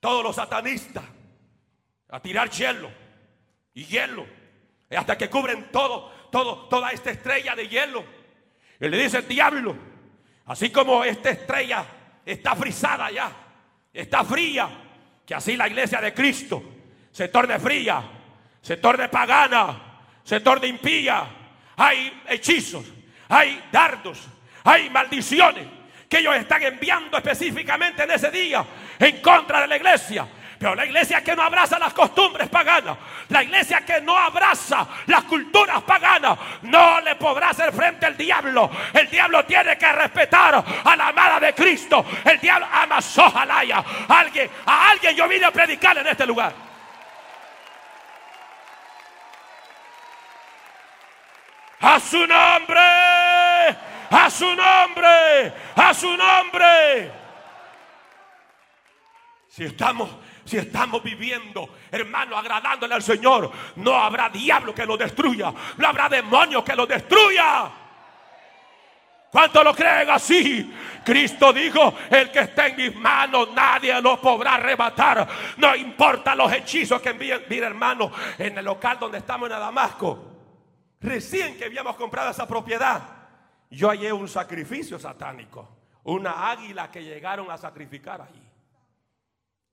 todos 0.00 0.24
los 0.24 0.36
satanistas 0.36 1.04
a 2.08 2.22
tirar 2.22 2.48
hielo 2.48 2.90
y 3.74 3.84
hielo. 3.84 4.26
Hasta 4.88 5.18
que 5.18 5.28
cubren 5.28 5.70
todo, 5.70 6.19
todo, 6.30 6.68
toda 6.68 6.90
esta 6.90 7.10
estrella 7.10 7.54
de 7.54 7.68
hielo. 7.68 8.04
Y 8.80 8.88
le 8.88 8.96
dice 8.96 9.18
el 9.18 9.28
diablo, 9.28 9.76
así 10.46 10.70
como 10.70 11.04
esta 11.04 11.30
estrella 11.30 11.84
está 12.24 12.54
frisada 12.56 13.10
ya, 13.10 13.30
está 13.92 14.24
fría, 14.24 14.68
que 15.26 15.34
así 15.34 15.56
la 15.56 15.68
iglesia 15.68 16.00
de 16.00 16.14
Cristo 16.14 16.62
se 17.10 17.28
torne 17.28 17.58
fría, 17.58 18.02
se 18.60 18.76
torne 18.76 19.08
pagana, 19.08 20.00
se 20.22 20.40
torne 20.40 20.68
impía. 20.68 21.26
Hay 21.76 22.22
hechizos, 22.28 22.84
hay 23.28 23.68
dardos, 23.70 24.26
hay 24.64 24.90
maldiciones 24.90 25.66
que 26.08 26.18
ellos 26.18 26.34
están 26.36 26.62
enviando 26.62 27.16
específicamente 27.16 28.02
en 28.02 28.10
ese 28.10 28.30
día 28.30 28.64
en 28.98 29.20
contra 29.20 29.60
de 29.60 29.68
la 29.68 29.76
iglesia 29.76 30.26
pero 30.60 30.74
la 30.74 30.84
iglesia 30.84 31.24
que 31.24 31.34
no 31.34 31.42
abraza 31.42 31.78
las 31.78 31.94
costumbres 31.94 32.46
paganas, 32.50 32.98
la 33.30 33.42
iglesia 33.42 33.80
que 33.80 33.98
no 34.02 34.14
abraza 34.14 34.86
las 35.06 35.24
culturas 35.24 35.82
paganas, 35.84 36.38
no 36.60 37.00
le 37.00 37.16
podrá 37.16 37.48
hacer 37.48 37.72
frente 37.72 38.04
al 38.04 38.14
diablo. 38.14 38.70
El 38.92 39.08
diablo 39.08 39.42
tiene 39.46 39.78
que 39.78 39.90
respetar 39.90 40.62
a 40.84 40.96
la 40.96 41.08
amada 41.08 41.40
de 41.40 41.54
Cristo. 41.54 42.04
El 42.22 42.38
diablo 42.38 42.66
ama 42.70 43.00
Sojalaya. 43.00 43.82
Alguien, 44.06 44.50
a 44.66 44.90
alguien 44.90 45.16
yo 45.16 45.26
vine 45.26 45.46
a 45.46 45.50
predicar 45.50 45.96
en 45.96 46.06
este 46.08 46.26
lugar. 46.26 46.52
A 51.80 51.98
su 51.98 52.26
nombre, 52.26 52.80
a 54.10 54.28
su 54.28 54.54
nombre, 54.54 55.54
a 55.74 55.94
su 55.94 56.14
nombre. 56.18 57.12
Si 59.48 59.64
estamos 59.64 60.10
si 60.44 60.56
estamos 60.56 61.02
viviendo, 61.02 61.68
hermano, 61.90 62.36
agradándole 62.36 62.94
al 62.94 63.02
Señor, 63.02 63.50
no 63.76 63.94
habrá 63.94 64.28
diablo 64.28 64.74
que 64.74 64.86
lo 64.86 64.96
destruya. 64.96 65.52
No 65.76 65.86
habrá 65.86 66.08
demonio 66.08 66.64
que 66.64 66.74
lo 66.74 66.86
destruya. 66.86 67.70
¿Cuántos 69.30 69.62
lo 69.62 69.72
creen 69.72 70.10
así? 70.10 70.74
Cristo 71.04 71.52
dijo, 71.52 71.94
el 72.10 72.32
que 72.32 72.40
está 72.40 72.66
en 72.66 72.76
mis 72.76 72.96
manos 72.96 73.48
nadie 73.54 74.00
lo 74.02 74.20
podrá 74.20 74.54
arrebatar. 74.54 75.28
No 75.56 75.74
importa 75.76 76.34
los 76.34 76.52
hechizos 76.52 77.00
que 77.00 77.10
envíen. 77.10 77.44
Mira 77.48 77.68
hermano, 77.68 78.10
en 78.36 78.58
el 78.58 78.64
local 78.64 78.98
donde 78.98 79.18
estamos 79.18 79.48
en 79.48 79.56
Damasco, 79.56 80.26
recién 81.00 81.56
que 81.56 81.66
habíamos 81.66 81.94
comprado 81.94 82.30
esa 82.30 82.46
propiedad, 82.46 83.02
yo 83.70 83.88
hallé 83.88 84.12
un 84.12 84.28
sacrificio 84.28 84.98
satánico. 84.98 85.76
Una 86.02 86.50
águila 86.50 86.90
que 86.90 87.04
llegaron 87.04 87.50
a 87.50 87.56
sacrificar 87.56 88.22
allí. 88.22 88.39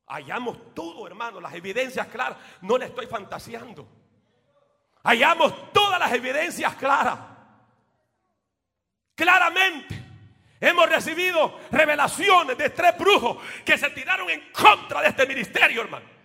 Hallamos 0.07 0.73
todo, 0.73 1.05
hermano, 1.05 1.39
las 1.39 1.53
evidencias 1.53 2.07
claras. 2.07 2.37
No 2.61 2.77
le 2.77 2.85
estoy 2.85 3.07
fantaseando. 3.07 3.87
Hallamos 5.03 5.71
todas 5.71 5.99
las 5.99 6.11
evidencias 6.13 6.75
claras. 6.75 7.19
Claramente. 9.15 10.03
Hemos 10.59 10.89
recibido 10.89 11.59
revelaciones 11.71 12.57
de 12.57 12.69
tres 12.71 12.97
brujos 12.97 13.37
que 13.63 13.77
se 13.77 13.89
tiraron 13.91 14.29
en 14.29 14.51
contra 14.51 15.01
de 15.01 15.09
este 15.09 15.27
ministerio, 15.27 15.81
hermano. 15.81 16.16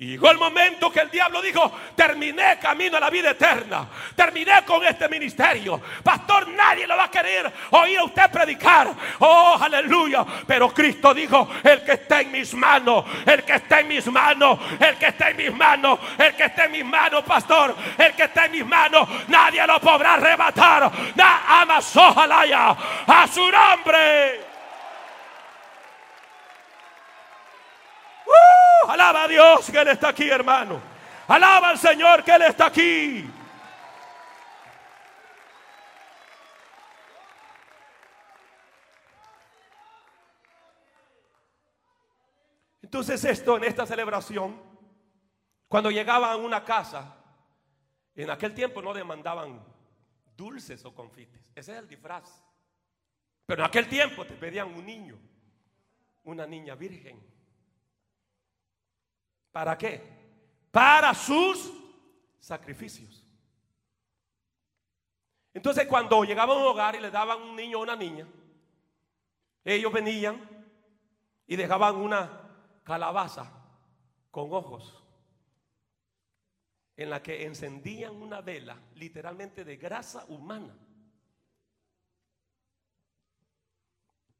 Y 0.00 0.10
llegó 0.10 0.30
el 0.30 0.38
momento 0.38 0.92
que 0.92 1.00
el 1.00 1.10
diablo 1.10 1.42
dijo, 1.42 1.72
terminé 1.96 2.56
camino 2.60 2.98
a 2.98 3.00
la 3.00 3.10
vida 3.10 3.30
eterna, 3.30 3.84
terminé 4.14 4.64
con 4.64 4.84
este 4.84 5.08
ministerio. 5.08 5.82
Pastor, 6.04 6.46
nadie 6.50 6.86
lo 6.86 6.96
va 6.96 7.04
a 7.06 7.10
querer 7.10 7.52
oír 7.70 7.98
a 7.98 8.04
usted 8.04 8.30
predicar. 8.30 8.94
Oh, 9.18 9.58
aleluya. 9.60 10.24
Pero 10.46 10.72
Cristo 10.72 11.12
dijo, 11.12 11.48
el 11.64 11.82
que 11.82 11.94
está 11.94 12.20
en 12.20 12.30
mis 12.30 12.54
manos, 12.54 13.06
el 13.26 13.42
que 13.42 13.54
está 13.54 13.80
en 13.80 13.88
mis 13.88 14.06
manos, 14.06 14.60
el 14.78 14.96
que 14.98 15.06
está 15.06 15.30
en 15.30 15.36
mis 15.36 15.52
manos, 15.52 15.98
el 16.16 16.36
que 16.36 16.44
está 16.44 16.66
en 16.66 16.72
mis 16.72 16.84
manos, 16.84 17.24
pastor, 17.24 17.74
el 17.98 18.14
que 18.14 18.22
está 18.22 18.44
en 18.44 18.52
mis 18.52 18.66
manos, 18.66 19.08
nadie 19.26 19.66
lo 19.66 19.80
podrá 19.80 20.14
arrebatar. 20.14 20.92
Da 21.16 21.60
amas, 21.60 21.96
ojalá 21.96 22.76
a 23.04 23.26
su 23.26 23.50
nombre. 23.50 24.42
¡Uh! 28.26 28.57
Alaba 28.86 29.24
a 29.24 29.28
Dios 29.28 29.70
que 29.70 29.78
Él 29.78 29.88
está 29.88 30.08
aquí, 30.08 30.28
hermano. 30.28 30.80
Alaba 31.26 31.70
al 31.70 31.78
Señor 31.78 32.22
que 32.22 32.32
Él 32.32 32.42
está 32.42 32.66
aquí. 32.66 33.30
Entonces 42.88 43.22
esto 43.24 43.58
en 43.58 43.64
esta 43.64 43.84
celebración, 43.84 44.58
cuando 45.68 45.90
llegaban 45.90 46.30
a 46.30 46.36
una 46.36 46.64
casa, 46.64 47.16
en 48.14 48.30
aquel 48.30 48.54
tiempo 48.54 48.80
no 48.80 48.94
demandaban 48.94 49.62
dulces 50.34 50.82
o 50.86 50.94
confites, 50.94 51.52
ese 51.54 51.72
es 51.72 51.78
el 51.78 51.86
disfraz. 51.86 52.42
Pero 53.44 53.62
en 53.62 53.68
aquel 53.68 53.88
tiempo 53.88 54.24
te 54.24 54.34
pedían 54.34 54.74
un 54.74 54.86
niño, 54.86 55.18
una 56.24 56.46
niña 56.46 56.74
virgen. 56.76 57.37
¿Para 59.52 59.76
qué? 59.76 60.02
Para 60.70 61.14
sus 61.14 61.72
sacrificios. 62.38 63.24
Entonces 65.52 65.86
cuando 65.86 66.24
llegaba 66.24 66.54
a 66.54 66.56
un 66.56 66.64
hogar 66.64 66.94
y 66.94 67.00
le 67.00 67.10
daban 67.10 67.40
un 67.42 67.56
niño 67.56 67.78
o 67.78 67.82
una 67.82 67.96
niña, 67.96 68.26
ellos 69.64 69.92
venían 69.92 70.40
y 71.46 71.56
dejaban 71.56 71.96
una 71.96 72.40
calabaza 72.84 73.50
con 74.30 74.52
ojos 74.52 75.02
en 76.96 77.10
la 77.10 77.22
que 77.22 77.44
encendían 77.44 78.14
una 78.14 78.40
vela 78.40 78.76
literalmente 78.94 79.64
de 79.64 79.76
grasa 79.76 80.24
humana 80.26 80.76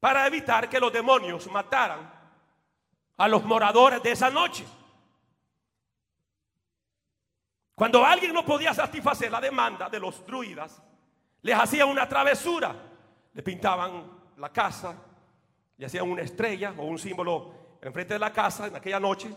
para 0.00 0.26
evitar 0.26 0.68
que 0.68 0.80
los 0.80 0.92
demonios 0.92 1.50
mataran 1.50 2.12
a 3.16 3.28
los 3.28 3.44
moradores 3.44 4.02
de 4.02 4.12
esa 4.12 4.30
noche. 4.30 4.64
Cuando 7.79 8.05
alguien 8.05 8.35
no 8.35 8.45
podía 8.45 8.74
satisfacer 8.74 9.31
la 9.31 9.41
demanda 9.41 9.89
de 9.89 10.01
los 10.01 10.26
druidas, 10.26 10.83
les 11.43 11.57
hacían 11.57 11.89
una 11.89 12.09
travesura, 12.09 12.74
le 13.33 13.41
pintaban 13.41 14.18
la 14.37 14.53
casa, 14.53 14.97
le 15.76 15.87
hacían 15.87 16.11
una 16.11 16.22
estrella 16.22 16.74
o 16.76 16.83
un 16.83 16.99
símbolo 16.99 17.76
enfrente 17.81 18.14
de 18.14 18.18
la 18.18 18.33
casa 18.33 18.66
en 18.66 18.74
aquella 18.74 18.99
noche. 18.99 19.33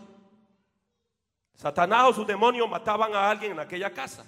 Satanás 1.54 2.06
o 2.08 2.14
sus 2.14 2.26
demonios 2.26 2.68
mataban 2.68 3.14
a 3.14 3.30
alguien 3.30 3.52
en 3.52 3.60
aquella 3.60 3.94
casa. 3.94 4.26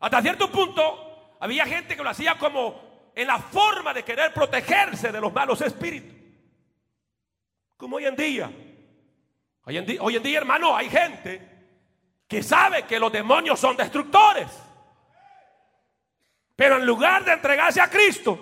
Hasta 0.00 0.20
cierto 0.20 0.50
punto 0.50 1.36
había 1.40 1.64
gente 1.64 1.96
que 1.96 2.04
lo 2.04 2.10
hacía 2.10 2.36
como 2.36 3.10
en 3.14 3.26
la 3.26 3.38
forma 3.38 3.94
de 3.94 4.02
querer 4.02 4.34
protegerse 4.34 5.10
de 5.10 5.20
los 5.22 5.32
malos 5.32 5.62
espíritus. 5.62 6.12
Como 7.78 7.96
hoy 7.96 8.04
en 8.04 8.16
día. 8.16 8.52
Hoy 9.64 9.78
en 9.78 9.86
día, 9.86 10.02
hoy 10.02 10.16
en 10.16 10.22
día 10.22 10.36
hermano, 10.40 10.76
hay 10.76 10.90
gente 10.90 11.53
que 12.28 12.42
sabe 12.42 12.84
que 12.84 12.98
los 12.98 13.12
demonios 13.12 13.60
son 13.60 13.76
destructores. 13.76 14.48
Pero 16.56 16.76
en 16.76 16.86
lugar 16.86 17.24
de 17.24 17.32
entregarse 17.32 17.80
a 17.80 17.90
Cristo, 17.90 18.38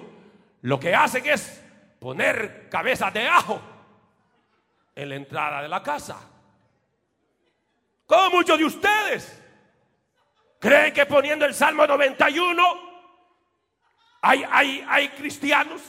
lo 0.62 0.78
que 0.78 0.94
hacen 0.94 1.26
es 1.26 1.62
poner 1.98 2.68
cabezas 2.68 3.12
de 3.12 3.26
ajo 3.28 3.60
en 4.94 5.08
la 5.08 5.14
entrada 5.14 5.62
de 5.62 5.68
la 5.68 5.82
casa. 5.82 6.18
Como 8.06 8.30
muchos 8.30 8.58
de 8.58 8.64
ustedes 8.64 9.42
creen 10.58 10.92
que 10.92 11.06
poniendo 11.06 11.46
el 11.46 11.54
Salmo 11.54 11.86
91 11.86 12.92
hay, 14.20 14.44
hay, 14.50 14.86
hay 14.88 15.08
cristianos 15.10 15.80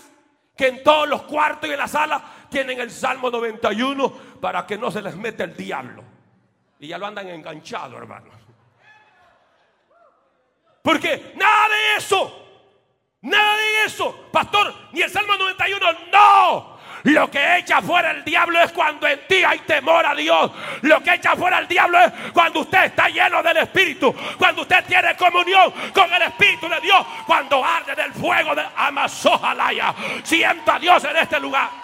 que 0.55 0.67
en 0.67 0.83
todos 0.83 1.07
los 1.07 1.23
cuartos 1.23 1.69
y 1.69 1.73
en 1.73 1.79
la 1.79 1.87
sala 1.87 2.23
tienen 2.49 2.79
el 2.79 2.91
Salmo 2.91 3.29
91 3.29 4.11
para 4.39 4.65
que 4.65 4.77
no 4.77 4.89
se 4.91 5.01
les 5.01 5.15
meta 5.15 5.43
el 5.43 5.55
diablo. 5.55 6.12
Y 6.84 6.88
ya 6.88 6.97
lo 6.97 7.07
andan 7.07 7.29
enganchado, 7.29 7.97
hermano. 7.97 8.29
Porque 10.81 11.31
nada 11.38 11.69
de 11.69 11.95
eso. 11.97 12.45
Nada 13.21 13.55
de 13.55 13.86
eso. 13.86 14.27
Pastor, 14.34 14.75
ni 14.91 15.01
el 15.01 15.09
Salmo 15.09 15.34
91. 15.38 15.86
No. 16.11 16.77
Lo 17.03 17.31
que 17.31 17.59
echa 17.59 17.81
fuera 17.81 18.11
el 18.11 18.25
diablo 18.25 18.59
es 18.59 18.73
cuando 18.73 19.07
en 19.07 19.25
ti 19.29 19.45
hay 19.45 19.59
temor 19.59 20.05
a 20.05 20.13
Dios. 20.13 20.51
Lo 20.81 21.01
que 21.01 21.13
echa 21.13 21.38
fuera 21.38 21.59
el 21.59 21.69
diablo 21.69 21.97
es 22.01 22.11
cuando 22.34 22.59
usted 22.59 22.84
está 22.84 23.07
lleno 23.07 23.41
del 23.41 23.57
Espíritu. 23.57 24.13
Cuando 24.38 24.63
usted 24.63 24.84
tiene 24.84 25.15
comunión 25.15 25.73
con 25.93 26.11
el 26.11 26.23
Espíritu 26.23 26.67
de 26.67 26.81
Dios. 26.81 27.05
Cuando 27.25 27.63
arde 27.63 27.95
del 27.95 28.11
fuego 28.11 28.53
de 28.55 28.65
Amazojalaya. 28.75 29.95
Siento 30.21 30.69
a 30.69 30.79
Dios 30.79 31.01
en 31.05 31.15
este 31.15 31.39
lugar. 31.39 31.82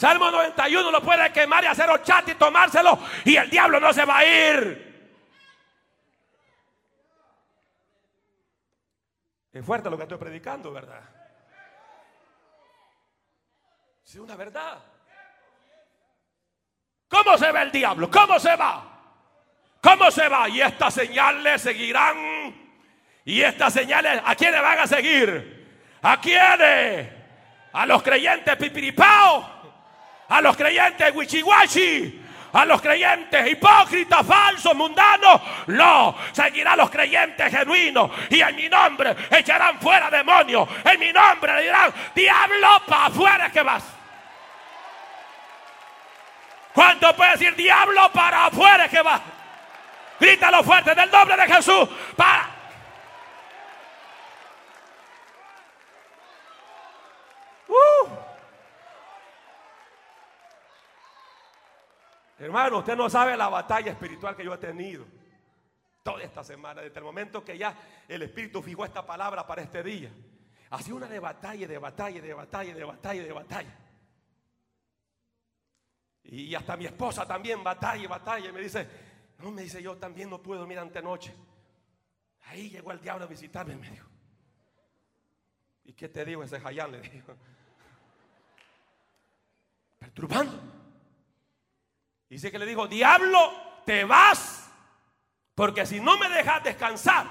Salmo 0.00 0.30
91 0.30 0.90
lo 0.90 1.02
puede 1.02 1.30
quemar 1.30 1.62
y 1.62 1.66
hacer 1.66 1.90
ochate 1.90 2.30
y 2.30 2.34
tomárselo 2.36 2.98
y 3.22 3.36
el 3.36 3.50
diablo 3.50 3.78
no 3.78 3.92
se 3.92 4.06
va 4.06 4.16
a 4.16 4.24
ir. 4.24 5.12
Es 9.52 9.62
fuerte 9.62 9.90
lo 9.90 9.98
que 9.98 10.04
estoy 10.04 10.16
predicando, 10.16 10.72
¿verdad? 10.72 11.02
Es 14.02 14.14
una 14.14 14.36
verdad. 14.36 14.78
¿Cómo 17.06 17.36
se 17.36 17.52
ve 17.52 17.60
el 17.60 17.70
diablo? 17.70 18.10
¿Cómo 18.10 18.38
se 18.38 18.56
va? 18.56 19.02
¿Cómo 19.82 20.10
se 20.10 20.26
va? 20.30 20.48
Y 20.48 20.62
estas 20.62 20.94
señales 20.94 21.60
seguirán. 21.60 22.16
Y 23.26 23.42
estas 23.42 23.74
señales, 23.74 24.22
¿a 24.24 24.34
quiénes 24.34 24.62
van 24.62 24.78
a 24.78 24.86
seguir? 24.86 25.98
¿A 26.00 26.18
quiénes? 26.18 27.12
A 27.74 27.84
los 27.84 28.02
creyentes 28.02 28.56
pipiripao 28.56 29.59
a 30.30 30.40
los 30.40 30.56
creyentes 30.56 31.14
wichiwachi, 31.14 32.24
a 32.52 32.64
los 32.64 32.80
creyentes 32.80 33.50
hipócritas, 33.50 34.26
falsos, 34.26 34.74
mundanos. 34.74 35.40
No, 35.66 36.16
seguirá 36.32 36.72
a 36.72 36.76
los 36.76 36.90
creyentes 36.90 37.50
genuinos. 37.50 38.10
Y 38.30 38.40
en 38.40 38.56
mi 38.56 38.68
nombre 38.68 39.14
echarán 39.30 39.78
fuera 39.80 40.08
demonios. 40.10 40.68
En 40.84 40.98
mi 40.98 41.12
nombre 41.12 41.54
le 41.54 41.62
dirán, 41.62 41.92
diablo, 42.14 42.82
para 42.86 43.06
afuera 43.06 43.50
que 43.50 43.62
vas. 43.62 43.84
¿Cuánto 46.72 47.14
puede 47.16 47.32
decir 47.32 47.54
diablo 47.56 48.10
para 48.12 48.46
afuera 48.46 48.88
que 48.88 49.02
vas? 49.02 49.20
Grítalo 50.20 50.62
fuerte 50.62 50.94
del 50.94 51.10
nombre 51.10 51.36
de 51.36 51.54
Jesús. 51.54 51.88
Para. 52.16 52.48
Uh. 57.66 58.20
Hermano, 62.40 62.78
usted 62.78 62.96
no 62.96 63.10
sabe 63.10 63.36
la 63.36 63.50
batalla 63.50 63.90
espiritual 63.92 64.34
que 64.34 64.42
yo 64.42 64.54
he 64.54 64.58
tenido 64.58 65.04
toda 66.02 66.22
esta 66.22 66.42
semana, 66.42 66.80
desde 66.80 66.96
el 66.96 67.04
momento 67.04 67.44
que 67.44 67.58
ya 67.58 67.76
el 68.08 68.22
Espíritu 68.22 68.62
fijó 68.62 68.86
esta 68.86 69.04
palabra 69.04 69.46
para 69.46 69.60
este 69.60 69.82
día. 69.82 70.10
Ha 70.70 70.78
una 70.90 71.06
de 71.06 71.18
batalla, 71.18 71.68
de 71.68 71.76
batalla, 71.76 72.22
de 72.22 72.32
batalla, 72.32 72.74
de 72.74 72.84
batalla, 72.84 73.22
de 73.22 73.32
batalla. 73.32 73.78
Y 76.22 76.54
hasta 76.54 76.78
mi 76.78 76.86
esposa 76.86 77.26
también 77.26 77.62
batalla, 77.62 78.08
batalla. 78.08 78.48
Y 78.48 78.52
me 78.52 78.60
dice, 78.62 78.88
no, 79.40 79.50
me 79.50 79.60
dice, 79.62 79.82
yo 79.82 79.98
también 79.98 80.30
no 80.30 80.40
pude 80.40 80.60
dormir 80.60 80.78
antenoche. 80.78 81.34
Ahí 82.46 82.70
llegó 82.70 82.90
el 82.92 83.02
diablo 83.02 83.26
a 83.26 83.28
visitarme, 83.28 83.76
me 83.76 83.90
dijo. 83.90 84.08
¿Y 85.84 85.92
qué 85.92 86.08
te 86.08 86.24
digo 86.24 86.42
ese 86.42 86.58
Jayán? 86.58 86.92
Le 86.92 87.00
dijo. 87.02 87.36
Perturbando. 89.98 90.79
Dice 92.30 92.52
que 92.52 92.60
le 92.60 92.66
dijo, 92.66 92.86
diablo, 92.86 93.52
te 93.84 94.04
vas, 94.04 94.70
porque 95.56 95.84
si 95.84 96.00
no 96.00 96.16
me 96.16 96.28
dejas 96.28 96.62
descansar, 96.62 97.26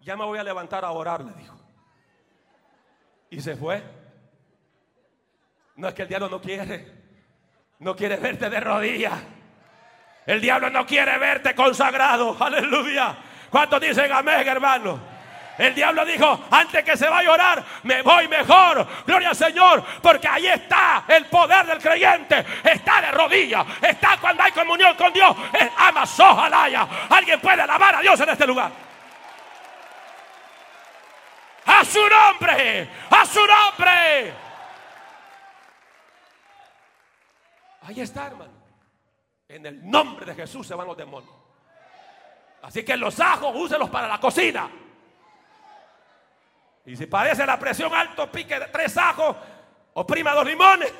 ya 0.00 0.16
me 0.16 0.24
voy 0.24 0.40
a 0.40 0.42
levantar 0.42 0.84
a 0.84 0.90
orar, 0.90 1.24
le 1.24 1.32
dijo. 1.34 1.56
Y 3.30 3.40
se 3.40 3.54
fue. 3.54 3.82
No 5.76 5.86
es 5.86 5.94
que 5.94 6.02
el 6.02 6.08
diablo 6.08 6.28
no 6.28 6.40
quiere, 6.40 6.92
no 7.78 7.94
quiere 7.94 8.16
verte 8.16 8.50
de 8.50 8.58
rodillas. 8.58 9.22
El 10.26 10.40
diablo 10.40 10.70
no 10.70 10.84
quiere 10.86 11.16
verte 11.18 11.54
consagrado, 11.54 12.36
aleluya. 12.38 13.16
¿Cuántos 13.48 13.80
dicen 13.80 14.10
amén, 14.10 14.46
hermano? 14.46 15.11
El 15.62 15.76
diablo 15.76 16.04
dijo, 16.04 16.44
antes 16.50 16.82
que 16.82 16.96
se 16.96 17.08
vaya 17.08 17.28
a 17.28 17.32
orar, 17.34 17.64
me 17.84 18.02
voy 18.02 18.26
mejor. 18.26 18.84
Gloria 19.06 19.28
al 19.28 19.36
Señor, 19.36 19.84
porque 20.02 20.26
ahí 20.26 20.48
está 20.48 21.04
el 21.06 21.26
poder 21.26 21.64
del 21.66 21.78
creyente. 21.78 22.44
Está 22.64 23.00
de 23.00 23.12
rodillas, 23.12 23.64
está 23.80 24.16
cuando 24.20 24.42
hay 24.42 24.50
comunión 24.50 24.96
con 24.96 25.12
Dios. 25.12 25.36
Es 25.52 25.70
Amazojalaya. 25.76 26.88
Alguien 27.08 27.40
puede 27.40 27.62
alabar 27.62 27.94
a 27.94 28.00
Dios 28.00 28.18
en 28.18 28.30
este 28.30 28.44
lugar. 28.44 28.72
A 31.64 31.84
su 31.84 32.08
nombre, 32.08 32.90
a 33.08 33.24
su 33.24 33.46
nombre. 33.46 34.34
Ahí 37.82 38.00
está, 38.00 38.26
hermano. 38.26 38.52
En 39.46 39.64
el 39.64 39.88
nombre 39.88 40.26
de 40.26 40.34
Jesús 40.34 40.66
se 40.66 40.74
van 40.74 40.88
los 40.88 40.96
demonios. 40.96 41.32
Así 42.62 42.84
que 42.84 42.96
los 42.96 43.20
ajos, 43.20 43.54
úselos 43.54 43.88
para 43.90 44.08
la 44.08 44.18
cocina. 44.18 44.68
Y 46.84 46.96
si 46.96 47.06
padece 47.06 47.46
la 47.46 47.58
presión 47.58 47.94
alto, 47.94 48.30
pique 48.30 48.58
tres 48.72 48.96
ajos, 48.96 49.36
oprima 49.94 50.32
dos 50.32 50.46
limones 50.46 50.92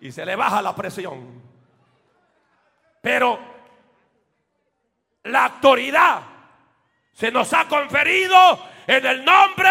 y 0.00 0.12
se 0.12 0.26
le 0.26 0.36
baja 0.36 0.60
la 0.60 0.74
presión. 0.74 1.42
Pero 3.00 3.38
la 5.24 5.46
autoridad 5.46 6.22
se 7.12 7.30
nos 7.30 7.52
ha 7.54 7.66
conferido 7.66 8.36
en 8.86 9.06
el 9.06 9.24
nombre. 9.24 9.70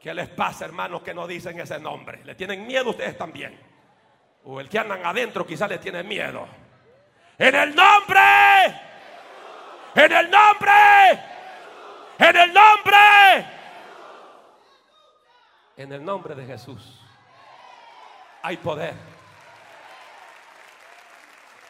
¿Qué 0.00 0.12
les 0.14 0.28
pasa, 0.28 0.64
hermanos, 0.64 1.02
que 1.02 1.14
no 1.14 1.26
dicen 1.26 1.60
ese 1.60 1.78
nombre? 1.78 2.24
¿Le 2.24 2.34
tienen 2.34 2.66
miedo 2.66 2.90
ustedes 2.90 3.16
también? 3.16 3.58
O 4.44 4.60
el 4.60 4.68
que 4.68 4.78
andan 4.78 5.04
adentro 5.04 5.46
quizás 5.46 5.68
le 5.68 5.78
tiene 5.78 6.02
miedo. 6.02 6.46
En 7.36 7.54
el 7.54 7.74
nombre. 7.74 8.20
En 9.94 10.12
el 10.12 10.30
nombre 10.30 11.37
en 12.18 12.36
el 12.36 12.52
nombre. 12.52 13.46
En 15.76 15.92
el 15.92 16.04
nombre 16.04 16.34
de 16.34 16.46
Jesús. 16.46 17.00
Hay 18.42 18.56
poder. 18.56 18.94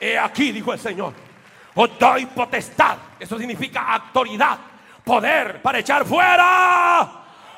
He 0.00 0.18
aquí, 0.18 0.52
dijo 0.52 0.72
el 0.72 0.78
Señor, 0.78 1.12
os 1.74 1.98
doy 1.98 2.26
potestad. 2.26 2.96
Eso 3.18 3.38
significa 3.38 3.92
autoridad, 3.94 4.58
poder 5.04 5.60
para 5.60 5.78
echar 5.78 6.04
fuera 6.04 7.00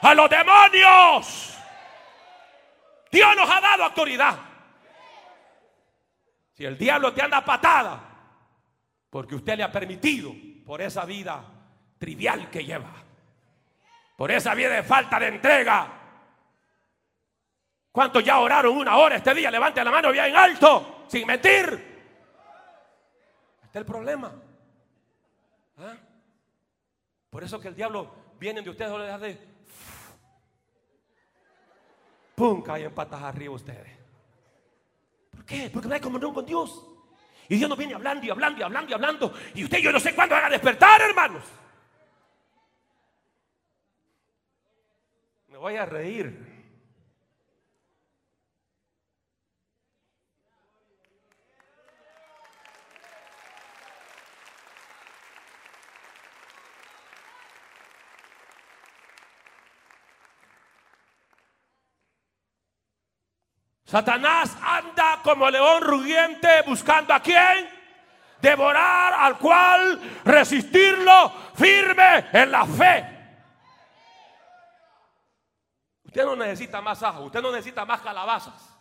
a 0.01 0.15
los 0.15 0.31
demonios. 0.31 1.59
Dios 3.11 3.37
nos 3.37 3.51
ha 3.51 3.61
dado 3.61 3.85
autoridad. 3.85 4.39
Si 6.55 6.65
el 6.65 6.79
diablo 6.79 7.13
te 7.13 7.23
anda 7.23 7.45
patada, 7.45 8.01
porque 9.11 9.35
usted 9.35 9.57
le 9.57 9.65
ha 9.65 9.73
permitido 9.73 10.33
por 10.65 10.81
esa 10.81 11.05
vida 11.05 11.43
trivial 12.01 12.49
que 12.51 12.65
lleva, 12.65 12.91
por 14.17 14.31
esa 14.33 14.55
vida 14.55 14.71
de 14.71 14.83
falta 14.83 15.21
de 15.21 15.29
entrega. 15.29 15.87
¿Cuántos 17.93 18.25
ya 18.25 18.39
oraron 18.39 18.77
una 18.77 18.97
hora 18.97 19.17
este 19.17 19.35
día? 19.35 19.51
Levante 19.51 19.85
la 19.85 19.91
mano 19.91 20.11
bien 20.11 20.35
alto, 20.35 21.05
sin 21.09 21.27
mentir. 21.27 21.65
Este 23.63 23.69
es 23.69 23.77
el 23.77 23.85
problema. 23.85 24.33
¿Ah? 25.79 25.97
Por 27.29 27.45
eso 27.45 27.61
que 27.61 27.69
el 27.69 27.75
diablo 27.75 28.11
viene 28.39 28.63
de 28.63 28.71
ustedes, 28.71 28.91
le 28.99 29.19
de 29.19 29.51
¡Pum! 32.35 32.63
Caen 32.63 32.95
patas 32.95 33.23
arriba 33.23 33.55
ustedes. 33.55 33.99
¿Por 35.31 35.45
qué? 35.45 35.69
Porque 35.71 35.89
no 35.89 35.95
hay 35.95 36.01
comunión 36.01 36.33
con 36.33 36.47
Dios. 36.47 36.83
Y 37.49 37.57
Dios 37.57 37.69
nos 37.69 37.77
viene 37.77 37.95
hablando 37.95 38.25
y 38.25 38.31
hablando 38.31 38.61
y 38.61 38.63
hablando 38.63 38.91
y 38.91 38.95
hablando. 38.95 39.35
Y 39.55 39.65
usted 39.65 39.79
yo 39.81 39.93
no 39.93 40.01
sé 40.01 40.15
cuándo 40.15 40.35
van 40.35 40.45
a 40.47 40.49
despertar, 40.49 41.03
hermanos. 41.03 41.43
Voy 45.61 45.77
a 45.77 45.85
reír. 45.85 46.49
Satanás 63.85 64.57
anda 64.63 65.21
como 65.23 65.51
león 65.51 65.83
rugiente 65.83 66.49
buscando 66.67 67.13
a 67.13 67.21
quién 67.21 67.69
devorar, 68.41 69.13
al 69.13 69.37
cual 69.37 70.01
resistirlo 70.25 71.31
firme 71.55 72.29
en 72.33 72.51
la 72.51 72.65
fe. 72.65 73.20
Usted 76.11 76.25
no 76.25 76.35
necesita 76.35 76.81
más 76.81 77.01
ajo, 77.05 77.23
usted 77.23 77.41
no 77.41 77.53
necesita 77.53 77.85
más 77.85 78.01
calabazas. 78.01 78.77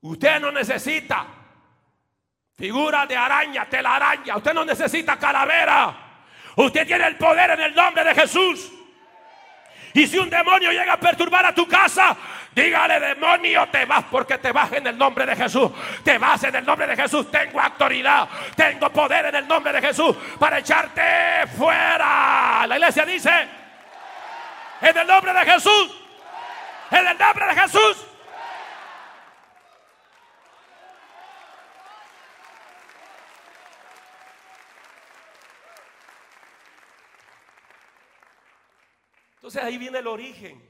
Usted 0.00 0.40
no 0.40 0.50
necesita 0.50 1.24
figuras 2.56 3.06
de 3.06 3.16
araña, 3.16 3.64
telaraña. 3.70 4.36
Usted 4.36 4.52
no 4.52 4.64
necesita 4.64 5.16
calavera. 5.16 5.94
Usted 6.56 6.84
tiene 6.84 7.06
el 7.06 7.16
poder 7.16 7.50
en 7.50 7.60
el 7.60 7.74
nombre 7.76 8.02
de 8.02 8.12
Jesús. 8.12 8.72
Y 9.92 10.04
si 10.08 10.18
un 10.18 10.28
demonio 10.28 10.72
llega 10.72 10.94
a 10.94 10.98
perturbar 10.98 11.46
a 11.46 11.54
tu 11.54 11.68
casa, 11.68 12.16
dígale 12.56 12.98
demonio, 12.98 13.68
te 13.70 13.84
vas 13.84 14.04
porque 14.10 14.38
te 14.38 14.50
vas 14.50 14.72
en 14.72 14.88
el 14.88 14.98
nombre 14.98 15.26
de 15.26 15.36
Jesús. 15.36 15.70
Te 16.02 16.18
vas 16.18 16.42
en 16.42 16.56
el 16.56 16.66
nombre 16.66 16.88
de 16.88 16.96
Jesús. 16.96 17.30
Tengo 17.30 17.60
autoridad, 17.60 18.28
tengo 18.56 18.90
poder 18.90 19.26
en 19.26 19.36
el 19.36 19.46
nombre 19.46 19.72
de 19.72 19.80
Jesús 19.80 20.16
para 20.40 20.58
echarte 20.58 21.46
fuera. 21.56 22.66
La 22.66 22.74
iglesia 22.74 23.06
dice, 23.06 23.63
en 24.84 24.98
el 24.98 25.06
nombre 25.06 25.32
de 25.32 25.50
Jesús, 25.50 25.98
en 26.90 27.06
el 27.06 27.18
nombre 27.18 27.46
de 27.46 27.54
Jesús. 27.54 28.06
Entonces 39.36 39.62
ahí 39.62 39.78
viene 39.78 39.98
el 39.98 40.06
origen 40.06 40.62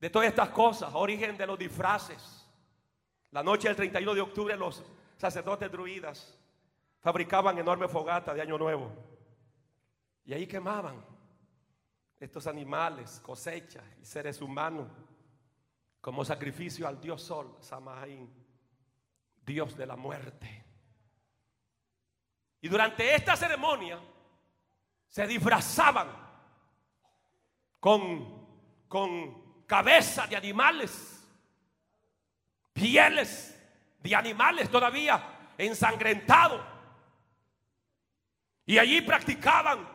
de 0.00 0.10
todas 0.10 0.28
estas 0.28 0.48
cosas, 0.50 0.90
origen 0.94 1.36
de 1.36 1.46
los 1.46 1.58
disfraces. 1.58 2.46
La 3.30 3.42
noche 3.44 3.68
del 3.68 3.76
31 3.76 4.14
de 4.14 4.20
octubre 4.20 4.56
los 4.56 4.82
sacerdotes 5.16 5.70
druidas 5.70 6.36
fabricaban 7.00 7.58
enormes 7.58 7.90
fogatas 7.90 8.34
de 8.34 8.42
Año 8.42 8.58
Nuevo 8.58 8.92
y 10.24 10.34
ahí 10.34 10.46
quemaban 10.46 11.04
estos 12.20 12.46
animales, 12.46 13.20
cosechas 13.20 13.84
y 14.00 14.04
seres 14.04 14.40
humanos 14.40 14.88
como 16.00 16.24
sacrificio 16.24 16.86
al 16.86 17.00
dios 17.00 17.22
Sol, 17.22 17.56
Samaín, 17.60 18.32
dios 19.44 19.76
de 19.76 19.86
la 19.86 19.96
muerte. 19.96 20.64
Y 22.60 22.68
durante 22.68 23.14
esta 23.14 23.36
ceremonia 23.36 24.00
se 25.08 25.26
disfrazaban 25.26 26.08
con, 27.80 28.46
con 28.88 29.64
cabeza 29.66 30.26
de 30.26 30.36
animales, 30.36 31.24
pieles 32.72 33.54
de 34.00 34.14
animales 34.14 34.70
todavía 34.70 35.52
ensangrentado. 35.56 36.64
Y 38.66 38.78
allí 38.78 39.00
practicaban 39.00 39.88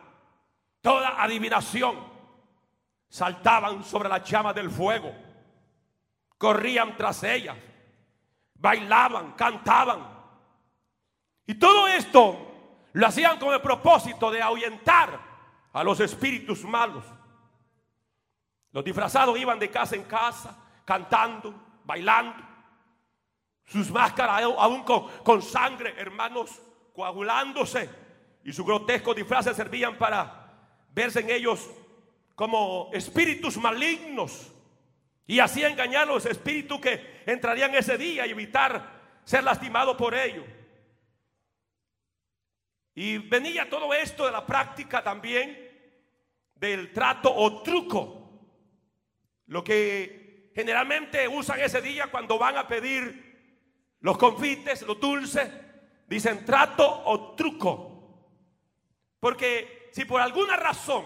toda 0.82 1.22
adivinación. 1.22 2.13
Saltaban 3.14 3.84
sobre 3.84 4.10
la 4.10 4.24
llama 4.24 4.54
del 4.54 4.72
fuego, 4.72 5.14
corrían 6.36 6.98
tras 6.98 7.22
ellas, 7.22 7.56
bailaban, 8.56 9.34
cantaban. 9.34 10.04
Y 11.46 11.54
todo 11.54 11.88
esto 11.90 12.80
lo 12.92 13.06
hacían 13.06 13.38
con 13.38 13.54
el 13.54 13.62
propósito 13.62 14.32
de 14.32 14.42
ahuyentar 14.42 15.20
a 15.74 15.84
los 15.84 16.00
espíritus 16.00 16.64
malos. 16.64 17.04
Los 18.72 18.84
disfrazados 18.84 19.38
iban 19.38 19.60
de 19.60 19.70
casa 19.70 19.96
en 19.96 20.06
casa, 20.06 20.58
cantando, 20.84 21.54
bailando. 21.84 22.44
Sus 23.66 23.92
máscaras 23.92 24.42
aún 24.42 24.84
con, 25.24 25.40
sangre, 25.44 25.94
hermanos, 26.00 26.60
coagulándose. 26.96 27.92
Y 28.44 28.52
sus 28.52 28.66
grotescos 28.66 29.16
disfraces 29.16 29.56
servían 29.56 30.00
para 30.00 30.52
verse 30.90 31.20
en 31.20 31.30
ellos 31.30 31.70
como 32.36 32.90
espíritus 32.94 33.58
malignos. 33.58 34.52
Y 35.26 35.40
así 35.40 35.64
engañar 35.64 36.04
a 36.04 36.14
los 36.14 36.26
espíritus 36.26 36.80
que 36.80 37.24
entrarían 37.26 37.74
ese 37.76 37.98
día 37.98 38.28
y 38.28 38.32
evitar 38.32 39.20
ser 39.24 39.44
lastimados 39.44 39.96
por 39.96 40.14
ellos. 40.14 40.46
Y 42.96 43.18
venía 43.18 43.70
todo 43.70 43.94
esto 43.94 44.26
de 44.26 44.32
la 44.32 44.46
práctica 44.46 45.04
también 45.04 45.72
del 46.56 46.92
trato 46.94 47.34
o 47.34 47.64
truco 47.64 48.24
lo 49.48 49.64
que 49.64 50.52
generalmente 50.56 51.28
usan 51.28 51.60
ese 51.60 51.82
día 51.82 52.08
cuando 52.08 52.38
van 52.38 52.58
a 52.58 52.68
pedir 52.68 53.98
los 54.00 54.18
confites, 54.18 54.82
los 54.84 55.00
dulces, 55.00 55.50
dicen 56.08 56.46
trato 56.46 57.04
o 57.06 57.36
truco. 57.36 58.30
Porque 59.20 59.90
si 59.92 60.06
por 60.06 60.22
alguna 60.22 60.56
razón 60.56 61.06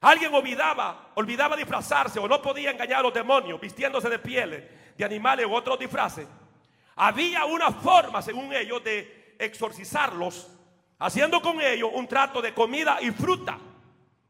alguien 0.00 0.34
olvidaba, 0.34 1.12
olvidaba 1.14 1.56
disfrazarse 1.56 2.18
o 2.18 2.28
no 2.28 2.40
podía 2.42 2.70
engañar 2.70 3.00
a 3.00 3.02
los 3.02 3.14
demonios 3.14 3.60
vistiéndose 3.60 4.08
de 4.08 4.18
pieles 4.18 4.64
de 4.96 5.04
animales 5.04 5.46
u 5.46 5.54
otros 5.54 5.78
disfraces, 5.78 6.26
había 6.96 7.44
una 7.44 7.70
forma, 7.70 8.22
según 8.22 8.52
ellos, 8.54 8.82
de 8.82 9.36
exorcizarlos, 9.38 10.50
haciendo 10.98 11.42
con 11.42 11.60
ellos 11.60 11.90
un 11.92 12.08
trato 12.08 12.40
de 12.40 12.54
comida 12.54 12.98
y 13.02 13.10
fruta 13.10 13.58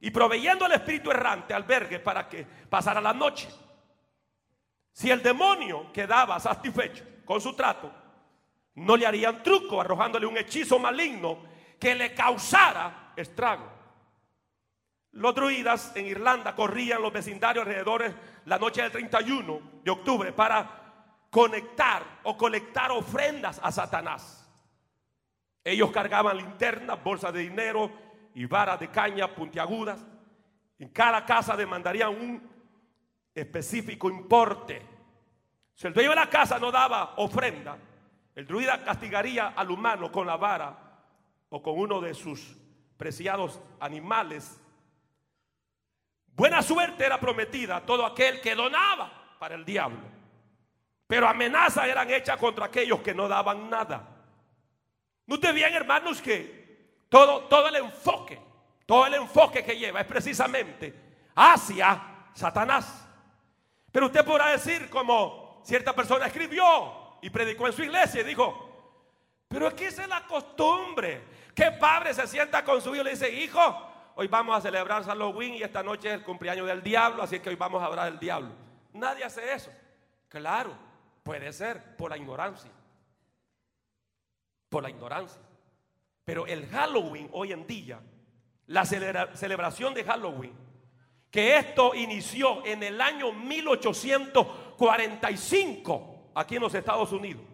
y 0.01 0.11
proveyendo 0.11 0.65
al 0.65 0.73
espíritu 0.73 1.11
errante 1.11 1.55
albergue 1.55 2.01
para 2.01 2.29
que 2.29 2.45
pasara 2.69 3.01
la 3.01 3.13
noche. 3.13 3.49
Si 4.93 5.11
el 5.11 5.23
demonio 5.23 5.93
quedaba 5.93 6.41
satisfecho 6.41 7.05
con 7.25 7.41
su 7.41 7.55
trato, 7.55 7.93
no 8.75 8.97
le 8.97 9.07
harían 9.07 9.43
truco 9.43 9.81
arrojándole 9.81 10.27
un 10.27 10.37
hechizo 10.37 10.79
maligno 10.79 11.39
que 11.79 11.95
le 11.95 12.15
causara 12.15 13.13
estrago. 13.17 13.76
Los 15.17 15.35
druidas 15.35 15.97
en 15.97 16.07
Irlanda 16.07 16.55
corrían 16.55 17.01
los 17.01 17.13
vecindarios 17.13 17.67
alrededor 17.67 18.15
la 18.45 18.59
noche 18.59 18.83
del 18.83 18.93
31 18.93 19.61
de 19.83 19.91
octubre 19.91 20.33
para 20.33 21.27
conectar 21.31 22.03
o 22.25 22.37
colectar 22.37 22.91
ofrendas 22.91 23.59
a 23.63 23.73
Satanás. 23.73 24.47
Ellos 25.65 25.91
cargaban 25.91 26.37
linternas, 26.37 27.03
bolsas 27.03 27.33
de 27.33 27.41
dinero, 27.41 27.91
y 28.35 28.45
varas 28.45 28.79
de 28.79 28.89
caña 28.89 29.35
puntiagudas. 29.35 30.05
En 30.79 30.91
cada 30.91 31.25
casa 31.25 31.57
demandarían 31.57 32.11
un 32.11 32.51
específico 33.35 34.11
importe. 34.11 34.83
Si 35.73 35.87
el 35.87 35.95
dueño 35.95 36.11
de 36.11 36.17
la 36.17 36.29
casa 36.29 36.59
no 36.59 36.71
daba 36.71 37.15
ofrenda, 37.17 37.79
el 38.35 38.47
druida 38.47 38.85
castigaría 38.85 39.49
al 39.49 39.71
humano 39.71 40.13
con 40.13 40.27
la 40.27 40.37
vara 40.37 40.77
o 41.49 41.63
con 41.63 41.79
uno 41.79 42.03
de 42.03 42.13
sus 42.13 42.55
preciados 42.99 43.59
animales. 43.81 44.61
Buena 46.37 46.63
suerte 46.63 47.07
era 47.07 47.19
prometida 47.19 47.77
a 47.77 47.81
todo 47.81 48.05
aquel 48.05 48.43
que 48.43 48.55
donaba 48.55 49.11
para 49.39 49.55
el 49.55 49.65
diablo. 49.65 50.03
Pero 51.07 51.27
amenazas 51.27 51.87
eran 51.87 52.11
hechas 52.11 52.37
contra 52.37 52.67
aquellos 52.67 53.01
que 53.01 53.15
no 53.15 53.27
daban 53.27 53.71
nada. 53.71 54.07
Note 55.27 55.51
bien, 55.53 55.73
hermanos, 55.73 56.21
que 56.21 57.05
todo, 57.09 57.45
todo 57.45 57.69
el 57.69 57.77
enfoque, 57.77 58.39
todo 58.85 59.07
el 59.07 59.15
enfoque 59.15 59.65
que 59.65 59.79
lleva 59.79 60.03
es 60.03 60.07
precisamente 60.07 60.95
hacia 61.35 62.29
Satanás. 62.35 63.09
Pero 63.91 64.07
usted 64.07 64.25
podrá 64.25 64.51
decir 64.51 64.91
como 64.91 65.63
cierta 65.65 65.95
persona 65.95 66.27
escribió 66.27 67.17
y 67.23 67.31
predicó 67.31 67.67
en 67.67 67.73
su 67.73 67.83
iglesia 67.83 68.21
y 68.21 68.25
dijo, 68.25 68.67
pero 69.49 69.69
aquí 69.69 69.85
es 69.85 70.07
la 70.07 70.27
costumbre. 70.27 71.23
Que 71.55 71.71
padre 71.73 72.13
se 72.13 72.27
sienta 72.27 72.63
con 72.63 72.83
su 72.83 72.95
hijo 72.95 73.01
y 73.01 73.05
le 73.05 73.11
dice, 73.13 73.31
hijo, 73.31 73.86
hoy 74.17 74.27
vamos 74.27 74.57
a 74.57 74.61
celebrar 74.61 75.05
Halloween 75.05 75.55
y 75.55 75.63
esta 75.63 75.81
noche 75.83 76.09
es 76.09 76.15
el 76.15 76.25
cumpleaños 76.25 76.67
del 76.67 76.83
diablo, 76.83 77.23
así 77.23 77.39
que 77.39 77.51
hoy 77.51 77.55
vamos 77.55 77.81
a 77.83 77.87
hablar 77.87 78.11
del 78.11 78.19
diablo. 78.19 78.51
Nadie 78.93 79.25
hace 79.25 79.53
eso. 79.53 79.71
Claro, 80.29 80.77
puede 81.23 81.53
ser 81.53 81.95
por 81.97 82.11
la 82.11 82.17
ignorancia. 82.17 82.73
Por 84.69 84.83
la 84.83 84.91
ignorancia. 84.91 85.41
Pero 86.25 86.45
el 86.47 86.67
Halloween 86.67 87.29
hoy 87.33 87.53
en 87.53 87.65
día, 87.67 88.01
la 88.67 88.85
celebración 88.85 89.95
de 89.95 90.03
Halloween, 90.03 90.53
que 91.31 91.59
esto 91.59 91.95
inició 91.95 92.65
en 92.65 92.83
el 92.83 93.01
año 93.01 93.31
1845 93.33 96.33
aquí 96.35 96.57
en 96.57 96.63
los 96.63 96.75
Estados 96.75 97.13
Unidos. 97.13 97.45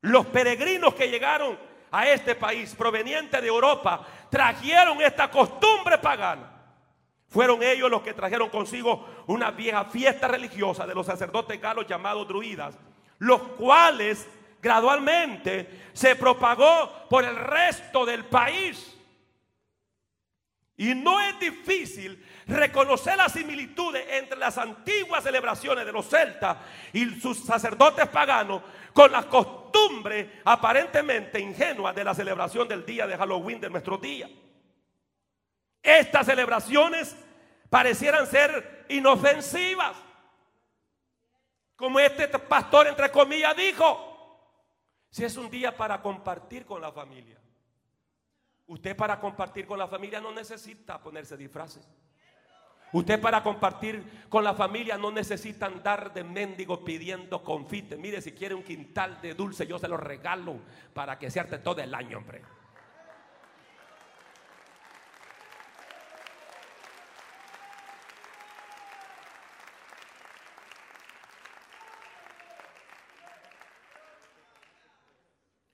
Los 0.00 0.26
peregrinos 0.26 0.94
que 0.94 1.08
llegaron 1.08 1.58
a 1.96 2.06
este 2.12 2.34
país 2.34 2.74
proveniente 2.74 3.40
de 3.40 3.48
Europa 3.48 4.06
trajeron 4.28 5.00
esta 5.00 5.30
costumbre 5.30 5.96
pagana. 5.96 6.52
Fueron 7.26 7.62
ellos 7.62 7.90
los 7.90 8.02
que 8.02 8.12
trajeron 8.12 8.50
consigo 8.50 9.08
una 9.26 9.50
vieja 9.50 9.86
fiesta 9.86 10.28
religiosa 10.28 10.86
de 10.86 10.94
los 10.94 11.06
sacerdotes 11.06 11.58
galos 11.58 11.86
llamados 11.86 12.28
druidas, 12.28 12.78
los 13.18 13.40
cuales 13.40 14.28
gradualmente 14.60 15.88
se 15.94 16.14
propagó 16.16 17.08
por 17.08 17.24
el 17.24 17.34
resto 17.34 18.04
del 18.04 18.26
país. 18.26 18.94
Y 20.76 20.94
no 20.94 21.18
es 21.18 21.40
difícil 21.40 22.22
reconocer 22.46 23.16
las 23.16 23.32
similitudes 23.32 24.06
entre 24.08 24.38
las 24.38 24.56
antiguas 24.56 25.24
celebraciones 25.24 25.84
de 25.84 25.92
los 25.92 26.08
celtas 26.08 26.58
y 26.92 27.20
sus 27.20 27.44
sacerdotes 27.44 28.08
paganos 28.08 28.62
con 28.92 29.10
las 29.10 29.26
costumbres 29.26 30.28
aparentemente 30.44 31.40
ingenuas 31.40 31.94
de 31.94 32.04
la 32.04 32.14
celebración 32.14 32.68
del 32.68 32.86
día 32.86 33.06
de 33.06 33.16
Halloween 33.16 33.60
de 33.60 33.70
nuestro 33.70 33.98
día. 33.98 34.28
Estas 35.82 36.26
celebraciones 36.26 37.16
parecieran 37.68 38.26
ser 38.26 38.86
inofensivas. 38.88 39.96
Como 41.74 42.00
este 42.00 42.26
pastor, 42.28 42.86
entre 42.86 43.10
comillas, 43.10 43.56
dijo, 43.56 44.16
si 45.10 45.24
es 45.24 45.36
un 45.36 45.50
día 45.50 45.76
para 45.76 46.00
compartir 46.00 46.64
con 46.64 46.80
la 46.80 46.92
familia. 46.92 47.40
Usted 48.66 48.96
para 48.96 49.20
compartir 49.20 49.66
con 49.66 49.78
la 49.78 49.86
familia 49.86 50.20
no 50.20 50.32
necesita 50.32 51.00
ponerse 51.00 51.36
disfraces. 51.36 51.86
Usted 52.92 53.20
para 53.20 53.42
compartir 53.42 54.24
con 54.28 54.44
la 54.44 54.54
familia 54.54 54.96
no 54.96 55.10
necesita 55.10 55.66
andar 55.66 56.14
de 56.14 56.24
mendigo 56.24 56.84
pidiendo 56.84 57.42
confite. 57.42 57.96
Mire, 57.96 58.22
si 58.22 58.32
quiere 58.32 58.54
un 58.54 58.62
quintal 58.62 59.20
de 59.20 59.34
dulce, 59.34 59.66
yo 59.66 59.78
se 59.78 59.88
lo 59.88 59.96
regalo 59.96 60.60
para 60.94 61.18
que 61.18 61.30
se 61.30 61.40
arte 61.40 61.58
todo 61.58 61.80
el 61.82 61.94
año, 61.94 62.18
hombre. 62.18 62.42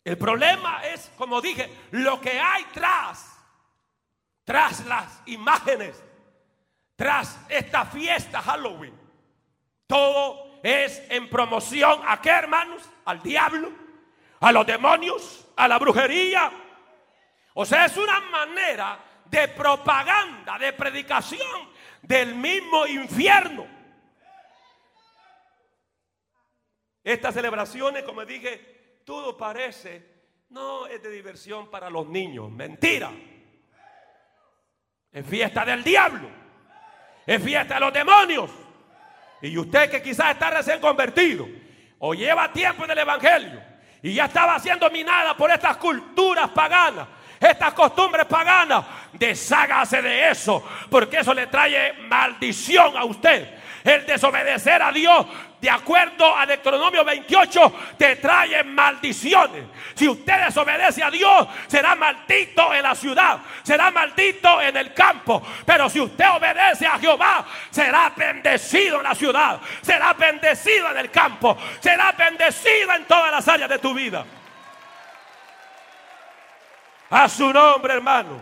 El 0.04 0.18
problema 0.18 0.84
es, 0.84 1.12
como 1.16 1.40
dije, 1.40 1.70
lo 1.92 2.20
que 2.20 2.40
hay 2.40 2.64
tras, 2.74 3.38
tras 4.44 4.84
las 4.86 5.22
imágenes, 5.26 6.02
tras 7.02 7.36
esta 7.48 7.84
fiesta 7.84 8.40
Halloween. 8.40 8.94
Todo 9.88 10.60
es 10.62 11.02
en 11.10 11.28
promoción 11.28 12.00
a 12.06 12.20
qué 12.20 12.30
hermanos? 12.30 12.88
Al 13.06 13.20
diablo, 13.20 13.72
a 14.38 14.52
los 14.52 14.64
demonios, 14.64 15.48
a 15.56 15.66
la 15.66 15.80
brujería. 15.80 16.52
O 17.54 17.66
sea, 17.66 17.86
es 17.86 17.96
una 17.96 18.20
manera 18.20 19.00
de 19.24 19.48
propaganda, 19.48 20.56
de 20.60 20.72
predicación 20.74 21.72
del 22.02 22.36
mismo 22.36 22.86
infierno. 22.86 23.66
Estas 27.02 27.34
celebraciones, 27.34 28.04
como 28.04 28.24
dije, 28.24 29.00
todo 29.04 29.36
parece, 29.36 30.06
no 30.50 30.86
es 30.86 31.02
de 31.02 31.10
diversión 31.10 31.68
para 31.68 31.90
los 31.90 32.06
niños. 32.06 32.48
Mentira. 32.48 33.10
Es 35.10 35.26
fiesta 35.26 35.64
del 35.64 35.82
diablo. 35.82 36.41
Es 37.26 37.42
fiesta 37.42 37.74
de 37.74 37.80
los 37.80 37.92
demonios. 37.92 38.50
Y 39.40 39.56
usted 39.58 39.90
que 39.90 40.02
quizás 40.02 40.32
está 40.32 40.50
recién 40.50 40.80
convertido 40.80 41.48
o 41.98 42.14
lleva 42.14 42.52
tiempo 42.52 42.84
en 42.84 42.90
el 42.92 42.98
Evangelio 42.98 43.60
y 44.02 44.14
ya 44.14 44.24
estaba 44.24 44.58
siendo 44.58 44.90
minada 44.90 45.36
por 45.36 45.50
estas 45.50 45.76
culturas 45.76 46.50
paganas, 46.50 47.06
estas 47.42 47.72
costumbres 47.74 48.26
paganas, 48.26 48.84
deshágase 49.12 50.00
de 50.02 50.30
eso, 50.30 50.66
porque 50.90 51.18
eso 51.18 51.34
le 51.34 51.46
trae 51.46 51.94
maldición 52.08 52.96
a 52.96 53.04
usted. 53.04 53.58
El 53.84 54.06
desobedecer 54.06 54.80
a 54.80 54.92
Dios 54.92 55.26
de 55.62 55.70
acuerdo 55.70 56.36
a 56.36 56.44
Deuteronomio 56.44 57.04
28, 57.04 57.72
te 57.96 58.16
trae 58.16 58.64
maldiciones. 58.64 59.62
Si 59.94 60.08
usted 60.08 60.46
desobedece 60.46 61.04
a 61.04 61.10
Dios, 61.10 61.46
será 61.68 61.94
maldito 61.94 62.74
en 62.74 62.82
la 62.82 62.96
ciudad, 62.96 63.38
será 63.62 63.92
maldito 63.92 64.60
en 64.60 64.76
el 64.76 64.92
campo. 64.92 65.40
Pero 65.64 65.88
si 65.88 66.00
usted 66.00 66.24
obedece 66.30 66.84
a 66.84 66.98
Jehová, 66.98 67.46
será 67.70 68.12
bendecido 68.16 68.96
en 68.96 69.04
la 69.04 69.14
ciudad, 69.14 69.60
será 69.82 70.12
bendecido 70.14 70.90
en 70.90 70.98
el 70.98 71.10
campo, 71.12 71.56
será 71.78 72.10
bendecido 72.10 72.94
en 72.96 73.04
todas 73.04 73.30
las 73.30 73.46
áreas 73.46 73.68
de 73.68 73.78
tu 73.78 73.94
vida. 73.94 74.26
A 77.14 77.28
su 77.28 77.52
nombre, 77.52 77.92
hermano. 77.92 78.40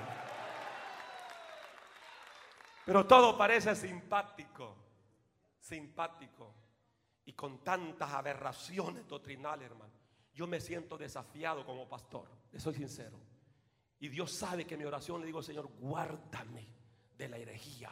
Pero 2.86 3.04
todo 3.04 3.36
parece 3.36 3.74
simpático, 3.74 4.76
simpático 5.58 6.54
y 7.24 7.32
con 7.32 7.64
tantas 7.64 8.12
aberraciones 8.12 9.08
doctrinales, 9.08 9.68
hermano, 9.68 9.92
yo 10.32 10.46
me 10.46 10.60
siento 10.60 10.96
desafiado 10.96 11.66
como 11.66 11.88
pastor, 11.88 12.28
le 12.52 12.60
soy 12.60 12.74
sincero. 12.74 13.18
Y 13.98 14.08
Dios 14.08 14.30
sabe 14.30 14.64
que 14.64 14.76
mi 14.76 14.84
oración 14.84 15.20
le 15.20 15.26
digo, 15.26 15.42
Señor, 15.42 15.66
guárdame 15.80 16.68
de 17.18 17.28
la 17.28 17.38
herejía, 17.38 17.90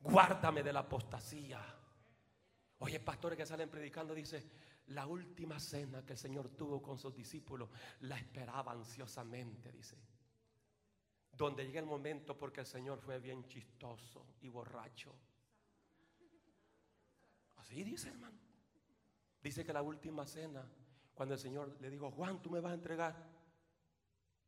guárdame 0.00 0.62
de 0.62 0.72
la 0.72 0.80
apostasía. 0.80 1.60
Oye, 2.78 3.00
pastores 3.00 3.36
que 3.36 3.44
salen 3.44 3.68
predicando, 3.68 4.14
dice, 4.14 4.50
la 4.88 5.06
última 5.06 5.58
cena 5.58 6.04
que 6.04 6.12
el 6.12 6.18
Señor 6.18 6.50
tuvo 6.50 6.82
con 6.82 6.98
sus 6.98 7.14
discípulos, 7.14 7.68
la 8.00 8.16
esperaba 8.16 8.72
ansiosamente, 8.72 9.72
dice. 9.72 9.96
Donde 11.32 11.64
llega 11.64 11.80
el 11.80 11.86
momento 11.86 12.36
porque 12.36 12.60
el 12.60 12.66
Señor 12.66 13.00
fue 13.00 13.18
bien 13.20 13.46
chistoso 13.46 14.26
y 14.40 14.48
borracho 14.48 15.14
Así 17.68 17.84
dice, 17.84 18.08
hermano. 18.08 18.38
Dice 19.42 19.62
que 19.62 19.74
la 19.74 19.82
última 19.82 20.26
cena, 20.26 20.66
cuando 21.14 21.34
el 21.34 21.40
Señor 21.40 21.76
le 21.80 21.90
dijo, 21.90 22.10
Juan, 22.10 22.40
tú 22.40 22.50
me 22.50 22.60
vas 22.60 22.72
a 22.72 22.74
entregar. 22.74 23.14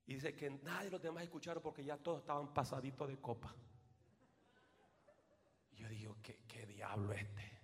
Y 0.07 0.15
dice 0.15 0.35
que 0.35 0.49
nadie 0.49 0.87
de 0.87 0.91
los 0.93 1.03
demás 1.03 1.25
escucharon 1.25 1.63
porque 1.63 1.85
ya 1.85 1.99
todos 1.99 2.21
estaban 2.21 2.53
pasaditos 2.55 3.09
de 3.09 3.19
copa. 3.19 3.55
Yo 5.73 5.89
digo, 5.89 6.17
¿qué, 6.23 6.41
¿qué 6.49 6.65
diablo 6.67 7.13
este? 7.13 7.61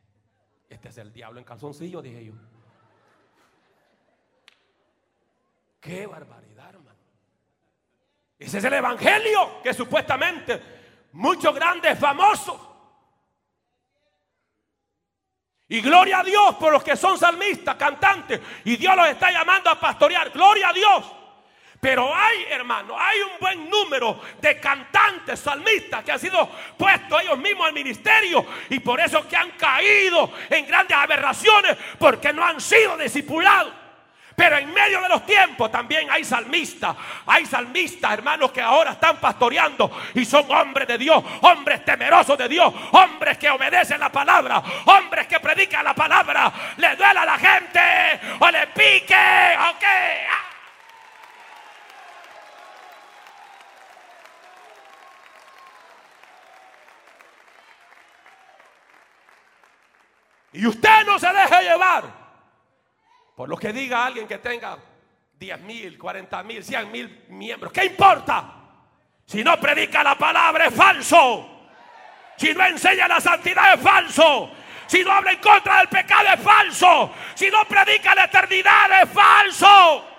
Este 0.69 0.89
es 0.89 0.99
el 0.99 1.13
diablo 1.13 1.39
en 1.39 1.45
calzoncillo, 1.45 2.03
dije 2.03 2.27
yo. 2.27 2.35
Qué 5.87 6.05
barbaridad, 6.07 6.71
hermano. 6.71 6.99
Ese 8.39 8.59
es 8.59 8.65
el 8.65 8.73
evangelio 8.75 9.63
que 9.63 9.73
supuestamente 9.73 10.61
muchos 11.13 11.55
grandes 11.55 11.97
famosos 11.99 12.61
y 15.69 15.81
gloria 15.81 16.21
a 16.21 16.25
Dios 16.25 16.57
por 16.57 16.73
los 16.73 16.83
que 16.83 16.97
son 16.97 17.19
salmistas, 17.19 17.77
cantantes. 17.77 18.41
Y 18.65 18.77
Dios 18.77 18.97
los 18.97 19.07
está 19.09 19.31
llamando 19.31 19.71
a 19.71 19.79
pastorear. 19.79 20.31
Gloria 20.31 20.69
a 20.69 20.73
Dios. 20.73 21.13
Pero 21.81 22.13
hay, 22.13 22.45
hermano, 22.51 22.97
hay 22.99 23.21
un 23.21 23.39
buen 23.41 23.71
número 23.71 24.21
de 24.41 24.59
cantantes, 24.59 25.39
salmistas 25.39 26.03
que 26.03 26.13
han 26.13 26.19
sido 26.19 26.49
puestos 26.77 27.23
ellos 27.23 27.39
mismos 27.39 27.69
al 27.69 27.75
ministerio 27.75 28.45
y 28.71 28.81
por 28.81 28.99
eso 28.99 29.27
que 29.29 29.37
han 29.37 29.51
caído 29.53 30.33
en 30.51 30.67
grandes 30.67 30.97
aberraciones 30.97 31.77
porque 31.99 32.33
no 32.33 32.45
han 32.45 32.61
sido 32.61 32.97
discipulados. 32.97 33.86
Pero 34.37 34.59
en 34.59 34.71
medio 34.75 35.01
de 35.01 35.09
los 35.09 35.25
tiempos 35.25 35.73
también 35.73 36.11
hay 36.11 36.23
salmistas. 36.23 36.95
Hay 37.25 37.47
salmistas, 37.47 38.13
hermanos, 38.13 38.53
que 38.53 38.61
ahora 38.61 38.93
están 38.93 39.17
pastoreando 39.17 39.91
y 40.13 40.27
son 40.27 40.45
hombres 40.51 40.87
de 40.87 40.99
Dios, 40.99 41.25
hombres 41.41 41.83
temerosos 41.87 42.37
de 42.37 42.47
Dios, 42.47 42.73
hombres 42.93 43.39
que 43.39 43.49
obedecen 43.49 43.99
la 43.99 44.13
palabra, 44.13 44.63
hombres 44.85 45.27
que 45.27 45.41
predican 45.41 45.83
la 45.83 45.95
palabra. 45.95 46.53
Le 46.77 46.95
duela 46.97 47.23
a 47.23 47.25
la 47.25 47.39
gente 47.39 47.81
o 48.39 48.51
le 48.51 48.67
pique, 48.67 49.17
ok. 49.71 49.85
Y 60.53 60.67
usted 60.67 61.07
no 61.07 61.19
se 61.19 61.33
deje 61.33 61.63
llevar 61.63 62.26
por 63.37 63.51
lo 63.51 63.57
que 63.59 63.71
diga 63.71 64.07
alguien 64.07 64.27
que 64.27 64.39
tenga 64.39 64.79
10 65.39 65.61
mil, 65.61 65.99
40 65.99 66.43
mil, 66.43 66.65
100 66.65 66.91
mil 66.91 67.25
miembros. 67.29 67.71
¿Qué 67.71 67.85
importa? 67.85 68.55
Si 69.27 69.45
no 69.45 69.61
predica 69.61 70.03
la 70.03 70.17
palabra 70.17 70.67
es 70.67 70.75
falso. 70.75 71.69
Si 72.39 72.55
no 72.55 72.65
enseña 72.65 73.07
la 73.07 73.21
santidad 73.21 73.75
es 73.75 73.81
falso. 73.81 74.51
Si 74.87 75.05
no 75.05 75.13
habla 75.13 75.33
en 75.33 75.41
contra 75.41 75.79
del 75.79 75.89
pecado 75.89 76.29
es 76.33 76.41
falso. 76.41 77.13
Si 77.35 77.51
no 77.51 77.63
predica 77.67 78.15
la 78.15 78.25
eternidad 78.25 79.03
es 79.03 79.11
falso. 79.11 80.16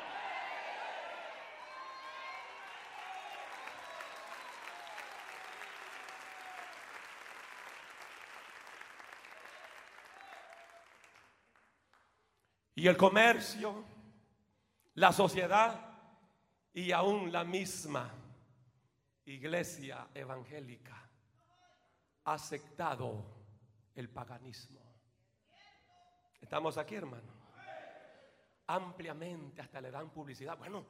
Y 12.78 12.88
el 12.88 12.95
comercio, 12.95 13.84
la 14.93 15.11
sociedad 15.11 15.97
y 16.71 16.91
aún 16.91 17.32
la 17.32 17.43
misma 17.43 18.13
iglesia 19.25 20.09
evangélica 20.13 21.09
ha 22.23 22.34
aceptado 22.34 23.25
el 23.95 24.09
paganismo. 24.09 24.80
Estamos 26.39 26.78
aquí, 26.78 26.93
hermano. 26.93 27.34
Ampliamente 28.67 29.59
hasta 29.59 29.82
le 29.82 29.89
dan 29.89 30.11
publicidad. 30.11 30.55
Bueno, 30.55 30.86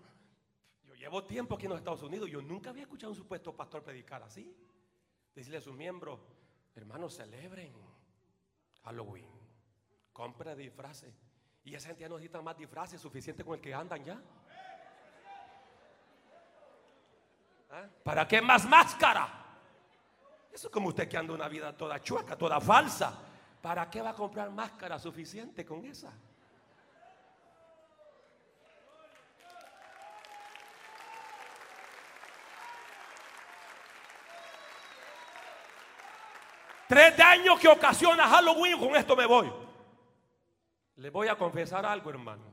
yo 0.84 0.94
llevo 0.94 1.24
tiempo 1.24 1.56
aquí 1.56 1.68
en 1.68 1.70
los 1.70 1.80
Estados 1.80 2.04
Unidos. 2.04 2.30
Yo 2.30 2.42
nunca 2.42 2.72
había 2.72 2.84
escuchado 2.84 3.12
a 3.12 3.14
un 3.14 3.18
supuesto 3.18 3.56
pastor 3.56 3.82
predicar 3.82 4.22
así. 4.24 4.54
Decirle 5.34 5.60
a 5.60 5.62
sus 5.62 5.74
miembros, 5.74 6.20
hermanos, 6.76 7.16
celebren 7.16 7.72
Halloween. 8.84 9.32
Compre 10.12 10.54
disfraces. 10.54 11.27
Y 11.68 11.76
esa 11.76 11.90
gente 11.90 12.04
ya 12.04 12.08
no 12.08 12.16
necesita 12.16 12.42
más 12.42 12.58
disfraces, 12.58 13.02
suficiente 13.02 13.44
con 13.44 13.56
el 13.56 13.60
que 13.60 13.74
andan 13.74 14.02
ya. 14.02 14.18
¿Ah? 17.70 17.84
¿Para 18.06 18.26
qué 18.26 18.42
más 18.42 18.66
máscara? 18.66 19.28
Eso 20.50 20.68
es 20.70 20.74
como 20.74 20.88
usted 20.88 21.10
que 21.10 21.18
anda 21.18 21.34
una 21.34 21.50
vida 21.50 21.76
toda 21.76 22.02
chueca, 22.02 22.38
toda 22.38 22.62
falsa. 22.62 23.20
¿Para 23.62 23.90
qué 23.90 24.02
va 24.02 24.12
a 24.12 24.16
comprar 24.16 24.50
máscara 24.50 24.98
suficiente 24.98 25.66
con 25.66 25.84
esa? 25.84 26.14
Tres 36.88 37.18
daños 37.18 37.60
que 37.60 37.68
ocasiona 37.68 38.26
Halloween, 38.26 38.80
con 38.80 38.96
esto 38.96 39.18
me 39.18 39.26
voy. 39.26 39.67
Le 40.98 41.12
voy 41.12 41.28
a 41.28 41.38
confesar 41.38 41.86
algo, 41.86 42.10
hermano. 42.10 42.44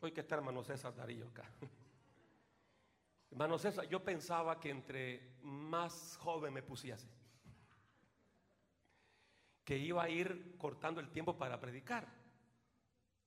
Hoy 0.00 0.12
que 0.12 0.20
está 0.20 0.34
hermano 0.34 0.62
César 0.62 0.94
Darío 0.94 1.28
acá. 1.28 1.50
Hermano 3.30 3.58
César, 3.58 3.88
yo 3.88 4.04
pensaba 4.04 4.60
que 4.60 4.70
entre 4.70 5.38
más 5.42 6.16
joven 6.20 6.52
me 6.52 6.62
pusiese, 6.62 7.08
que 9.64 9.76
iba 9.76 10.04
a 10.04 10.08
ir 10.08 10.56
cortando 10.56 11.00
el 11.00 11.10
tiempo 11.10 11.36
para 11.36 11.58
predicar. 11.58 12.06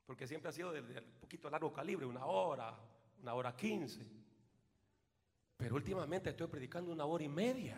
Porque 0.05 0.25
siempre 0.25 0.47
ha 0.47 0.53
sido 0.53 0.71
de, 0.71 0.80
un 0.80 1.19
poquito 1.19 1.49
largo 1.49 1.73
calibre, 1.73 2.05
una 2.05 2.25
hora, 2.25 2.73
una 3.21 3.34
hora 3.34 3.53
quince. 3.53 4.07
Pero 5.57 5.75
últimamente 5.75 6.30
estoy 6.30 6.47
predicando 6.47 6.93
una 6.93 7.03
hora 7.03 7.25
y 7.25 7.30
media. 7.30 7.78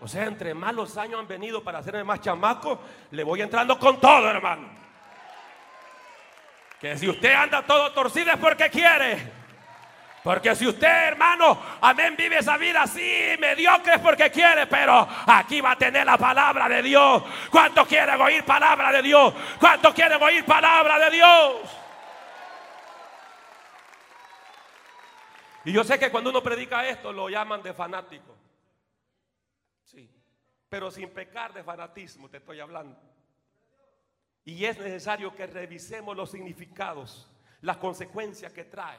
O 0.00 0.08
sea, 0.08 0.26
entre 0.26 0.52
más 0.52 0.74
los 0.74 0.98
años 0.98 1.20
han 1.20 1.28
venido 1.28 1.64
para 1.64 1.78
hacerme 1.78 2.04
más 2.04 2.20
chamaco, 2.20 2.78
le 3.12 3.24
voy 3.24 3.40
entrando 3.40 3.78
con 3.78 3.98
todo, 3.98 4.28
hermano. 4.28 4.85
Que 6.80 6.98
si 6.98 7.08
usted 7.08 7.32
anda 7.32 7.62
todo 7.62 7.92
torcido 7.92 8.32
es 8.32 8.38
porque 8.38 8.68
quiere. 8.70 9.32
Porque 10.22 10.56
si 10.56 10.66
usted, 10.66 10.88
hermano, 10.88 11.56
amén, 11.80 12.16
vive 12.18 12.38
esa 12.38 12.56
vida 12.56 12.82
así, 12.82 13.36
mediocre 13.38 13.94
es 13.94 14.00
porque 14.00 14.28
quiere, 14.28 14.66
pero 14.66 15.06
aquí 15.24 15.60
va 15.60 15.70
a 15.70 15.78
tener 15.78 16.04
la 16.04 16.18
palabra 16.18 16.68
de 16.68 16.82
Dios. 16.82 17.22
¿Cuántos 17.48 17.86
quieren 17.86 18.20
oír 18.20 18.44
palabra 18.44 18.90
de 18.90 19.02
Dios? 19.02 19.32
¿Cuántos 19.60 19.94
quieren 19.94 20.20
oír 20.20 20.44
palabra 20.44 20.98
de 20.98 21.10
Dios? 21.10 21.54
Y 25.64 25.72
yo 25.72 25.84
sé 25.84 25.96
que 25.96 26.10
cuando 26.10 26.30
uno 26.30 26.42
predica 26.42 26.84
esto 26.88 27.12
lo 27.12 27.28
llaman 27.28 27.62
de 27.62 27.72
fanático. 27.72 28.36
Sí, 29.84 30.10
pero 30.68 30.90
sin 30.90 31.08
pecar 31.10 31.52
de 31.52 31.62
fanatismo 31.62 32.28
te 32.28 32.38
estoy 32.38 32.58
hablando. 32.58 33.00
Y 34.46 34.64
es 34.64 34.78
necesario 34.78 35.34
que 35.34 35.46
revisemos 35.46 36.16
los 36.16 36.30
significados, 36.30 37.28
las 37.62 37.76
consecuencias 37.78 38.52
que 38.52 38.64
trae 38.64 38.98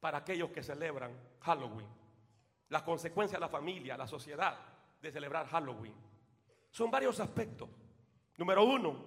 para 0.00 0.18
aquellos 0.18 0.50
que 0.50 0.62
celebran 0.62 1.12
Halloween. 1.40 1.86
Las 2.70 2.82
consecuencias 2.82 3.36
a 3.36 3.40
la 3.40 3.50
familia, 3.50 3.94
a 3.94 3.98
la 3.98 4.06
sociedad 4.06 4.58
de 5.02 5.12
celebrar 5.12 5.46
Halloween. 5.48 5.94
Son 6.70 6.90
varios 6.90 7.20
aspectos. 7.20 7.68
Número 8.38 8.64
uno, 8.64 9.04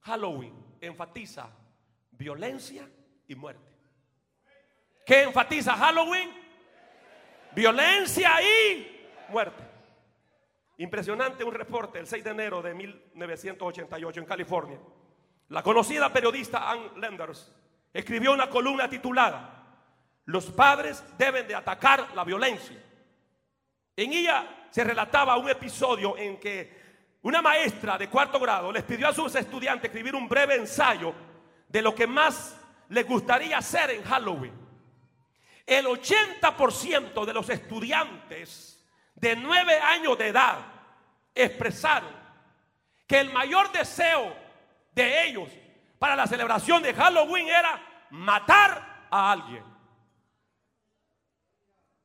Halloween 0.00 0.54
enfatiza 0.80 1.50
violencia 2.12 2.88
y 3.28 3.34
muerte. 3.34 3.72
¿Qué 5.04 5.24
enfatiza 5.24 5.76
Halloween? 5.76 6.30
Violencia 7.54 8.30
y 8.40 9.06
muerte. 9.28 9.62
Impresionante 10.78 11.44
un 11.44 11.54
reporte 11.54 11.98
el 11.98 12.06
6 12.06 12.24
de 12.24 12.30
enero 12.30 12.62
de 12.62 12.72
1988 12.72 14.20
en 14.20 14.26
California. 14.26 14.78
La 15.48 15.62
conocida 15.62 16.12
periodista 16.12 16.70
Ann 16.70 17.00
Lenders 17.00 17.52
escribió 17.92 18.32
una 18.32 18.48
columna 18.48 18.88
titulada 18.88 19.62
Los 20.24 20.46
padres 20.46 21.02
deben 21.18 21.46
de 21.46 21.54
atacar 21.54 22.14
la 22.14 22.24
violencia. 22.24 22.82
En 23.96 24.12
ella 24.12 24.66
se 24.70 24.82
relataba 24.82 25.36
un 25.36 25.48
episodio 25.48 26.16
en 26.16 26.40
que 26.40 26.82
una 27.22 27.40
maestra 27.40 27.96
de 27.96 28.08
cuarto 28.08 28.40
grado 28.40 28.72
les 28.72 28.82
pidió 28.82 29.08
a 29.08 29.14
sus 29.14 29.34
estudiantes 29.34 29.90
escribir 29.90 30.14
un 30.14 30.28
breve 30.28 30.56
ensayo 30.56 31.14
de 31.68 31.82
lo 31.82 31.94
que 31.94 32.06
más 32.06 32.60
les 32.88 33.06
gustaría 33.06 33.58
hacer 33.58 33.90
en 33.90 34.02
Halloween. 34.02 34.52
El 35.66 35.86
80% 35.86 37.24
de 37.24 37.32
los 37.32 37.48
estudiantes 37.48 38.84
de 39.14 39.36
nueve 39.36 39.78
años 39.78 40.18
de 40.18 40.28
edad 40.28 40.58
expresaron 41.34 42.10
que 43.06 43.20
el 43.20 43.32
mayor 43.32 43.72
deseo 43.72 44.43
de 44.94 45.28
ellos 45.28 45.48
para 45.98 46.16
la 46.16 46.26
celebración 46.26 46.82
de 46.82 46.94
Halloween 46.94 47.48
era 47.48 48.06
matar 48.10 49.06
a 49.10 49.32
alguien. 49.32 49.64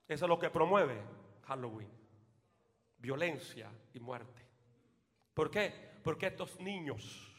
Eso 0.08 0.26
es 0.26 0.30
lo 0.30 0.40
que 0.40 0.50
promueve 0.50 1.02
Halloween. 1.44 1.90
Violencia 2.98 3.72
y 3.94 4.00
muerte. 4.00 4.46
¿Por 5.34 5.52
qué? 5.52 6.00
Porque 6.04 6.28
estos 6.28 6.60
niños 6.60 7.30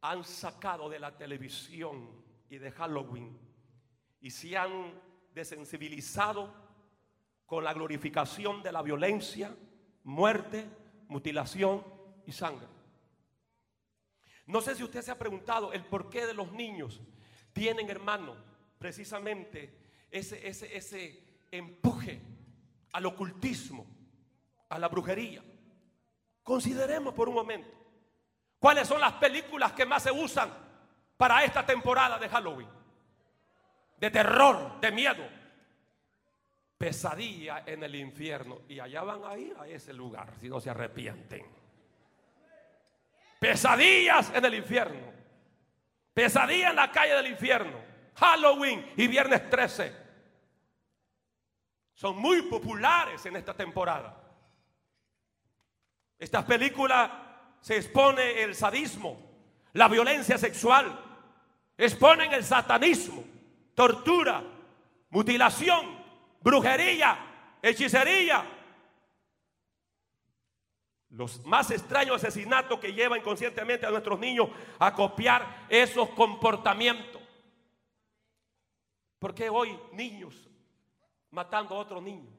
han 0.00 0.24
sacado 0.24 0.90
de 0.90 0.98
la 0.98 1.16
televisión 1.16 2.10
y 2.50 2.58
de 2.58 2.72
Halloween 2.72 3.38
y 4.20 4.30
se 4.30 4.56
han 4.56 5.00
desensibilizado 5.32 6.52
con 7.46 7.64
la 7.64 7.72
glorificación 7.72 8.62
de 8.62 8.72
la 8.72 8.82
violencia, 8.82 9.54
muerte, 10.04 10.66
mutilación 11.08 11.84
y 12.26 12.32
sangre. 12.32 12.71
No 14.46 14.60
sé 14.60 14.74
si 14.74 14.82
usted 14.82 15.02
se 15.02 15.10
ha 15.10 15.18
preguntado 15.18 15.72
el 15.72 15.84
porqué 15.84 16.26
de 16.26 16.34
los 16.34 16.52
niños 16.52 17.00
tienen, 17.52 17.88
hermano, 17.90 18.34
precisamente 18.78 19.72
ese, 20.10 20.46
ese, 20.46 20.76
ese 20.76 21.22
empuje 21.50 22.20
al 22.92 23.06
ocultismo, 23.06 23.86
a 24.68 24.78
la 24.78 24.88
brujería. 24.88 25.42
Consideremos 26.42 27.14
por 27.14 27.28
un 27.28 27.34
momento 27.34 27.68
cuáles 28.58 28.88
son 28.88 29.00
las 29.00 29.12
películas 29.14 29.72
que 29.72 29.86
más 29.86 30.02
se 30.02 30.10
usan 30.10 30.50
para 31.16 31.44
esta 31.44 31.64
temporada 31.64 32.18
de 32.18 32.28
Halloween. 32.28 32.68
De 33.98 34.10
terror, 34.10 34.80
de 34.80 34.90
miedo 34.90 35.42
pesadilla 36.82 37.62
en 37.64 37.84
el 37.84 37.94
infierno. 37.94 38.62
Y 38.68 38.80
allá 38.80 39.04
van 39.04 39.24
a 39.24 39.38
ir 39.38 39.56
a 39.56 39.68
ese 39.68 39.92
lugar 39.92 40.34
si 40.40 40.48
no 40.48 40.60
se 40.60 40.68
arrepienten. 40.68 41.61
Pesadillas 43.42 44.30
en 44.32 44.44
el 44.44 44.54
infierno. 44.54 45.12
Pesadilla 46.14 46.70
en 46.70 46.76
la 46.76 46.92
calle 46.92 47.14
del 47.14 47.26
infierno, 47.26 47.76
Halloween 48.14 48.92
y 48.96 49.08
Viernes 49.08 49.50
13. 49.50 49.92
Son 51.92 52.16
muy 52.18 52.42
populares 52.42 53.26
en 53.26 53.34
esta 53.34 53.52
temporada. 53.52 54.16
Estas 56.20 56.44
películas 56.44 57.10
se 57.60 57.78
expone 57.78 58.44
el 58.44 58.54
sadismo, 58.54 59.20
la 59.72 59.88
violencia 59.88 60.38
sexual, 60.38 60.96
exponen 61.76 62.32
el 62.32 62.44
satanismo, 62.44 63.24
tortura, 63.74 64.40
mutilación, 65.10 65.98
brujería, 66.40 67.58
hechicería. 67.60 68.51
Los 71.12 71.44
más 71.44 71.70
extraños 71.70 72.16
asesinatos 72.16 72.80
que 72.80 72.94
llevan 72.94 73.20
inconscientemente 73.20 73.84
a 73.84 73.90
nuestros 73.90 74.18
niños 74.18 74.48
a 74.78 74.94
copiar 74.94 75.66
esos 75.68 76.08
comportamientos. 76.10 77.20
¿Por 79.18 79.34
qué 79.34 79.50
hoy 79.50 79.78
niños 79.92 80.48
matando 81.30 81.74
a 81.74 81.80
otro 81.80 82.00
niño? 82.00 82.30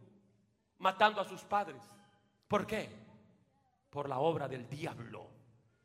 Matando 0.80 1.22
a 1.22 1.26
sus 1.26 1.44
padres. 1.44 1.84
¿Por 2.48 2.66
qué? 2.66 2.90
Por 3.92 4.10
la 4.10 4.18
obra 4.18 4.48
del 4.48 4.68
diablo. 4.68 5.30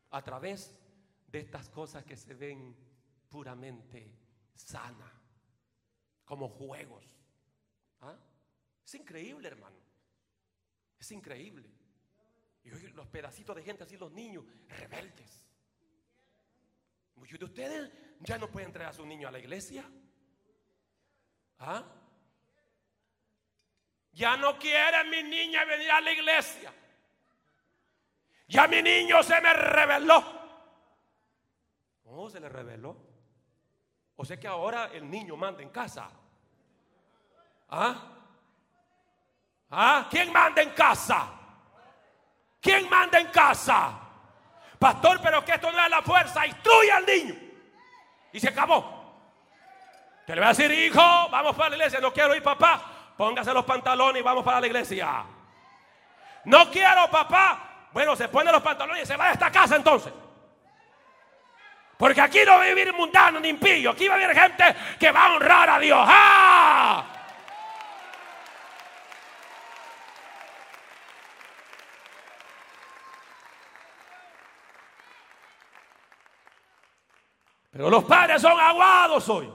A 0.09 0.23
través 0.23 0.75
de 1.27 1.41
estas 1.41 1.69
cosas 1.69 2.03
que 2.03 2.17
se 2.17 2.33
ven 2.33 2.75
puramente 3.29 4.11
sanas. 4.55 5.13
Como 6.25 6.49
juegos. 6.49 7.05
¿Ah? 8.01 8.15
Es 8.83 8.95
increíble, 8.95 9.47
hermano. 9.47 9.77
Es 10.99 11.11
increíble. 11.11 11.78
Y 12.63 12.69
los 12.69 13.07
pedacitos 13.07 13.55
de 13.55 13.63
gente 13.63 13.83
así, 13.83 13.97
los 13.97 14.11
niños, 14.11 14.43
rebeldes. 14.67 15.45
Muchos 17.15 17.39
de 17.39 17.45
ustedes 17.45 17.91
ya 18.19 18.37
no 18.37 18.49
pueden 18.49 18.71
traer 18.71 18.89
a 18.89 18.93
su 18.93 19.05
niño 19.05 19.27
a 19.27 19.31
la 19.31 19.39
iglesia. 19.39 19.83
¿Ah? 21.59 21.83
Ya 24.13 24.37
no 24.37 24.57
quieren 24.57 25.09
mi 25.09 25.23
niña 25.23 25.65
venir 25.65 25.91
a 25.91 26.01
la 26.01 26.11
iglesia. 26.11 26.73
Ya 28.47 28.67
mi 28.67 28.81
niño 28.81 29.21
se 29.23 29.39
me 29.41 29.53
reveló. 29.53 30.23
¿Cómo 32.03 32.29
se 32.29 32.39
le 32.39 32.49
reveló? 32.49 32.97
O 34.15 34.25
sea 34.25 34.39
que 34.39 34.47
ahora 34.47 34.87
el 34.87 35.09
niño 35.09 35.37
manda 35.37 35.61
en 35.61 35.69
casa. 35.69 36.09
¿Ah? 37.69 38.17
¿Ah? 39.69 40.07
¿Quién 40.09 40.31
manda 40.33 40.61
en 40.61 40.71
casa? 40.71 41.38
¿Quién 42.61 42.89
manda 42.89 43.19
en 43.19 43.27
casa? 43.27 43.91
Pastor, 44.77 45.19
pero 45.21 45.43
que 45.43 45.53
esto 45.53 45.71
no 45.71 45.83
es 45.83 45.89
la 45.89 46.01
fuerza. 46.01 46.45
Instruye 46.45 46.91
al 46.91 47.05
niño. 47.05 47.35
Y 48.31 48.39
se 48.39 48.49
acabó. 48.49 48.99
Te 50.25 50.35
le 50.35 50.41
voy 50.41 50.45
a 50.45 50.49
decir, 50.49 50.71
hijo, 50.71 51.29
vamos 51.29 51.55
para 51.55 51.69
la 51.69 51.75
iglesia. 51.77 51.99
No 51.99 52.13
quiero 52.13 52.35
ir, 52.35 52.43
papá. 52.43 52.81
Póngase 53.17 53.53
los 53.53 53.65
pantalones 53.65 54.21
y 54.21 54.23
vamos 54.23 54.43
para 54.43 54.61
la 54.61 54.67
iglesia. 54.67 55.23
No 56.45 56.69
quiero, 56.71 57.09
papá. 57.09 57.87
Bueno, 57.91 58.15
se 58.15 58.29
pone 58.29 58.51
los 58.51 58.61
pantalones 58.61 59.03
y 59.03 59.05
se 59.05 59.17
va 59.17 59.27
de 59.27 59.33
esta 59.33 59.51
casa 59.51 59.75
entonces. 59.75 60.13
Porque 61.97 62.21
aquí 62.21 62.39
no 62.45 62.53
va 62.53 62.63
a 62.63 62.67
vivir 62.67 62.93
mundano 62.93 63.39
ni 63.39 63.49
impío. 63.49 63.91
Aquí 63.91 64.07
va 64.07 64.15
a 64.15 64.17
vivir 64.17 64.33
gente 64.33 64.75
que 64.97 65.11
va 65.11 65.25
a 65.25 65.33
honrar 65.33 65.69
a 65.69 65.79
Dios. 65.79 65.99
¡Ah! 66.01 67.18
Pero 77.69 77.89
los 77.89 78.03
padres 78.03 78.41
son 78.41 78.59
aguados 78.59 79.29
hoy. 79.29 79.53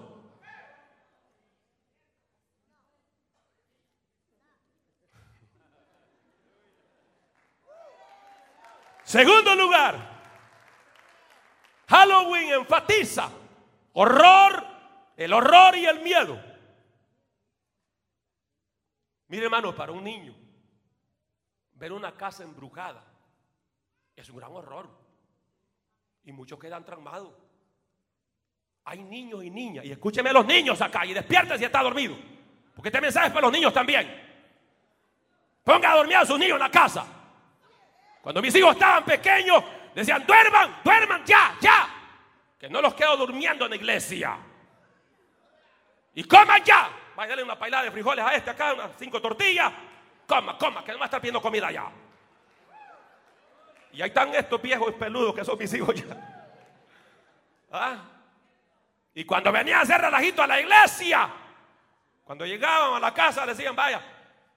Segundo 9.03 9.55
lugar, 9.55 9.97
Halloween 11.87 12.53
enfatiza 12.55 13.31
horror, 13.93 14.65
el 15.17 15.33
horror 15.33 15.77
y 15.77 15.87
el 15.87 16.01
miedo. 16.01 16.41
Mire 19.29 19.45
hermano, 19.45 19.75
para 19.75 19.93
un 19.93 20.03
niño, 20.03 20.35
ver 21.75 21.93
una 21.93 22.17
casa 22.17 22.43
embrujada 22.43 23.05
es 24.17 24.29
un 24.31 24.37
gran 24.37 24.53
horror. 24.53 24.89
Y 26.25 26.33
muchos 26.33 26.59
quedan 26.59 26.85
traumados. 26.85 27.35
Hay 28.87 29.03
niños 29.03 29.43
y 29.43 29.51
niñas, 29.51 29.85
y 29.85 29.93
escúcheme 29.93 30.31
a 30.31 30.33
los 30.35 30.45
niños 30.45 30.81
acá, 30.81 31.07
y 31.07 31.15
despierte 31.15 31.57
si 31.57 31.65
está 31.65 31.83
dormido. 31.83 32.17
Porque 32.75 32.89
este 32.89 33.01
mensaje 33.01 33.29
es 33.29 33.33
para 33.33 33.47
los 33.47 33.53
niños 33.53 33.73
también. 33.73 34.23
Ponga 35.63 35.93
a 35.93 35.97
dormir 35.97 36.17
a 36.17 36.27
sus 36.27 36.39
niños 36.39 36.57
en 36.57 36.61
la 36.61 36.71
casa. 36.71 37.07
Cuando 38.21 38.43
mis 38.43 38.55
hijos 38.55 38.73
estaban 38.73 39.05
pequeños, 39.05 39.65
decían, 39.95 40.27
duerman, 40.27 40.81
duerman, 40.85 41.25
ya, 41.25 41.57
ya. 41.61 41.89
Que 42.59 42.69
no 42.69 42.83
los 42.83 42.95
quedo 42.95 43.17
durmiendo 43.17 43.65
en 43.65 43.71
la 43.71 43.77
iglesia. 43.77 44.37
Y 46.15 46.25
coman 46.25 46.63
ya. 46.63 46.91
Vaya, 47.17 47.29
darle 47.29 47.45
una 47.45 47.59
pailada 47.59 47.85
de 47.85 47.91
frijoles 47.91 48.25
a 48.25 48.35
este 48.35 48.51
acá, 48.51 48.75
unas 48.75 48.91
cinco 48.99 49.21
tortillas. 49.21 49.73
Coma, 50.27 50.59
coma, 50.59 50.85
que 50.85 50.93
no 50.93 50.99
va 50.99 51.07
a 51.07 51.11
pidiendo 51.11 51.41
comida 51.41 51.71
ya. 51.71 51.91
Y 53.93 54.03
ahí 54.03 54.09
están 54.09 54.35
estos 54.35 54.61
viejos 54.61 54.93
peludos 54.95 55.35
que 55.35 55.45
son 55.45 55.57
mis 55.59 55.73
hijos 55.73 55.95
ya. 55.95 56.51
¿Ah? 57.71 58.14
Y 59.15 59.25
cuando 59.25 59.53
venía 59.53 59.79
a 59.79 59.83
hacer 59.83 60.01
relajito 60.01 60.43
a 60.43 60.47
la 60.47 60.61
iglesia, 60.61 61.31
cuando 62.25 62.45
llegaban 62.45 62.95
a 62.95 63.01
la 63.01 63.15
casa, 63.15 63.47
decían, 63.47 63.77
vaya, 63.77 64.03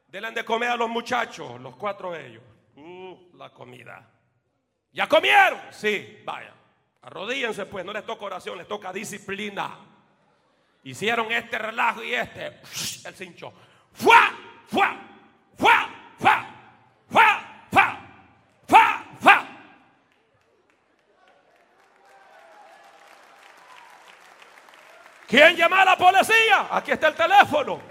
denle 0.07 0.31
de 0.31 0.43
comer 0.43 0.69
a 0.71 0.75
los 0.75 0.89
muchachos, 0.89 1.59
los 1.61 1.75
cuatro 1.75 2.11
de 2.11 2.27
ellos. 2.27 2.43
Uh, 2.75 3.35
la 3.37 3.51
comida. 3.51 4.09
¿Ya 4.91 5.07
comieron? 5.07 5.59
Sí, 5.71 6.21
vaya. 6.25 6.53
Arrodíllense 7.03 7.65
pues, 7.67 7.85
no 7.85 7.93
les 7.93 8.05
toca 8.05 8.25
oración, 8.25 8.57
les 8.57 8.67
toca 8.67 8.91
disciplina. 8.91 9.77
Hicieron 10.83 11.31
este 11.31 11.57
relajo 11.57 12.03
y 12.03 12.13
este, 12.13 12.47
el 13.05 13.15
cincho. 13.15 13.53
¡Fua! 13.93 14.31
¡Fua! 14.67 14.97
¡Fua! 15.57 15.89
¡Fua! 16.17 16.49
¡Fua! 17.09 17.63
¡Fua! 17.69 18.03
¡Fua! 18.67 19.47
¿Quién 25.27 25.57
llama 25.57 25.81
a 25.81 25.85
la 25.85 25.97
policía? 25.97 26.67
Aquí 26.71 26.91
está 26.91 27.09
el 27.09 27.15
teléfono. 27.15 27.81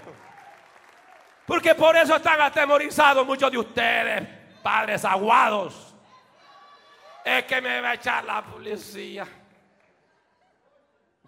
Porque 1.45 1.75
por 1.75 1.95
eso 1.95 2.15
están 2.15 2.41
atemorizados 2.41 3.25
muchos 3.25 3.51
de 3.51 3.57
ustedes, 3.59 4.27
padres 4.63 5.05
aguados. 5.05 5.95
Es 7.23 7.43
que 7.43 7.61
me 7.61 7.79
va 7.79 7.91
a 7.91 7.93
echar 7.93 8.25
la 8.25 8.43
policía. 8.43 9.27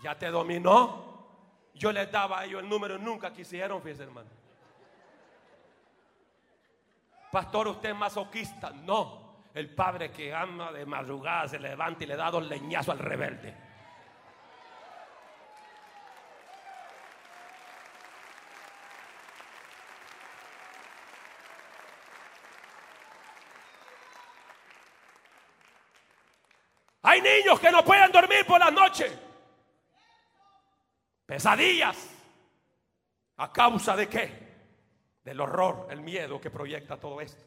Ya 0.01 0.17
te 0.17 0.27
dominó. 0.29 1.07
Yo 1.75 1.91
les 1.91 2.11
daba 2.11 2.39
a 2.39 2.45
ellos 2.45 2.63
el 2.63 2.67
número, 2.67 2.97
nunca 2.97 3.31
quisieron, 3.31 3.81
fíjese 3.81 4.03
hermano. 4.03 4.29
Pastor, 7.31 7.67
usted 7.67 7.89
es 7.89 7.95
masoquista. 7.95 8.71
No. 8.71 9.29
El 9.53 9.73
padre 9.73 10.11
que 10.11 10.33
ama 10.33 10.71
de 10.71 10.85
madrugada 10.85 11.47
se 11.47 11.59
levanta 11.59 12.03
y 12.03 12.07
le 12.07 12.15
da 12.15 12.31
dos 12.31 12.45
leñazos 12.45 12.89
al 12.89 12.99
rebelde. 12.99 13.68
Niños 27.21 27.59
que 27.59 27.71
no 27.71 27.83
pueden 27.83 28.11
dormir 28.11 28.45
por 28.45 28.59
la 28.59 28.71
noche. 28.71 29.11
Pesadillas. 31.25 32.09
¿A 33.37 33.51
causa 33.51 33.95
de 33.95 34.09
qué? 34.09 34.49
Del 35.23 35.39
horror, 35.39 35.87
el 35.91 36.01
miedo 36.01 36.41
que 36.41 36.49
proyecta 36.49 36.97
todo 36.97 37.21
esto. 37.21 37.43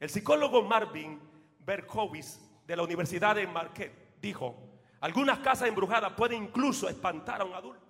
El 0.00 0.10
psicólogo 0.10 0.62
Marvin 0.62 1.20
Berkowitz 1.60 2.40
de 2.66 2.76
la 2.76 2.82
Universidad 2.82 3.36
de 3.36 3.46
Marquette 3.46 4.18
dijo, 4.20 4.56
algunas 5.00 5.38
casas 5.38 5.68
embrujadas 5.68 6.12
pueden 6.12 6.44
incluso 6.44 6.88
espantar 6.88 7.40
a 7.40 7.44
un 7.44 7.54
adulto. 7.54 7.83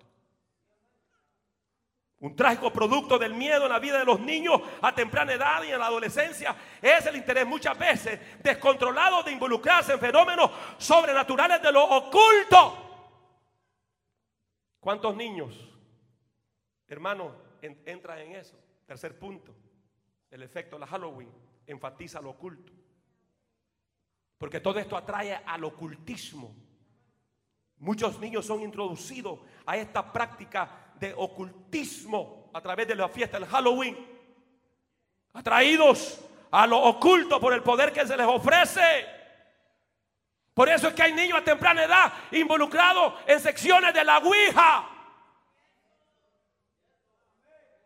Un 2.25 2.35
trágico 2.35 2.73
producto 2.73 3.19
del 3.19 3.35
miedo 3.35 3.65
en 3.65 3.71
la 3.71 3.77
vida 3.77 3.99
de 3.99 4.03
los 4.03 4.19
niños 4.19 4.59
a 4.81 4.95
temprana 4.95 5.33
edad 5.33 5.61
y 5.61 5.69
en 5.69 5.77
la 5.77 5.85
adolescencia 5.85 6.55
es 6.81 7.05
el 7.05 7.17
interés 7.17 7.45
muchas 7.45 7.77
veces 7.77 8.19
descontrolado 8.41 9.21
de 9.21 9.31
involucrarse 9.31 9.93
en 9.93 9.99
fenómenos 9.99 10.49
sobrenaturales 10.79 11.61
de 11.61 11.71
lo 11.71 11.83
oculto. 11.83 13.11
¿Cuántos 14.79 15.15
niños, 15.15 15.55
hermanos, 16.87 17.31
entran 17.61 18.17
en 18.17 18.37
eso? 18.37 18.57
Tercer 18.87 19.19
punto, 19.19 19.53
el 20.31 20.41
efecto 20.41 20.77
de 20.77 20.79
la 20.79 20.87
Halloween 20.87 21.31
enfatiza 21.67 22.21
lo 22.21 22.31
oculto. 22.31 22.73
Porque 24.39 24.61
todo 24.61 24.79
esto 24.79 24.97
atrae 24.97 25.43
al 25.45 25.63
ocultismo. 25.63 26.55
Muchos 27.77 28.19
niños 28.19 28.47
son 28.47 28.63
introducidos 28.63 29.41
a 29.63 29.77
esta 29.77 30.11
práctica 30.11 30.84
de 30.99 31.13
ocultismo 31.15 32.49
a 32.53 32.61
través 32.61 32.87
de 32.87 32.95
la 32.95 33.09
fiesta 33.09 33.39
del 33.39 33.49
Halloween, 33.49 33.97
atraídos 35.33 36.21
a 36.51 36.65
lo 36.65 36.81
oculto 36.81 37.39
por 37.39 37.53
el 37.53 37.61
poder 37.61 37.91
que 37.91 38.05
se 38.07 38.15
les 38.15 38.25
ofrece. 38.25 39.05
Por 40.53 40.69
eso 40.69 40.87
es 40.87 40.93
que 40.93 41.03
hay 41.03 41.13
niños 41.13 41.39
a 41.39 41.43
temprana 41.43 41.83
edad 41.83 42.13
involucrados 42.31 43.15
en 43.27 43.39
secciones 43.41 43.93
de 43.93 44.05
la 44.05 44.19
Ouija. 44.19 44.89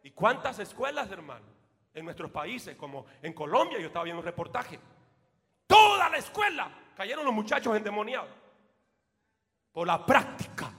¿Y 0.04 0.12
cuántas 0.12 0.60
escuelas, 0.60 1.10
hermano? 1.10 1.46
En 1.94 2.06
nuestros 2.06 2.30
países, 2.30 2.76
como 2.76 3.08
en 3.24 3.34
Colombia, 3.34 3.80
yo 3.80 3.88
estaba 3.88 4.04
viendo 4.04 4.20
un 4.20 4.26
reportaje. 4.26 4.80
Toda 5.66 6.10
la 6.10 6.18
escuela 6.18 6.70
cayeron 6.96 7.26
los 7.26 7.34
muchachos 7.34 7.76
endemoniados. 7.76 8.30
Por 9.72 9.88
la 9.88 10.06
práctica, 10.06 10.72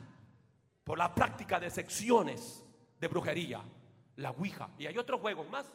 por 0.90 0.98
la 0.98 1.14
práctica 1.14 1.60
de 1.60 1.70
secciones 1.70 2.64
de 2.98 3.06
brujería, 3.06 3.60
la 4.16 4.30
Ouija. 4.32 4.70
Y 4.76 4.88
hay 4.88 4.98
otros 4.98 5.20
juegos 5.20 5.48
más. 5.48 5.72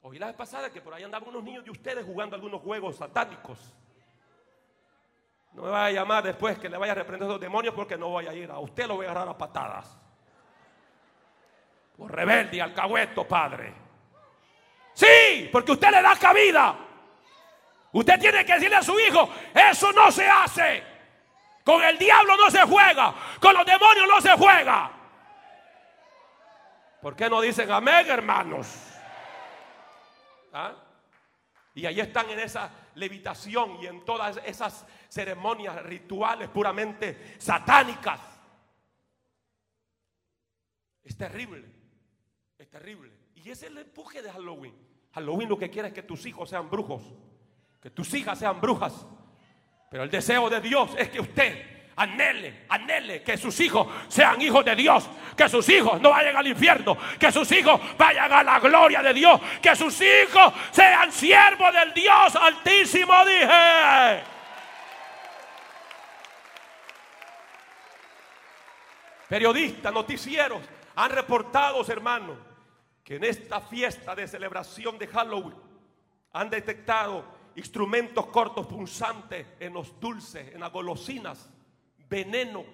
Oí 0.00 0.18
la 0.18 0.28
vez 0.28 0.36
pasada 0.36 0.72
que 0.72 0.80
por 0.80 0.94
ahí 0.94 1.02
andaban 1.02 1.28
unos 1.28 1.44
niños 1.44 1.66
de 1.66 1.70
ustedes 1.70 2.06
jugando 2.06 2.34
algunos 2.34 2.62
juegos 2.62 2.96
satánicos. 2.96 3.58
No 5.52 5.64
me 5.64 5.68
vaya 5.68 5.84
a 5.84 6.02
llamar 6.02 6.24
después 6.24 6.58
que 6.58 6.70
le 6.70 6.78
vaya 6.78 6.92
a 6.92 6.94
reprender 6.94 7.28
a 7.28 7.32
los 7.32 7.40
demonios 7.42 7.74
porque 7.74 7.98
no 7.98 8.08
voy 8.08 8.26
a 8.26 8.32
ir. 8.32 8.50
A 8.50 8.58
usted 8.58 8.86
lo 8.86 8.96
voy 8.96 9.04
a 9.04 9.10
agarrar 9.10 9.28
a 9.28 9.36
patadas. 9.36 9.98
Por 11.94 12.10
rebelde 12.10 12.62
alcahueto, 12.62 13.28
padre. 13.28 13.74
Sí, 14.94 15.50
porque 15.52 15.72
usted 15.72 15.90
le 15.90 16.00
da 16.00 16.16
cabida. 16.16 16.74
Usted 17.92 18.18
tiene 18.18 18.46
que 18.46 18.54
decirle 18.54 18.76
a 18.76 18.82
su 18.82 18.98
hijo, 18.98 19.28
eso 19.54 19.92
no 19.92 20.10
se 20.10 20.26
hace. 20.26 20.89
Con 21.64 21.82
el 21.82 21.98
diablo 21.98 22.36
no 22.36 22.50
se 22.50 22.62
juega. 22.62 23.14
Con 23.40 23.54
los 23.54 23.66
demonios 23.66 24.06
no 24.08 24.20
se 24.20 24.32
juega. 24.36 24.90
¿Por 27.00 27.16
qué 27.16 27.30
no 27.30 27.40
dicen 27.40 27.70
amén, 27.70 28.06
hermanos? 28.08 28.66
¿Ah? 30.52 30.74
Y 31.74 31.86
ahí 31.86 32.00
están 32.00 32.28
en 32.30 32.40
esa 32.40 32.70
levitación 32.94 33.78
y 33.80 33.86
en 33.86 34.04
todas 34.04 34.38
esas 34.44 34.84
ceremonias 35.08 35.82
rituales 35.82 36.48
puramente 36.48 37.36
satánicas. 37.38 38.20
Es 41.02 41.16
terrible, 41.16 41.64
es 42.58 42.68
terrible. 42.68 43.12
Y 43.34 43.50
ese 43.50 43.66
es 43.66 43.72
el 43.72 43.78
empuje 43.78 44.20
de 44.20 44.30
Halloween. 44.30 44.74
Halloween 45.12 45.48
lo 45.48 45.58
que 45.58 45.70
quiere 45.70 45.88
es 45.88 45.94
que 45.94 46.02
tus 46.02 46.26
hijos 46.26 46.50
sean 46.50 46.68
brujos, 46.68 47.02
que 47.80 47.90
tus 47.90 48.12
hijas 48.14 48.38
sean 48.38 48.60
brujas. 48.60 49.06
Pero 49.90 50.04
el 50.04 50.10
deseo 50.10 50.48
de 50.48 50.60
Dios 50.60 50.92
es 50.96 51.08
que 51.08 51.18
usted 51.18 51.66
anhele, 51.96 52.64
anhele 52.68 53.24
que 53.24 53.36
sus 53.36 53.58
hijos 53.58 53.88
sean 54.06 54.40
hijos 54.40 54.64
de 54.64 54.76
Dios, 54.76 55.10
que 55.36 55.48
sus 55.48 55.68
hijos 55.68 56.00
no 56.00 56.10
vayan 56.10 56.36
al 56.36 56.46
infierno, 56.46 56.96
que 57.18 57.32
sus 57.32 57.50
hijos 57.50 57.80
vayan 57.98 58.32
a 58.32 58.44
la 58.44 58.60
gloria 58.60 59.02
de 59.02 59.12
Dios, 59.12 59.40
que 59.60 59.74
sus 59.74 60.00
hijos 60.00 60.54
sean 60.70 61.10
siervos 61.10 61.72
del 61.72 61.92
Dios 61.92 62.36
altísimo, 62.36 63.12
dije. 63.24 64.22
Periodistas, 69.28 69.92
noticieros 69.92 70.62
han 70.94 71.10
reportado, 71.10 71.84
hermanos, 71.88 72.38
que 73.02 73.16
en 73.16 73.24
esta 73.24 73.60
fiesta 73.60 74.14
de 74.14 74.28
celebración 74.28 74.96
de 74.98 75.08
Halloween 75.08 75.56
han 76.32 76.48
detectado 76.48 77.39
instrumentos 77.60 78.24
cortos 78.26 78.66
punzantes 78.66 79.46
en 79.60 79.74
los 79.74 80.00
dulces, 80.00 80.54
en 80.54 80.60
las 80.60 80.72
golosinas, 80.72 81.50
veneno. 82.08 82.64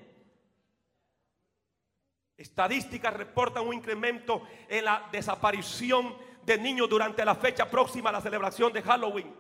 Estadísticas 2.37 3.13
reportan 3.13 3.67
un 3.67 3.75
incremento 3.75 4.43
en 4.69 4.85
la 4.85 5.09
desaparición 5.11 6.15
de 6.45 6.57
niños 6.59 6.89
durante 6.89 7.25
la 7.25 7.35
fecha 7.35 7.69
próxima 7.69 8.11
a 8.11 8.13
la 8.13 8.21
celebración 8.21 8.73
de 8.73 8.83
Halloween. 8.83 9.35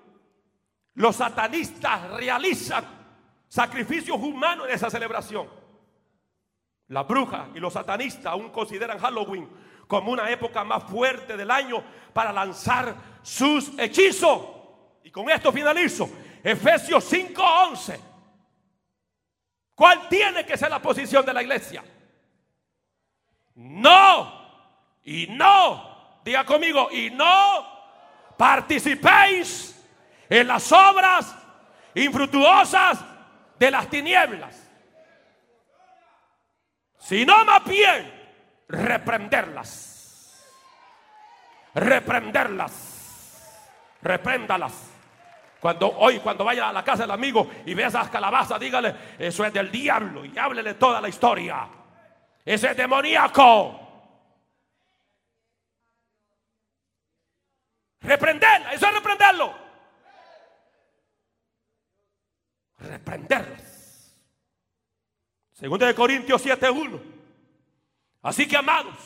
Los 0.94 1.14
satanistas 1.14 2.10
realizan 2.10 2.85
sacrificios 3.47 4.18
humanos 4.18 4.66
en 4.66 4.74
esa 4.74 4.90
celebración. 4.90 5.48
La 6.89 7.05
bruja 7.05 7.51
y 7.55 7.60
los 7.60 7.73
satanistas 7.73 8.27
aún 8.27 8.51
consideran 8.51 8.98
Halloween 8.98 9.48
como 9.86 10.10
una 10.10 10.28
época 10.28 10.64
más 10.64 10.82
fuerte 10.85 11.36
del 11.36 11.52
año 11.52 11.85
para 12.12 12.32
lanzar 12.32 12.97
sus 13.23 13.78
hechizos. 13.78 14.55
Con 15.16 15.30
esto 15.30 15.51
finalizo. 15.51 16.10
Efesios 16.44 17.10
5:11. 17.10 17.98
¿Cuál 19.74 20.10
tiene 20.10 20.44
que 20.44 20.59
ser 20.59 20.68
la 20.68 20.82
posición 20.82 21.24
de 21.24 21.32
la 21.32 21.40
iglesia? 21.40 21.82
No. 23.55 24.90
Y 25.05 25.28
no. 25.28 26.20
Diga 26.22 26.44
conmigo. 26.44 26.90
Y 26.93 27.09
no 27.09 27.66
participéis 28.36 29.82
en 30.28 30.48
las 30.48 30.70
obras 30.70 31.34
infructuosas 31.94 32.98
de 33.59 33.70
las 33.70 33.88
tinieblas. 33.88 34.68
Sino 36.98 37.43
más 37.47 37.64
bien 37.64 38.12
reprenderlas. 38.68 40.44
Reprenderlas. 41.72 43.62
Repréndalas. 44.02 44.95
Cuando 45.60 45.88
hoy, 45.98 46.20
cuando 46.20 46.44
vaya 46.44 46.68
a 46.68 46.72
la 46.72 46.84
casa 46.84 47.02
del 47.02 47.10
amigo 47.10 47.50
y 47.64 47.74
vea 47.74 47.88
esas 47.88 48.08
calabazas, 48.10 48.60
dígale, 48.60 48.94
eso 49.18 49.44
es 49.44 49.52
del 49.52 49.70
diablo 49.70 50.24
y 50.24 50.36
háblele 50.38 50.74
toda 50.74 51.00
la 51.00 51.08
historia. 51.08 51.68
Ese 52.44 52.70
es 52.70 52.76
demoníaco. 52.76 53.80
Reprenderla, 58.00 58.72
eso 58.72 58.86
es 58.86 58.94
reprenderlo. 58.94 59.54
Reprenderlas. 62.78 64.16
Segundo 65.52 65.86
de 65.86 65.94
Corintios 65.94 66.44
7:1. 66.44 67.00
Así 68.22 68.46
que 68.46 68.56
amados, 68.56 68.96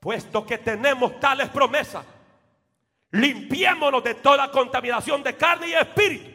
puesto 0.00 0.44
que 0.44 0.58
tenemos 0.58 1.20
tales 1.20 1.48
promesas, 1.50 2.04
limpiémonos 3.20 4.02
de 4.02 4.14
toda 4.14 4.50
contaminación 4.50 5.22
de 5.22 5.36
carne 5.36 5.68
y 5.68 5.74
espíritu, 5.74 6.30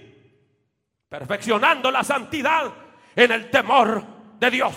perfeccionando 1.10 1.92
la 1.92 2.04
santidad 2.04 2.74
en 3.16 3.32
el 3.32 3.50
temor 3.50 4.04
de 4.40 4.52
Dios. 4.52 4.74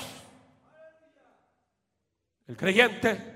El 2.46 2.56
creyente 2.56 3.34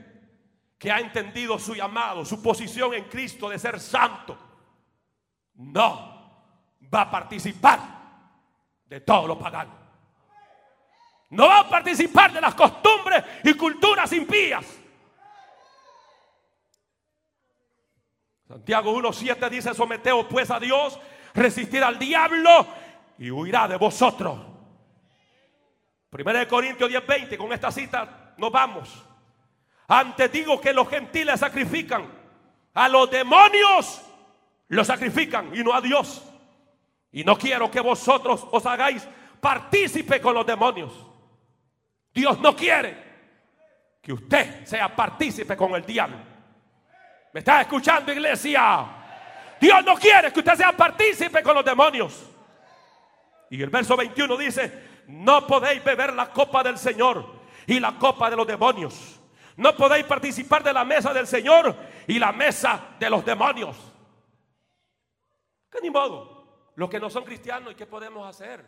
que 0.78 0.92
ha 0.92 1.00
entendido 1.00 1.58
su 1.58 1.74
llamado, 1.74 2.24
su 2.24 2.42
posición 2.42 2.94
en 2.94 3.04
Cristo 3.04 3.48
de 3.48 3.58
ser 3.58 3.80
santo, 3.80 4.38
no 5.54 6.18
va 6.92 7.02
a 7.02 7.10
participar 7.10 7.80
de 8.84 9.00
todo 9.00 9.26
lo 9.26 9.38
pagano. 9.38 9.76
No 11.30 11.46
va 11.46 11.60
a 11.60 11.68
participar 11.68 12.32
de 12.32 12.40
las 12.40 12.54
costumbres 12.54 13.22
y 13.44 13.54
culturas 13.54 14.10
impías. 14.12 14.77
Santiago 18.48 18.98
1.7 18.98 19.50
dice, 19.50 19.74
someteos 19.74 20.24
pues 20.24 20.50
a 20.50 20.58
Dios, 20.58 20.98
resistir 21.34 21.84
al 21.84 21.98
diablo 21.98 22.66
y 23.18 23.30
huirá 23.30 23.68
de 23.68 23.76
vosotros. 23.76 24.38
Primera 26.08 26.38
de 26.38 26.48
Corintios 26.48 26.90
10.20, 26.90 27.36
con 27.36 27.52
esta 27.52 27.70
cita 27.70 28.34
nos 28.38 28.50
vamos. 28.50 29.04
Antes 29.86 30.32
digo 30.32 30.58
que 30.58 30.72
los 30.72 30.88
gentiles 30.88 31.38
sacrifican 31.40 32.06
a 32.72 32.88
los 32.88 33.10
demonios, 33.10 34.00
los 34.68 34.86
sacrifican 34.86 35.54
y 35.54 35.62
no 35.62 35.74
a 35.74 35.82
Dios. 35.82 36.24
Y 37.12 37.24
no 37.24 37.36
quiero 37.36 37.70
que 37.70 37.80
vosotros 37.80 38.46
os 38.50 38.64
hagáis 38.64 39.06
partícipe 39.40 40.22
con 40.22 40.34
los 40.34 40.46
demonios. 40.46 40.92
Dios 42.14 42.40
no 42.40 42.56
quiere 42.56 42.96
que 44.00 44.14
usted 44.14 44.64
sea 44.64 44.94
partícipe 44.96 45.54
con 45.54 45.74
el 45.74 45.84
diablo. 45.84 46.37
¿Me 47.32 47.40
está 47.40 47.60
escuchando, 47.60 48.12
iglesia? 48.12 48.86
Dios 49.60 49.84
no 49.84 49.96
quiere 49.96 50.32
que 50.32 50.38
usted 50.38 50.54
sea 50.54 50.72
partícipe 50.72 51.42
con 51.42 51.54
los 51.54 51.64
demonios. 51.64 52.24
Y 53.50 53.62
el 53.62 53.70
verso 53.70 53.96
21 53.96 54.36
dice, 54.36 54.88
no 55.08 55.46
podéis 55.46 55.82
beber 55.82 56.12
la 56.14 56.30
copa 56.30 56.62
del 56.62 56.78
Señor 56.78 57.24
y 57.66 57.80
la 57.80 57.98
copa 57.98 58.30
de 58.30 58.36
los 58.36 58.46
demonios. 58.46 59.20
No 59.56 59.74
podéis 59.74 60.04
participar 60.04 60.62
de 60.62 60.72
la 60.72 60.84
mesa 60.84 61.12
del 61.12 61.26
Señor 61.26 61.74
y 62.06 62.18
la 62.18 62.32
mesa 62.32 62.94
de 62.98 63.10
los 63.10 63.24
demonios. 63.24 63.76
Que 65.70 65.80
ni 65.80 65.90
modo. 65.90 66.38
Los 66.76 66.88
que 66.88 67.00
no 67.00 67.10
son 67.10 67.24
cristianos, 67.24 67.72
¿y 67.72 67.74
qué 67.74 67.86
podemos 67.86 68.28
hacer? 68.28 68.64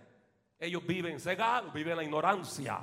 Ellos 0.59 0.85
viven 0.85 1.21
cegados, 1.21 1.73
viven 1.73 1.93
en 1.93 1.97
la 1.99 2.05
ignorancia. 2.05 2.81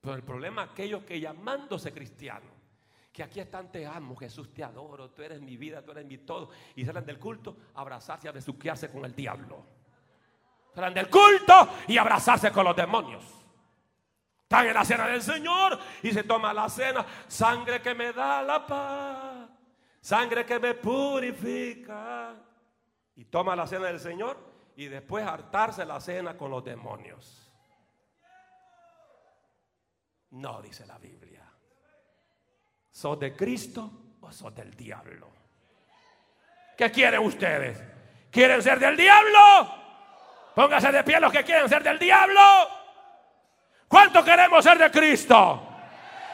Pero 0.00 0.14
el 0.14 0.24
problema 0.24 0.64
es 0.64 0.70
aquellos 0.70 1.04
que 1.04 1.20
llamándose 1.20 1.92
cristianos, 1.92 2.49
que 3.20 3.24
aquí 3.24 3.40
están, 3.40 3.70
te 3.70 3.84
amo, 3.84 4.16
Jesús, 4.16 4.50
te 4.54 4.64
adoro, 4.64 5.10
tú 5.10 5.20
eres 5.20 5.42
mi 5.42 5.58
vida, 5.58 5.84
tú 5.84 5.90
eres 5.90 6.06
mi 6.06 6.16
todo, 6.16 6.48
y 6.74 6.86
salen 6.86 7.04
del 7.04 7.18
culto 7.18 7.54
a 7.74 7.82
abrazarse 7.82 8.26
y 8.26 8.30
a 8.30 8.32
besuquearse 8.32 8.90
con 8.90 9.04
el 9.04 9.14
diablo. 9.14 9.62
Salen 10.74 10.94
del 10.94 11.10
culto 11.10 11.68
y 11.86 11.98
abrazarse 11.98 12.50
con 12.50 12.64
los 12.64 12.74
demonios. 12.74 13.22
Están 14.40 14.68
en 14.68 14.72
la 14.72 14.86
cena 14.86 15.06
del 15.06 15.20
Señor 15.20 15.78
y 16.02 16.12
se 16.12 16.22
toma 16.22 16.54
la 16.54 16.70
cena. 16.70 17.04
Sangre 17.28 17.82
que 17.82 17.94
me 17.94 18.14
da 18.14 18.42
la 18.42 18.66
paz. 18.66 19.50
Sangre 20.00 20.46
que 20.46 20.58
me 20.58 20.72
purifica. 20.72 22.34
Y 23.16 23.26
toma 23.26 23.54
la 23.54 23.66
cena 23.66 23.88
del 23.88 24.00
Señor 24.00 24.38
y 24.76 24.86
después 24.86 25.26
hartarse 25.26 25.84
la 25.84 26.00
cena 26.00 26.38
con 26.38 26.50
los 26.50 26.64
demonios. 26.64 27.52
No, 30.30 30.62
dice 30.62 30.86
la 30.86 30.96
Biblia. 30.96 31.29
¿Sos 33.00 33.18
de 33.18 33.34
Cristo 33.34 33.90
o 34.20 34.30
sos 34.30 34.54
del 34.54 34.76
diablo? 34.76 35.30
¿Qué 36.76 36.90
quieren 36.90 37.20
ustedes? 37.20 37.82
¿Quieren 38.30 38.62
ser 38.62 38.78
del 38.78 38.94
diablo? 38.94 39.74
Póngase 40.54 40.92
de 40.92 41.02
pie 41.02 41.18
los 41.18 41.32
que 41.32 41.42
quieren 41.42 41.66
ser 41.66 41.82
del 41.82 41.98
diablo. 41.98 42.42
¿Cuánto 43.88 44.22
queremos 44.22 44.62
ser 44.62 44.76
de 44.76 44.90
Cristo? 44.90 45.66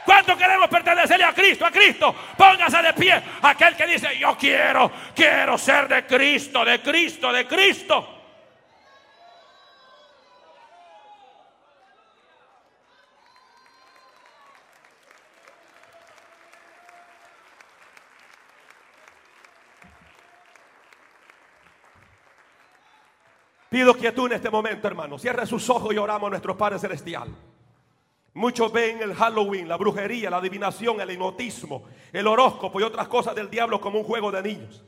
¿Cuánto 0.05 0.37
queremos 0.37 0.67
pertenecerle 0.67 1.25
a 1.25 1.33
Cristo? 1.33 1.67
A 1.67 1.71
Cristo. 1.71 2.13
Póngase 2.37 2.83
de 2.83 2.95
pie 2.95 3.23
aquel 3.43 3.77
que 3.77 3.87
dice, 3.87 4.19
yo 4.19 4.37
quiero, 4.37 4.91
quiero 5.15 5.57
ser 5.57 5.87
de 5.87 6.05
Cristo, 6.05 6.65
de 6.65 6.83
Cristo, 6.83 7.33
de 7.33 7.47
Cristo. 7.47 8.16
Pido 23.77 23.93
quietud 23.93 24.25
en 24.29 24.33
este 24.33 24.49
momento, 24.49 24.87
hermano. 24.87 25.19
Cierre 25.19 25.45
sus 25.45 25.69
ojos 25.69 25.93
y 25.93 25.99
oramos 25.99 26.29
a 26.29 26.31
nuestro 26.31 26.57
Padre 26.57 26.79
Celestial. 26.79 27.29
Muchos 28.33 28.73
ven 28.73 29.03
el 29.03 29.15
Halloween, 29.15 29.69
la 29.69 29.77
brujería, 29.77 30.31
la 30.31 30.39
adivinación, 30.39 30.99
el 30.99 31.11
hipnotismo, 31.11 31.85
el 32.11 32.27
horóscopo 32.27 32.81
y 32.81 32.85
otras 32.85 33.07
cosas 33.07 33.35
del 33.35 33.51
diablo 33.51 33.79
como 33.79 33.99
un 33.99 34.07
juego 34.07 34.33
de 34.33 34.43
niños. 34.43 34.83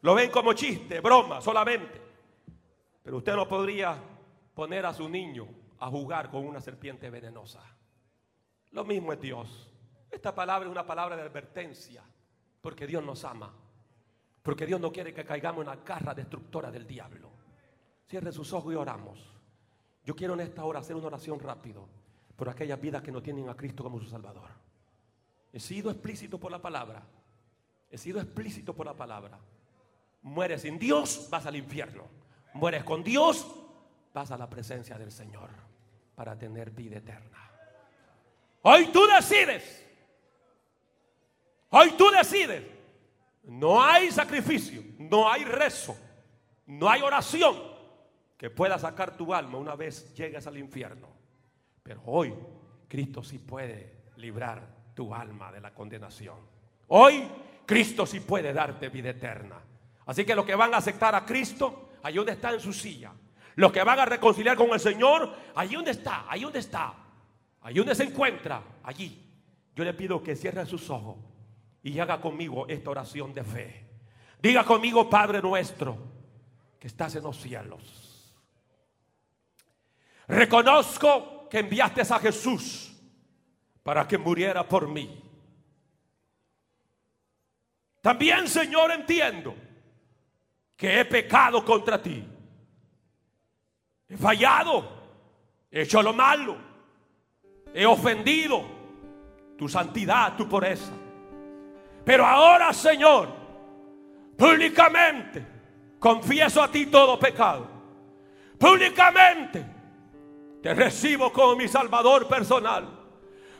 Lo 0.00 0.14
ven 0.14 0.30
como 0.30 0.54
chiste, 0.54 1.00
broma, 1.00 1.42
solamente. 1.42 2.00
Pero 3.02 3.18
usted 3.18 3.36
no 3.36 3.46
podría 3.46 3.98
poner 4.54 4.86
a 4.86 4.94
su 4.94 5.10
niño 5.10 5.46
a 5.80 5.90
jugar 5.90 6.30
con 6.30 6.46
una 6.46 6.62
serpiente 6.62 7.10
venenosa. 7.10 7.60
Lo 8.70 8.82
mismo 8.82 9.12
es 9.12 9.20
Dios. 9.20 9.70
Esta 10.10 10.34
palabra 10.34 10.66
es 10.66 10.72
una 10.72 10.86
palabra 10.86 11.16
de 11.16 11.22
advertencia, 11.22 12.02
porque 12.62 12.86
Dios 12.86 13.04
nos 13.04 13.22
ama, 13.26 13.52
porque 14.42 14.64
Dios 14.64 14.80
no 14.80 14.90
quiere 14.90 15.12
que 15.12 15.26
caigamos 15.26 15.60
en 15.60 15.66
la 15.66 15.76
garra 15.76 16.14
destructora 16.14 16.70
del 16.70 16.86
diablo. 16.86 17.35
Cierre 18.08 18.32
sus 18.32 18.52
ojos 18.52 18.72
y 18.72 18.76
oramos. 18.76 19.18
Yo 20.04 20.14
quiero 20.14 20.34
en 20.34 20.40
esta 20.40 20.64
hora 20.64 20.78
hacer 20.78 20.94
una 20.94 21.08
oración 21.08 21.40
rápido 21.40 21.88
por 22.36 22.48
aquellas 22.48 22.80
vidas 22.80 23.02
que 23.02 23.10
no 23.10 23.20
tienen 23.20 23.48
a 23.48 23.56
Cristo 23.56 23.82
como 23.82 23.98
su 23.98 24.06
Salvador. 24.06 24.48
He 25.52 25.58
sido 25.58 25.90
explícito 25.90 26.38
por 26.38 26.52
la 26.52 26.62
palabra. 26.62 27.02
He 27.90 27.98
sido 27.98 28.20
explícito 28.20 28.74
por 28.74 28.86
la 28.86 28.94
palabra. 28.94 29.38
Mueres 30.22 30.62
sin 30.62 30.78
Dios, 30.78 31.26
vas 31.30 31.46
al 31.46 31.56
infierno. 31.56 32.04
Mueres 32.54 32.84
con 32.84 33.02
Dios, 33.02 33.46
vas 34.14 34.30
a 34.30 34.38
la 34.38 34.48
presencia 34.48 34.96
del 34.96 35.10
Señor 35.10 35.50
para 36.14 36.38
tener 36.38 36.70
vida 36.70 36.98
eterna. 36.98 37.50
Hoy 38.62 38.86
tú 38.86 39.04
decides. 39.06 39.84
Hoy 41.70 41.92
tú 41.92 42.10
decides. 42.10 42.64
No 43.42 43.82
hay 43.82 44.10
sacrificio, 44.10 44.82
no 44.98 45.30
hay 45.30 45.44
rezo, 45.44 45.96
no 46.66 46.88
hay 46.90 47.00
oración 47.02 47.75
que 48.36 48.50
pueda 48.50 48.78
sacar 48.78 49.16
tu 49.16 49.32
alma 49.32 49.58
una 49.58 49.74
vez 49.74 50.14
llegues 50.14 50.46
al 50.46 50.58
infierno. 50.58 51.08
Pero 51.82 52.02
hoy 52.06 52.34
Cristo 52.88 53.22
sí 53.22 53.38
puede 53.38 54.10
librar 54.16 54.62
tu 54.94 55.14
alma 55.14 55.50
de 55.50 55.60
la 55.60 55.72
condenación. 55.72 56.36
Hoy 56.88 57.26
Cristo 57.64 58.04
sí 58.06 58.20
puede 58.20 58.52
darte 58.52 58.88
vida 58.88 59.10
eterna. 59.10 59.56
Así 60.06 60.24
que 60.24 60.34
los 60.34 60.44
que 60.44 60.54
van 60.54 60.74
a 60.74 60.78
aceptar 60.78 61.14
a 61.14 61.24
Cristo, 61.24 61.90
ahí 62.02 62.14
donde 62.14 62.32
está 62.32 62.52
en 62.52 62.60
su 62.60 62.72
silla. 62.72 63.12
Los 63.56 63.72
que 63.72 63.82
van 63.82 63.98
a 63.98 64.04
reconciliar 64.04 64.56
con 64.56 64.70
el 64.70 64.80
Señor, 64.80 65.32
ahí 65.54 65.74
donde 65.74 65.92
está, 65.92 66.26
ahí 66.28 66.42
donde 66.42 66.58
está. 66.58 66.94
Ahí 67.62 67.74
donde 67.74 67.94
se 67.94 68.04
encuentra, 68.04 68.62
allí. 68.84 69.22
Yo 69.74 69.82
le 69.82 69.94
pido 69.94 70.22
que 70.22 70.36
cierre 70.36 70.64
sus 70.66 70.88
ojos 70.90 71.16
y 71.82 71.98
haga 71.98 72.20
conmigo 72.20 72.66
esta 72.68 72.90
oración 72.90 73.32
de 73.34 73.42
fe. 73.42 73.86
Diga 74.40 74.62
conmigo, 74.64 75.08
Padre 75.10 75.40
nuestro, 75.40 75.96
que 76.78 76.86
estás 76.86 77.16
en 77.16 77.24
los 77.24 77.40
cielos 77.40 78.05
Reconozco 80.28 81.48
que 81.48 81.60
enviaste 81.60 82.02
a 82.02 82.18
Jesús 82.18 82.92
para 83.82 84.06
que 84.06 84.18
muriera 84.18 84.66
por 84.68 84.88
mí. 84.88 85.22
También, 88.00 88.48
Señor, 88.48 88.90
entiendo 88.90 89.54
que 90.76 91.00
he 91.00 91.04
pecado 91.04 91.64
contra 91.64 92.00
ti. 92.00 92.24
He 94.08 94.16
fallado, 94.16 94.88
he 95.70 95.82
hecho 95.82 96.02
lo 96.02 96.12
malo, 96.12 96.56
he 97.74 97.84
ofendido 97.84 98.64
tu 99.56 99.68
santidad, 99.68 100.36
tu 100.36 100.48
pureza. 100.48 100.92
Pero 102.04 102.24
ahora, 102.24 102.72
Señor, 102.72 103.28
públicamente 104.36 105.44
confieso 105.98 106.62
a 106.62 106.70
ti 106.70 106.86
todo 106.86 107.18
pecado. 107.18 107.68
Públicamente 108.58 109.75
te 110.66 110.74
recibo 110.74 111.32
como 111.32 111.54
mi 111.54 111.68
Salvador 111.68 112.26
personal. 112.26 112.88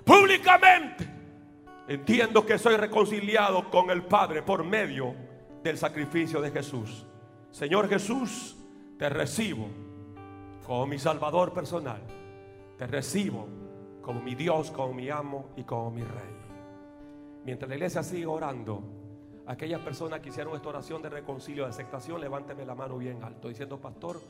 Públicamente 0.05 1.09
entiendo 1.87 2.45
que 2.45 2.59
soy 2.59 2.77
reconciliado 2.77 3.71
con 3.71 3.91
el 3.91 4.03
Padre 4.03 4.43
por 4.43 4.65
medio 4.65 5.15
del 5.63 5.79
sacrificio 5.79 6.41
de 6.41 6.51
Jesús. 6.51 7.07
Señor 7.53 7.89
Jesús, 7.89 8.57
te 8.99 9.09
recibo 9.09 9.69
como 10.67 10.85
mi 10.89 10.99
Salvador 10.99 11.53
personal. 11.53 12.03
Te 12.77 12.89
recibo 12.89 13.47
como 14.03 14.21
mi 14.21 14.35
Dios, 14.35 14.73
como 14.73 14.93
mi 14.93 15.09
amo 15.09 15.51
y 15.57 15.63
como 15.63 15.93
mi 15.93 16.03
Rey. 16.03 16.37
Mientras 17.45 17.69
la 17.69 17.77
iglesia 17.77 18.03
sigue 18.03 18.27
orando, 18.27 18.83
aquellas 19.47 19.81
personas 19.81 20.19
que 20.19 20.31
hicieron 20.31 20.57
esta 20.57 20.71
oración 20.71 21.03
de 21.03 21.11
reconcilio, 21.11 21.63
de 21.63 21.71
aceptación, 21.71 22.21
levánteme 22.21 22.67
la 22.67 22.75
mano 22.75 22.99
bien 22.99 23.23
alto, 23.23 23.47
diciendo, 23.47 23.81
pastor, 23.81 24.21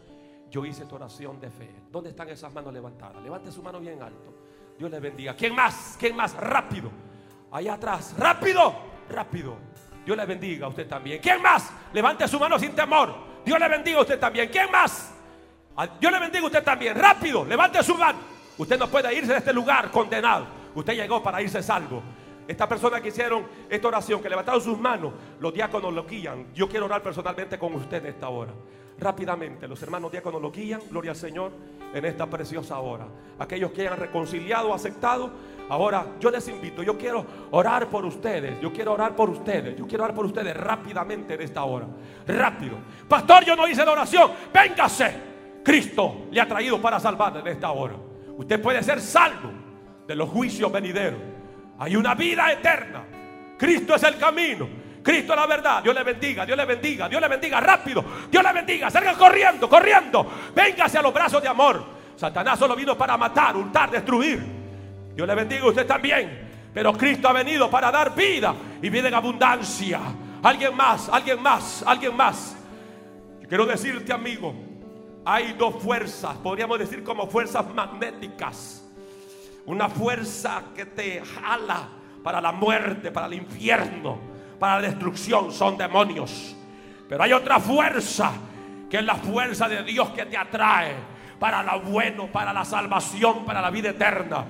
yo 0.51 0.65
hice 0.65 0.85
tu 0.87 0.95
oración 0.95 1.41
de 1.41 1.51
fe. 1.51 1.71
¿Dónde 1.91 2.11
están 2.11 2.29
esas 2.29 2.53
manos 2.53 2.73
levantadas? 2.73 3.23
Levante 3.23 3.51
su 3.51 3.63
mano 3.63 3.81
bien 3.81 4.03
alto. 4.03 4.35
Dios 4.79 4.91
le 4.91 5.01
bendiga. 5.01 5.35
¿Quién 5.35 5.55
más? 5.55 5.97
¿Quién 5.99 6.15
más? 6.15 6.35
Rápido. 6.35 6.91
Allá 7.51 7.75
atrás. 7.75 8.15
Rápido. 8.19 8.75
Rápido. 9.09 9.57
Dios 10.05 10.17
le 10.17 10.27
bendiga 10.27 10.67
a 10.67 10.69
usted 10.69 10.87
también. 10.89 11.21
¿Quién 11.21 11.43
más? 11.43 11.71
Levante 11.93 12.29
su 12.29 12.39
mano 12.39 12.59
sin 12.59 12.75
temor. 12.75 13.15
Dios 13.45 13.59
le 13.59 13.69
bendiga 13.69 13.99
a 13.99 14.03
usted 14.03 14.19
también. 14.19 14.49
¿Quién 14.49 14.71
más? 14.71 15.13
Dios 16.01 16.13
le 16.13 16.21
bendiga 16.21 16.45
a 16.45 16.47
usted 16.47 16.63
también. 16.63 16.95
Rápido. 16.97 17.45
Levante 17.45 17.83
su 17.83 17.97
mano. 17.97 18.19
Usted 18.59 18.79
no 18.79 18.89
puede 18.89 19.13
irse 19.15 19.33
de 19.33 19.39
este 19.39 19.53
lugar 19.53 19.91
condenado. 19.91 20.47
Usted 20.75 20.95
llegó 20.95 21.23
para 21.23 21.43
irse 21.43 21.63
salvo. 21.63 22.03
Esta 22.47 22.69
persona 22.69 23.01
que 23.01 23.09
hicieron 23.09 23.45
esta 23.69 23.89
oración, 23.89 24.23
que 24.23 24.29
levantaron 24.29 24.61
sus 24.61 24.79
manos, 24.79 25.13
los 25.41 25.53
diáconos 25.53 25.93
lo 25.93 26.07
guían. 26.07 26.55
Yo 26.55 26.69
quiero 26.69 26.87
orar 26.87 27.03
personalmente 27.03 27.59
con 27.59 27.75
usted 27.75 28.05
en 28.05 28.07
esta 28.07 28.29
hora 28.29 28.53
rápidamente. 28.99 29.69
Los 29.69 29.83
hermanos 29.83 30.11
diáconos 30.11 30.41
lo 30.41 30.51
guían, 30.51 30.81
gloria 30.91 31.13
al 31.13 31.17
Señor, 31.17 31.53
en 31.93 32.05
esta 32.05 32.27
preciosa 32.27 32.79
hora. 32.79 33.07
Aquellos 33.39 33.73
que 33.73 33.83
hayan 33.83 33.99
reconciliado, 33.99 34.73
aceptado, 34.73 35.31
ahora 35.69 36.07
yo 36.21 36.31
les 36.31 36.47
invito, 36.49 36.83
yo 36.83 36.97
quiero 36.97 37.25
orar 37.51 37.89
por 37.89 38.05
ustedes, 38.05 38.61
yo 38.61 38.73
quiero 38.73 38.93
orar 38.93 39.15
por 39.15 39.31
ustedes, 39.31 39.79
yo 39.79 39.87
quiero 39.87 40.05
orar 40.05 40.15
por 40.15 40.27
ustedes 40.27 40.57
rápidamente 40.57 41.35
en 41.35 41.43
esta 41.43 41.65
hora. 41.65 41.87
Rápido. 42.27 42.77
Pastor, 43.09 43.45
yo 43.45 43.57
no 43.57 43.69
hice 43.69 43.85
la 43.85 43.93
oración, 43.93 44.31
véngase. 44.53 45.37
Cristo 45.63 46.27
le 46.31 46.41
ha 46.41 46.47
traído 46.47 46.81
para 46.81 47.01
salvarle 47.01 47.41
en 47.41 47.49
esta 47.49 47.71
hora. 47.73 47.95
Usted 48.37 48.61
puede 48.63 48.83
ser 48.83 49.01
salvo 49.01 49.51
de 50.07 50.15
los 50.15 50.29
juicios 50.29 50.71
venideros. 50.71 51.19
Hay 51.79 51.97
una 51.97 52.15
vida 52.15 52.53
eterna. 52.53 53.05
Cristo 53.59 53.95
es 53.95 54.03
el 54.05 54.17
camino. 54.17 54.86
Cristo 55.07 55.35
es 55.35 55.39
la 55.39 55.47
verdad. 55.47 55.85
Dios 55.85 55.95
le 55.95 56.03
bendiga, 56.03 56.45
Dios 56.45 56.59
le 56.59 56.65
bendiga, 56.65 57.09
Dios 57.09 57.21
le 57.21 57.29
bendiga. 57.29 57.61
Rápido, 57.61 58.05
Dios 58.29 58.43
le 58.43 58.53
bendiga. 58.53 58.91
Salga 58.91 59.15
corriendo, 59.15 59.69
corriendo. 59.69 60.29
Véngase 60.53 60.99
a 60.99 61.03
los 61.03 61.15
brazos 61.15 61.41
de 61.41 61.47
amor. 61.47 61.81
Satanás 62.17 62.59
solo 62.59 62.75
vino 62.75 62.99
para 62.99 63.17
matar, 63.17 63.57
hurtar, 63.57 63.89
destruir. 63.89 64.45
Dios 65.15 65.29
le 65.29 65.35
bendiga 65.37 65.63
a 65.63 65.69
usted 65.69 65.87
también. 65.87 66.71
Pero 66.75 66.93
Cristo 66.95 67.29
ha 67.29 67.33
venido 67.33 67.71
para 67.71 67.93
dar 67.93 68.17
vida 68.17 68.53
y 68.83 68.91
vida 68.91 69.07
en 69.07 69.15
abundancia. 69.15 70.01
Alguien 70.43 70.75
más, 70.75 71.09
alguien 71.09 71.41
más, 71.41 71.85
alguien 71.87 72.17
más. 72.17 72.57
Yo 73.43 73.49
quiero 73.49 73.65
decirte, 73.65 74.13
amigo, 74.13 74.57
hay 75.25 75.53
dos 75.53 75.81
fuerzas, 75.81 76.37
podríamos 76.39 76.81
decir 76.81 77.05
como 77.05 77.29
fuerzas 77.29 77.65
magnéticas. 77.73 78.85
Una 79.67 79.89
fuerza 79.89 80.65
que 80.75 80.85
te 80.85 81.23
jala 81.25 81.91
para 82.25 82.41
la 82.41 82.51
muerte, 82.51 83.13
para 83.13 83.27
el 83.27 83.35
infierno 83.35 84.36
para 84.59 84.81
la 84.81 84.89
destrucción 84.89 85.53
son 85.53 85.77
demonios. 85.77 86.57
Pero 87.09 87.23
hay 87.23 87.33
otra 87.33 87.61
fuerza 87.61 88.33
Que 88.91 88.99
es 88.99 89.05
la 89.05 89.17
fuerza 89.17 89.69
de 89.69 89.83
Dios 89.83 90.11
que 90.11 90.27
te 90.27 90.37
atrae 90.37 90.95
para 91.39 91.63
lo 91.63 91.81
bueno, 91.81 92.29
para 92.29 92.53
la 92.53 92.65
salvación, 92.65 93.45
para 93.45 93.61
la 93.61 93.71
vida 93.71 93.91
eterna. 93.91 94.45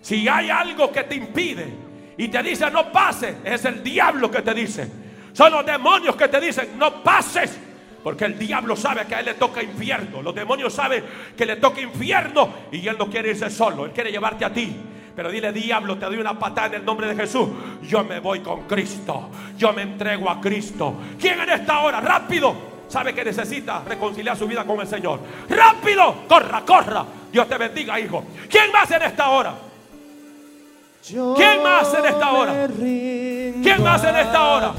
Si 0.00 0.26
hay 0.28 0.48
algo 0.48 0.90
que 0.90 1.04
te 1.04 1.16
impide 1.16 1.68
y 2.16 2.28
te 2.28 2.42
dice 2.42 2.70
no 2.70 2.90
pases, 2.92 3.36
es 3.44 3.64
el 3.64 3.82
diablo 3.82 4.30
que 4.30 4.42
te 4.42 4.54
dice. 4.54 4.90
Son 5.32 5.52
los 5.52 5.66
demonios 5.66 6.16
que 6.16 6.28
te 6.28 6.40
dicen 6.40 6.78
no 6.78 7.02
pases. 7.02 7.58
Porque 8.02 8.24
el 8.24 8.38
diablo 8.38 8.76
sabe 8.76 9.04
que 9.06 9.14
a 9.14 9.20
él 9.20 9.26
le 9.26 9.34
toca 9.34 9.62
infierno. 9.62 10.22
Los 10.22 10.34
demonios 10.34 10.72
saben 10.72 11.04
que 11.36 11.44
le 11.44 11.56
toca 11.56 11.82
infierno 11.82 12.48
y 12.72 12.86
él 12.88 12.96
no 12.98 13.10
quiere 13.10 13.30
irse 13.30 13.50
solo. 13.50 13.84
Él 13.84 13.92
quiere 13.92 14.10
llevarte 14.10 14.44
a 14.44 14.52
ti. 14.52 14.74
Pero 15.14 15.30
dile, 15.30 15.52
diablo, 15.52 15.96
te 15.98 16.06
doy 16.06 16.16
una 16.16 16.38
patada 16.38 16.68
en 16.68 16.74
el 16.74 16.84
nombre 16.84 17.08
de 17.08 17.16
Jesús. 17.16 17.48
Yo 17.82 18.04
me 18.04 18.20
voy 18.20 18.40
con 18.40 18.62
Cristo. 18.62 19.28
Yo 19.56 19.72
me 19.72 19.82
entrego 19.82 20.30
a 20.30 20.40
Cristo. 20.40 20.94
¿Quién 21.20 21.40
en 21.40 21.50
esta 21.50 21.80
hora? 21.80 22.00
Rápido. 22.00 22.70
Sabe 22.88 23.14
que 23.14 23.24
necesita 23.24 23.82
reconciliar 23.86 24.36
su 24.36 24.46
vida 24.46 24.64
con 24.64 24.80
el 24.80 24.86
Señor. 24.86 25.20
Rápido. 25.48 26.24
Corra, 26.28 26.62
corra. 26.64 27.04
Dios 27.30 27.48
te 27.48 27.56
bendiga, 27.56 28.00
hijo. 28.00 28.24
¿Quién 28.48 28.72
más 28.72 28.90
en 28.90 29.02
esta 29.02 29.28
hora? 29.28 29.54
¿Quién 31.06 31.62
más 31.62 31.94
en 31.94 32.06
esta 32.06 32.32
hora? 32.32 32.68
¿Quién 32.76 33.82
más 33.82 34.04
en 34.04 34.16
esta 34.16 34.42
hora? 34.42 34.72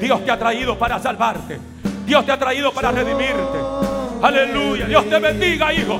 Dios 0.00 0.24
te 0.24 0.30
ha 0.30 0.38
traído 0.38 0.78
para 0.78 0.98
salvarte. 0.98 1.58
Dios 2.04 2.24
te 2.24 2.32
ha 2.32 2.38
traído 2.38 2.72
para 2.72 2.92
redimirte. 2.92 3.58
Aleluya. 4.22 4.86
Dios 4.86 5.08
te 5.08 5.18
bendiga, 5.18 5.72
hijo. 5.72 5.98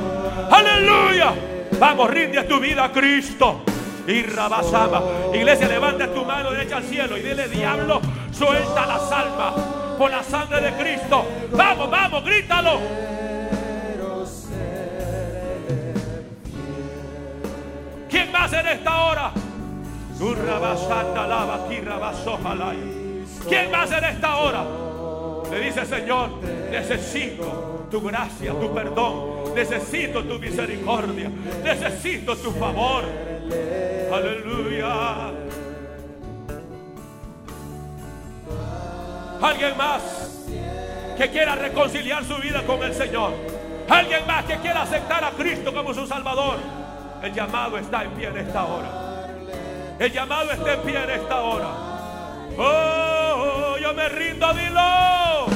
Aleluya. 0.51 1.32
Vamos, 1.78 2.11
rinde 2.11 2.43
tu 2.44 2.59
vida 2.61 2.85
a 2.85 2.93
Cristo. 2.93 3.62
Y 4.07 4.23
rabasama. 4.23 5.03
Iglesia, 5.35 5.66
levanta 5.66 6.07
tu 6.12 6.24
mano 6.24 6.53
derecha 6.53 6.77
al 6.77 6.85
cielo 6.85 7.16
y 7.16 7.23
dile, 7.23 7.48
diablo, 7.48 8.01
suelta 8.31 8.86
las 8.86 9.11
almas 9.11 9.55
por 9.98 10.11
la 10.11 10.23
sangre 10.23 10.61
de 10.61 10.73
Cristo. 10.74 11.27
Vamos, 11.53 11.90
vamos, 11.90 12.24
grítalo. 12.24 12.81
¿Quién 18.09 18.31
más 18.31 18.53
en 18.53 18.66
esta 18.69 19.05
hora? 19.05 19.32
¿Quién 23.48 23.70
más 23.70 23.93
en 23.93 24.05
esta 24.05 24.36
hora? 24.36 24.65
Le 25.51 25.60
dice 25.60 25.86
Señor, 25.86 26.31
necesito 26.70 27.86
tu 27.90 28.01
gracia, 28.01 28.52
tu 28.52 28.73
perdón, 28.74 29.55
necesito 29.55 30.24
tu 30.24 30.39
misericordia, 30.39 31.31
necesito 31.62 32.36
tu 32.36 32.51
favor. 32.52 33.05
Aleluya. 34.12 35.31
Alguien 39.40 39.77
más 39.77 40.02
que 41.16 41.31
quiera 41.31 41.55
reconciliar 41.55 42.24
su 42.24 42.36
vida 42.36 42.62
con 42.66 42.82
el 42.82 42.94
Señor. 42.94 43.32
Alguien 43.89 44.27
más 44.27 44.44
que 44.44 44.56
quiera 44.56 44.82
aceptar 44.82 45.24
a 45.24 45.31
Cristo 45.31 45.73
como 45.73 45.94
su 45.94 46.06
Salvador. 46.06 46.56
El 47.23 47.32
llamado 47.32 47.78
está 47.78 48.05
en 48.05 48.10
pie 48.10 48.28
en 48.28 48.39
esta 48.39 48.64
hora. 48.64 48.89
El 49.98 50.12
llamado 50.12 50.51
está 50.51 50.74
en 50.74 50.81
pie 50.81 51.02
en 51.02 51.10
esta 51.10 51.40
hora. 51.40 51.68
Oh, 52.59 53.26
yo 53.86 53.94
me 53.94 54.08
rindo, 54.08 54.52
dilo. 54.52 55.56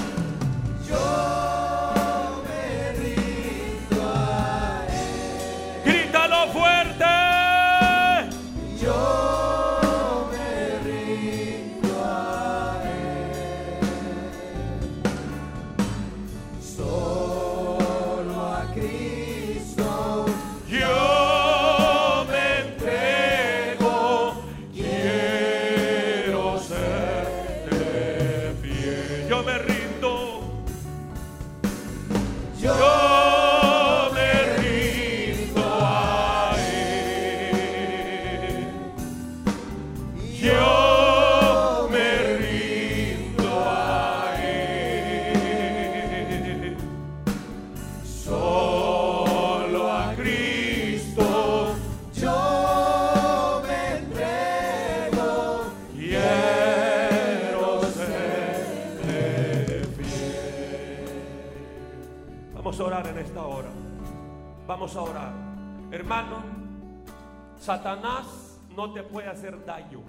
Satanás 67.70 68.60
no 68.74 68.92
te 68.92 69.04
puede 69.04 69.28
hacer 69.28 69.64
daño 69.64 70.02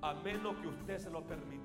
a 0.00 0.14
menos 0.14 0.56
que 0.56 0.68
usted 0.68 0.96
se 0.98 1.10
lo 1.10 1.22
permita. 1.22 1.57